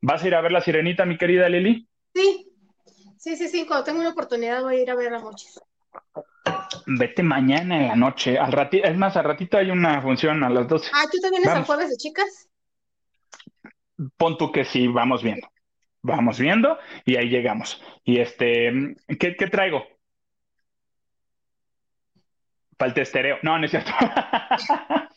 ¿Vas 0.00 0.24
a 0.24 0.26
ir 0.26 0.34
a 0.34 0.40
ver 0.40 0.50
la 0.50 0.60
sirenita, 0.60 1.06
mi 1.06 1.16
querida 1.16 1.48
Lili? 1.48 1.88
Sí, 2.12 2.52
sí, 3.18 3.36
sí, 3.36 3.48
sí, 3.48 3.66
cuando 3.66 3.84
tengo 3.84 4.00
una 4.00 4.10
oportunidad 4.10 4.62
voy 4.62 4.78
a 4.78 4.82
ir 4.82 4.90
a 4.90 4.96
ver 4.96 5.12
la 5.12 5.20
noche. 5.20 5.46
Vete 6.86 7.22
mañana 7.22 7.76
en 7.76 7.88
la 7.88 7.96
noche. 7.96 8.38
Al 8.38 8.52
ratito, 8.52 8.86
es 8.86 8.96
más, 8.96 9.16
al 9.16 9.24
ratito 9.24 9.58
hay 9.58 9.70
una 9.70 10.00
función 10.02 10.42
a 10.42 10.50
las 10.50 10.66
12. 10.66 10.90
Ah, 10.92 11.04
¿tú 11.10 11.18
también 11.20 11.42
vienes 11.42 11.58
al 11.58 11.64
jueves 11.64 11.90
de 11.90 11.96
chicas? 11.96 12.48
Pon 14.16 14.36
tú 14.36 14.50
que 14.50 14.64
sí, 14.64 14.88
vamos 14.88 15.22
viendo. 15.22 15.48
Vamos 16.02 16.38
viendo 16.38 16.78
y 17.04 17.16
ahí 17.16 17.28
llegamos. 17.28 17.80
Y 18.04 18.18
este, 18.18 18.96
¿qué, 19.20 19.36
qué 19.36 19.46
traigo? 19.46 19.84
Para 22.76 22.88
el 22.88 22.94
testereo. 22.94 23.38
No, 23.42 23.58
no 23.58 23.64
es 23.64 23.70
cierto. 23.70 23.92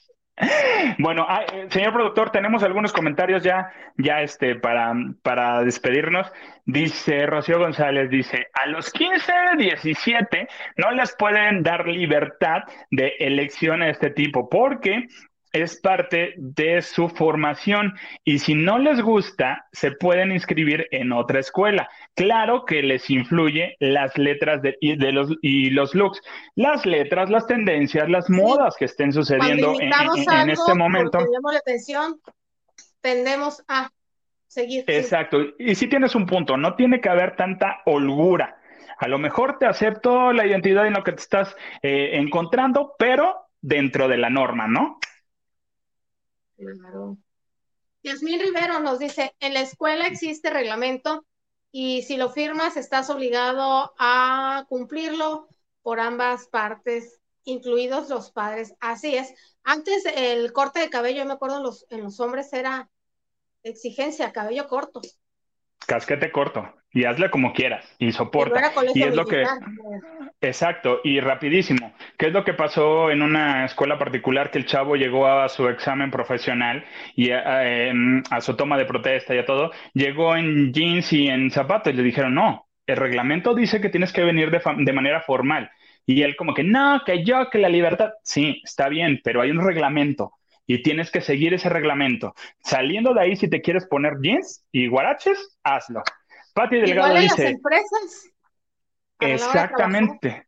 Bueno, 0.99 1.25
ah, 1.27 1.43
eh, 1.51 1.67
señor 1.69 1.93
productor, 1.93 2.29
tenemos 2.29 2.63
algunos 2.63 2.91
comentarios 2.91 3.43
ya, 3.43 3.71
ya 3.97 4.21
este, 4.21 4.55
para, 4.55 4.93
para 5.23 5.63
despedirnos. 5.63 6.31
Dice 6.65 7.25
Rocío 7.25 7.59
González, 7.59 8.09
dice, 8.09 8.47
a 8.53 8.67
los 8.67 8.91
15, 8.91 9.31
17 9.57 10.47
no 10.77 10.91
les 10.91 11.15
pueden 11.15 11.63
dar 11.63 11.87
libertad 11.87 12.63
de 12.91 13.13
elección 13.19 13.81
a 13.81 13.89
este 13.89 14.09
tipo 14.09 14.49
porque 14.49 15.07
es 15.55 15.77
parte 15.77 16.33
de 16.35 16.81
su 16.81 17.07
formación 17.07 17.93
y 18.25 18.39
si 18.39 18.55
no 18.55 18.77
les 18.77 19.01
gusta, 19.01 19.67
se 19.71 19.91
pueden 19.91 20.33
inscribir 20.33 20.85
en 20.91 21.13
otra 21.13 21.39
escuela. 21.39 21.89
Claro 22.13 22.65
que 22.65 22.83
les 22.83 23.09
influye 23.09 23.77
las 23.79 24.17
letras 24.17 24.61
de, 24.61 24.77
y, 24.81 24.97
de 24.97 25.13
los, 25.13 25.31
y 25.41 25.69
los 25.69 25.95
looks, 25.95 26.21
las 26.55 26.85
letras, 26.85 27.29
las 27.29 27.47
tendencias, 27.47 28.09
las 28.09 28.29
modas 28.29 28.75
que 28.75 28.83
estén 28.83 29.13
sucediendo 29.13 29.79
en, 29.79 29.93
este 30.49 30.73
momento. 30.75 31.19
La 31.19 31.57
atención, 31.57 32.19
tendemos 32.99 33.63
a 33.69 33.89
seguir. 34.47 34.83
Exacto, 34.87 35.37
y 35.57 35.75
si 35.75 35.87
tienes 35.87 36.15
un 36.15 36.25
punto, 36.25 36.57
no 36.57 36.75
tiene 36.75 36.99
que 36.99 37.07
haber 37.07 37.37
tanta 37.37 37.81
holgura. 37.85 38.57
A 38.97 39.07
lo 39.07 39.19
mejor 39.19 39.57
te 39.57 39.67
acepto 39.67 40.33
la 40.33 40.45
identidad 40.45 40.85
en 40.85 40.93
lo 40.93 41.03
que 41.03 41.13
te 41.13 41.21
estás 41.21 41.55
eh, 41.81 42.11
encontrando, 42.13 42.95
pero 42.99 43.47
dentro 43.61 44.09
de 44.09 44.17
la 44.17 44.29
norma, 44.29 44.67
¿no? 44.67 44.99
Claro. 46.57 47.17
Yasmín 48.03 48.39
Rivero 48.39 48.79
nos 48.79 48.99
dice, 48.99 49.35
en 49.39 49.53
la 49.53 49.61
escuela 49.61 50.07
existe 50.07 50.49
reglamento 50.49 51.25
y 51.71 52.03
si 52.03 52.17
lo 52.17 52.29
firmas 52.29 52.77
estás 52.77 53.09
obligado 53.09 53.93
a 53.97 54.65
cumplirlo 54.69 55.47
por 55.81 55.99
ambas 55.99 56.47
partes, 56.47 57.19
incluidos 57.43 58.09
los 58.09 58.31
padres. 58.31 58.75
Así 58.79 59.15
es. 59.15 59.33
Antes 59.63 60.05
el 60.05 60.53
corte 60.53 60.79
de 60.79 60.89
cabello, 60.89 61.19
yo 61.19 61.25
me 61.25 61.33
acuerdo 61.33 61.57
en 61.57 61.63
los, 61.63 61.85
en 61.89 62.03
los 62.03 62.19
hombres 62.19 62.53
era 62.53 62.89
exigencia, 63.63 64.31
cabello 64.31 64.67
corto. 64.67 65.01
Casquete 65.87 66.31
corto 66.31 66.63
y 66.95 67.03
hazle 67.03 67.29
como 67.29 67.51
quieras 67.53 67.85
y 67.99 68.13
soporta. 68.13 68.71
Y, 68.95 69.03
es 69.03 69.13
lo 69.13 69.25
que 69.25 69.43
exacto 70.39 71.01
y 71.03 71.19
rapidísimo. 71.19 71.93
¿Qué 72.17 72.27
es 72.27 72.33
lo 72.33 72.45
que 72.45 72.53
pasó 72.53 73.11
en 73.11 73.21
una 73.21 73.65
escuela 73.65 73.99
particular 73.99 74.49
que 74.49 74.59
el 74.59 74.65
chavo 74.65 74.95
llegó 74.95 75.27
a 75.27 75.49
su 75.49 75.67
examen 75.67 76.09
profesional 76.09 76.85
y 77.13 77.31
a, 77.31 77.89
em, 77.89 78.23
su 78.39 78.55
toma 78.55 78.77
de 78.77 78.85
protesta 78.85 79.35
y 79.35 79.39
a 79.39 79.45
todo, 79.45 79.71
llegó 79.93 80.37
en 80.37 80.71
jeans 80.71 81.11
y 81.11 81.27
en 81.27 81.51
zapatos 81.51 81.93
y 81.93 81.97
le 81.97 82.03
dijeron, 82.03 82.33
"No, 82.33 82.65
el 82.87 82.95
reglamento 82.95 83.53
dice 83.53 83.81
que 83.81 83.89
tienes 83.89 84.13
que 84.13 84.23
venir 84.23 84.49
de, 84.49 84.61
de 84.77 84.93
manera 84.93 85.19
formal." 85.19 85.69
Y 86.05 86.21
él 86.21 86.37
como 86.37 86.53
que, 86.53 86.63
"No, 86.63 87.01
que 87.05 87.25
yo 87.25 87.49
que 87.49 87.57
la 87.57 87.67
libertad." 87.67 88.11
Sí, 88.23 88.61
está 88.63 88.87
bien, 88.87 89.19
pero 89.21 89.41
hay 89.41 89.51
un 89.51 89.65
reglamento 89.65 90.31
y 90.65 90.81
tienes 90.81 91.11
que 91.11 91.19
seguir 91.19 91.53
ese 91.53 91.67
reglamento. 91.67 92.33
Saliendo 92.63 93.13
de 93.13 93.21
ahí, 93.21 93.35
si 93.35 93.49
te 93.49 93.61
quieres 93.61 93.85
poner 93.85 94.13
jeans 94.21 94.65
y 94.71 94.87
guaraches, 94.87 95.57
hazlo. 95.61 96.01
Pati 96.55 96.77
Delgado 96.77 97.09
Igual 97.09 97.21
dice. 97.23 97.43
Las 97.43 97.51
empresas. 97.51 98.31
Exactamente. 99.19 100.47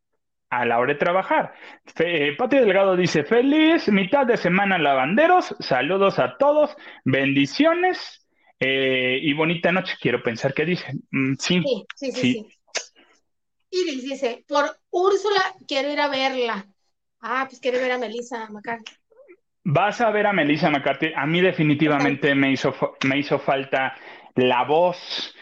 A 0.49 0.63
la 0.65 0.79
hora 0.79 0.93
de 0.93 0.99
trabajar. 0.99 1.53
Eh, 1.99 2.33
Pati 2.37 2.57
Delgado 2.57 2.95
dice: 2.95 3.25
Feliz 3.25 3.89
mitad 3.89 4.25
de 4.25 4.37
semana, 4.37 4.77
lavanderos. 4.77 5.53
Saludos 5.59 6.17
a 6.17 6.37
todos. 6.37 6.75
Bendiciones. 7.03 8.25
Eh, 8.57 9.19
y 9.21 9.33
bonita 9.33 9.73
noche. 9.73 9.95
Quiero 9.99 10.23
pensar 10.23 10.53
que 10.53 10.65
dice. 10.65 10.93
Mm, 11.11 11.33
sí, 11.37 11.61
sí, 11.95 12.11
sí, 12.11 12.11
sí, 12.13 12.47
Iris 13.69 14.03
dice: 14.03 14.45
Por 14.47 14.63
Úrsula 14.89 15.41
quiero 15.67 15.91
ir 15.91 15.99
a 15.99 16.07
verla. 16.07 16.65
Ah, 17.19 17.45
pues 17.49 17.59
quiere 17.59 17.79
ver 17.79 17.91
a 17.91 17.97
Melissa 17.97 18.49
McCarthy. 18.49 18.93
Vas 19.65 19.99
a 19.99 20.09
ver 20.11 20.25
a 20.27 20.31
Melissa 20.31 20.69
McCarthy. 20.69 21.11
A 21.13 21.25
mí 21.25 21.41
definitivamente 21.41 22.33
me 22.33 22.53
hizo, 22.53 22.73
me 23.05 23.17
hizo 23.19 23.37
falta 23.39 23.93
la 24.35 24.63
voz 24.63 25.35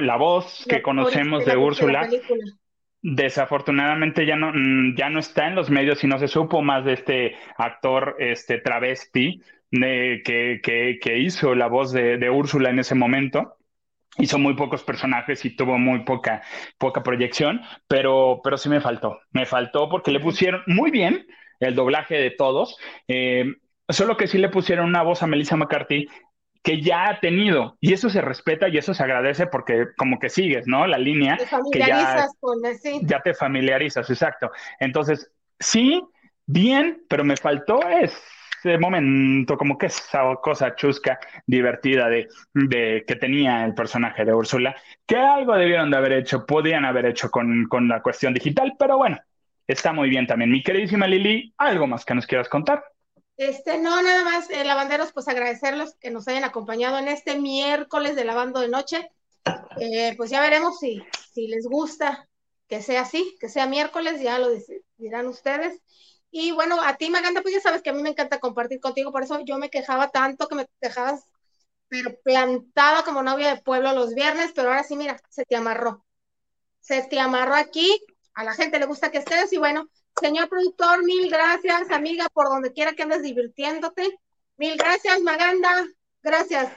la 0.00 0.16
voz 0.16 0.66
que 0.68 0.82
conocemos 0.82 1.44
de 1.44 1.56
Úrsula, 1.56 2.08
desafortunadamente 3.02 4.26
ya 4.26 4.36
no, 4.36 4.52
mm, 4.52 4.96
ya 4.96 5.08
no 5.10 5.20
está 5.20 5.46
en 5.46 5.54
los 5.54 5.70
medios 5.70 6.02
y 6.02 6.06
no 6.06 6.18
se 6.18 6.28
supo 6.28 6.62
más 6.62 6.84
de 6.84 6.94
este 6.94 7.36
actor 7.56 8.16
este, 8.18 8.58
travesti 8.58 9.40
que, 9.70 10.60
que, 10.62 11.18
hizo 11.18 11.54
la 11.54 11.68
voz 11.68 11.92
de, 11.92 12.30
Úrsula 12.30 12.70
en 12.70 12.78
ese 12.78 12.94
momento. 12.94 13.56
Hizo 14.16 14.38
muy 14.38 14.54
pocos 14.54 14.82
personajes 14.82 15.44
y 15.44 15.54
tuvo 15.54 15.78
muy 15.78 16.00
poca, 16.00 16.42
poca 16.76 17.02
proyección, 17.04 17.60
pero, 17.86 18.40
pero 18.42 18.56
sí 18.56 18.68
me 18.68 18.80
faltó. 18.80 19.20
Me 19.30 19.46
faltó 19.46 19.88
porque 19.88 20.10
le 20.10 20.18
pusieron 20.18 20.62
muy 20.66 20.90
bien 20.90 21.26
el 21.60 21.74
doblaje 21.74 22.16
de 22.16 22.30
todos, 22.30 22.78
eh, 23.06 23.44
solo 23.88 24.16
que 24.16 24.26
sí 24.26 24.38
le 24.38 24.48
pusieron 24.48 24.86
una 24.88 25.02
voz 25.02 25.22
a 25.22 25.26
Melissa 25.26 25.56
McCarthy 25.56 26.08
que 26.62 26.80
ya 26.80 27.08
ha 27.08 27.20
tenido. 27.20 27.76
Y 27.80 27.92
eso 27.92 28.10
se 28.10 28.20
respeta 28.20 28.68
y 28.68 28.78
eso 28.78 28.94
se 28.94 29.02
agradece 29.02 29.46
porque 29.46 29.88
como 29.96 30.18
que 30.18 30.28
sigues, 30.28 30.66
¿no? 30.66 30.86
La 30.86 30.98
línea. 30.98 31.36
Te 31.36 31.46
familiarizas 31.46 32.36
con 32.40 32.58
sí. 32.80 33.00
Ya 33.02 33.20
te 33.20 33.34
familiarizas, 33.34 34.08
exacto. 34.10 34.50
Entonces, 34.80 35.30
sí, 35.58 36.02
bien, 36.46 37.02
pero 37.08 37.24
me 37.24 37.36
faltó 37.36 37.80
ese 37.88 38.78
momento, 38.78 39.56
como 39.56 39.78
que 39.78 39.86
esa 39.86 40.34
cosa 40.42 40.74
chusca, 40.74 41.18
divertida 41.46 42.08
de, 42.08 42.28
de, 42.54 43.04
que 43.06 43.16
tenía 43.16 43.64
el 43.64 43.74
personaje 43.74 44.24
de 44.24 44.34
Úrsula, 44.34 44.76
que 45.06 45.16
algo 45.16 45.54
debieron 45.56 45.90
de 45.90 45.96
haber 45.96 46.12
hecho, 46.12 46.44
podían 46.44 46.84
haber 46.84 47.06
hecho 47.06 47.30
con, 47.30 47.66
con 47.66 47.88
la 47.88 48.02
cuestión 48.02 48.34
digital, 48.34 48.74
pero 48.78 48.96
bueno, 48.98 49.18
está 49.66 49.92
muy 49.92 50.08
bien 50.08 50.26
también. 50.26 50.50
Mi 50.50 50.62
queridísima 50.62 51.06
Lili, 51.06 51.54
¿algo 51.56 51.86
más 51.86 52.04
que 52.04 52.14
nos 52.14 52.26
quieras 52.26 52.48
contar? 52.48 52.82
Este, 53.38 53.78
no, 53.78 54.02
nada 54.02 54.24
más, 54.24 54.50
eh, 54.50 54.64
lavanderos, 54.64 55.12
pues 55.12 55.28
agradecerlos 55.28 55.94
que 56.00 56.10
nos 56.10 56.26
hayan 56.26 56.42
acompañado 56.42 56.98
en 56.98 57.06
este 57.06 57.38
miércoles 57.38 58.16
de 58.16 58.24
lavando 58.24 58.58
de 58.58 58.68
noche. 58.68 59.10
Eh, 59.80 60.14
pues 60.16 60.30
ya 60.30 60.40
veremos 60.40 60.78
si, 60.80 61.00
si 61.32 61.46
les 61.46 61.64
gusta 61.66 62.28
que 62.66 62.82
sea 62.82 63.02
así, 63.02 63.36
que 63.40 63.48
sea 63.48 63.66
miércoles, 63.66 64.20
ya 64.20 64.40
lo 64.40 64.48
dirán 64.96 65.28
ustedes. 65.28 65.80
Y 66.32 66.50
bueno, 66.50 66.82
a 66.82 66.96
ti, 66.96 67.10
Maganda, 67.10 67.40
pues 67.40 67.54
ya 67.54 67.60
sabes 67.60 67.80
que 67.80 67.90
a 67.90 67.92
mí 67.92 68.02
me 68.02 68.10
encanta 68.10 68.40
compartir 68.40 68.80
contigo, 68.80 69.12
por 69.12 69.22
eso 69.22 69.40
yo 69.44 69.56
me 69.56 69.70
quejaba 69.70 70.10
tanto 70.10 70.48
que 70.48 70.56
me 70.56 70.66
dejabas, 70.80 71.22
pero 71.88 72.18
plantada 72.24 73.04
como 73.04 73.22
novia 73.22 73.54
de 73.54 73.62
pueblo 73.62 73.92
los 73.92 74.14
viernes, 74.14 74.50
pero 74.54 74.68
ahora 74.68 74.82
sí, 74.82 74.96
mira, 74.96 75.20
se 75.30 75.44
te 75.44 75.56
amarró. 75.56 76.04
Se 76.80 77.02
te 77.04 77.20
amarró 77.20 77.54
aquí, 77.54 78.00
a 78.38 78.44
la 78.44 78.54
gente 78.54 78.78
le 78.78 78.86
gusta 78.86 79.10
que 79.10 79.18
estés 79.18 79.52
y 79.52 79.58
bueno, 79.58 79.88
Señor 80.20 80.48
productor, 80.48 81.04
mil 81.04 81.28
gracias, 81.28 81.90
amiga, 81.90 82.28
por 82.32 82.48
donde 82.48 82.72
quiera 82.72 82.92
que 82.92 83.02
andes 83.02 83.22
divirtiéndote. 83.22 84.16
Mil 84.56 84.76
gracias, 84.76 85.20
Maganda. 85.22 85.84
Gracias. 86.22 86.70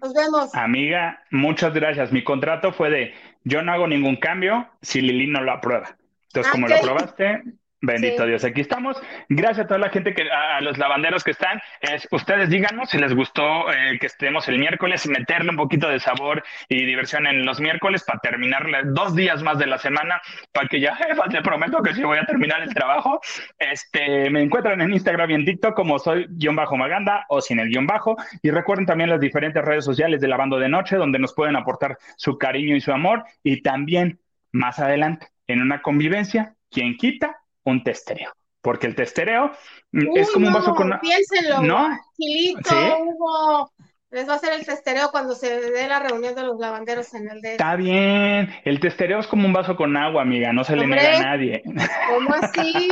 Nos 0.00 0.14
vemos. 0.14 0.54
Amiga, 0.54 1.24
muchas 1.32 1.74
gracias. 1.74 2.12
Mi 2.12 2.22
contrato 2.22 2.72
fue 2.72 2.90
de 2.90 3.14
yo 3.42 3.62
no 3.62 3.72
hago 3.72 3.88
ningún 3.88 4.14
cambio 4.14 4.68
si 4.80 5.00
Lili 5.00 5.26
no 5.26 5.42
lo 5.42 5.50
aprueba. 5.50 5.96
Entonces, 6.28 6.52
como 6.52 6.68
lo 6.68 6.76
aprobaste, 6.76 7.42
Bendito 7.80 8.26
Dios, 8.26 8.44
aquí 8.44 8.60
estamos. 8.60 9.00
Gracias 9.28 9.64
a 9.64 9.68
toda 9.68 9.78
la 9.78 9.90
gente 9.90 10.12
que, 10.12 10.28
a 10.28 10.60
los 10.60 10.78
lavanderos 10.78 11.22
que 11.22 11.30
están. 11.30 11.60
Es, 11.80 12.08
ustedes 12.10 12.50
díganos 12.50 12.90
si 12.90 12.98
les 12.98 13.14
gustó 13.14 13.72
eh, 13.72 13.98
que 14.00 14.06
estemos 14.06 14.48
el 14.48 14.58
miércoles 14.58 15.06
meterle 15.06 15.50
un 15.50 15.56
poquito 15.56 15.88
de 15.88 16.00
sabor 16.00 16.42
y 16.68 16.84
diversión 16.84 17.28
en 17.28 17.46
los 17.46 17.60
miércoles 17.60 18.02
para 18.02 18.18
terminar 18.18 18.66
dos 18.86 19.14
días 19.14 19.44
más 19.44 19.58
de 19.58 19.66
la 19.68 19.78
semana, 19.78 20.20
para 20.52 20.66
que 20.66 20.80
ya, 20.80 20.96
jefa, 20.96 21.28
te 21.28 21.40
prometo 21.40 21.80
que 21.80 21.94
sí 21.94 22.02
voy 22.02 22.18
a 22.18 22.26
terminar 22.26 22.62
el 22.62 22.74
trabajo. 22.74 23.20
Este, 23.60 24.28
me 24.28 24.42
encuentran 24.42 24.80
en 24.80 24.92
Instagram 24.92 25.30
y 25.30 25.34
en 25.34 25.44
TikTok 25.44 25.74
como 25.74 26.00
soy 26.00 26.26
guion 26.30 26.56
bajo 26.56 26.76
Maganda 26.76 27.26
o 27.28 27.40
sin 27.40 27.60
el 27.60 27.68
guion 27.68 27.86
bajo. 27.86 28.16
Y 28.42 28.50
recuerden 28.50 28.86
también 28.86 29.10
las 29.10 29.20
diferentes 29.20 29.64
redes 29.64 29.84
sociales 29.84 30.20
de 30.20 30.26
Lavando 30.26 30.58
de 30.58 30.68
Noche, 30.68 30.96
donde 30.96 31.20
nos 31.20 31.32
pueden 31.32 31.54
aportar 31.54 31.96
su 32.16 32.38
cariño 32.38 32.74
y 32.74 32.80
su 32.80 32.90
amor. 32.90 33.22
Y 33.44 33.62
también 33.62 34.18
más 34.50 34.80
adelante, 34.80 35.28
en 35.46 35.62
una 35.62 35.80
convivencia, 35.80 36.56
quien 36.70 36.96
quita 36.96 37.37
un 37.70 37.82
testereo. 37.82 38.32
Porque 38.60 38.86
el 38.86 38.94
testereo 38.94 39.52
mm, 39.92 40.16
es 40.16 40.30
como 40.30 40.48
un 40.48 40.52
vaso 40.52 40.74
con. 40.74 40.92
Piénsenlo, 41.00 41.62
¿no? 41.62 41.88
Gilito, 42.16 42.98
Hugo, 42.98 43.70
les 44.10 44.28
va 44.28 44.34
a 44.34 44.36
hacer 44.36 44.52
el 44.52 44.66
testereo 44.66 45.10
cuando 45.10 45.34
se 45.34 45.60
dé 45.70 45.86
la 45.86 46.00
reunión 46.00 46.34
de 46.34 46.42
los 46.42 46.58
lavanderos 46.58 47.14
en 47.14 47.30
el 47.30 47.40
de. 47.40 47.52
Está 47.52 47.76
bien. 47.76 48.52
El 48.64 48.80
testereo 48.80 49.20
es 49.20 49.26
como 49.26 49.46
un 49.46 49.52
vaso 49.52 49.76
con 49.76 49.96
agua, 49.96 50.22
amiga. 50.22 50.52
No 50.52 50.64
se 50.64 50.76
le 50.76 50.86
niega 50.86 51.18
a 51.18 51.22
nadie. 51.22 51.62
¿Cómo 51.64 52.34
así? 52.34 52.90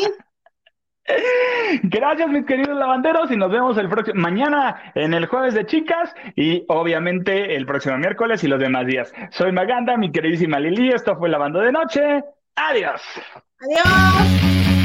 Gracias, 1.83 2.29
mis 2.29 2.45
queridos 2.47 2.77
lavanderos, 2.77 3.31
y 3.31 3.37
nos 3.37 3.51
vemos 3.51 3.79
el 3.79 3.89
próximo 3.89 4.21
mañana 4.21 4.93
en 4.95 5.15
el 5.15 5.27
jueves 5.27 5.55
de 5.55 5.67
chicas 5.67 6.15
y 6.35 6.65
obviamente 6.69 7.55
el 7.55 7.67
próximo 7.67 7.97
miércoles 7.97 8.43
y 8.45 8.49
los 8.49 8.61
demás 8.61 8.87
días. 8.87 9.13
Soy 9.31 9.53
Maganda, 9.53 9.97
mi 9.97 10.11
queridísima 10.11 10.59
Lili. 10.59 10.93
Esto 10.93 11.17
fue 11.17 11.29
Lavando 11.29 11.61
de 11.61 11.73
Noche. 11.73 12.25
Adiós. 12.57 13.03
Adiós. 13.61 14.76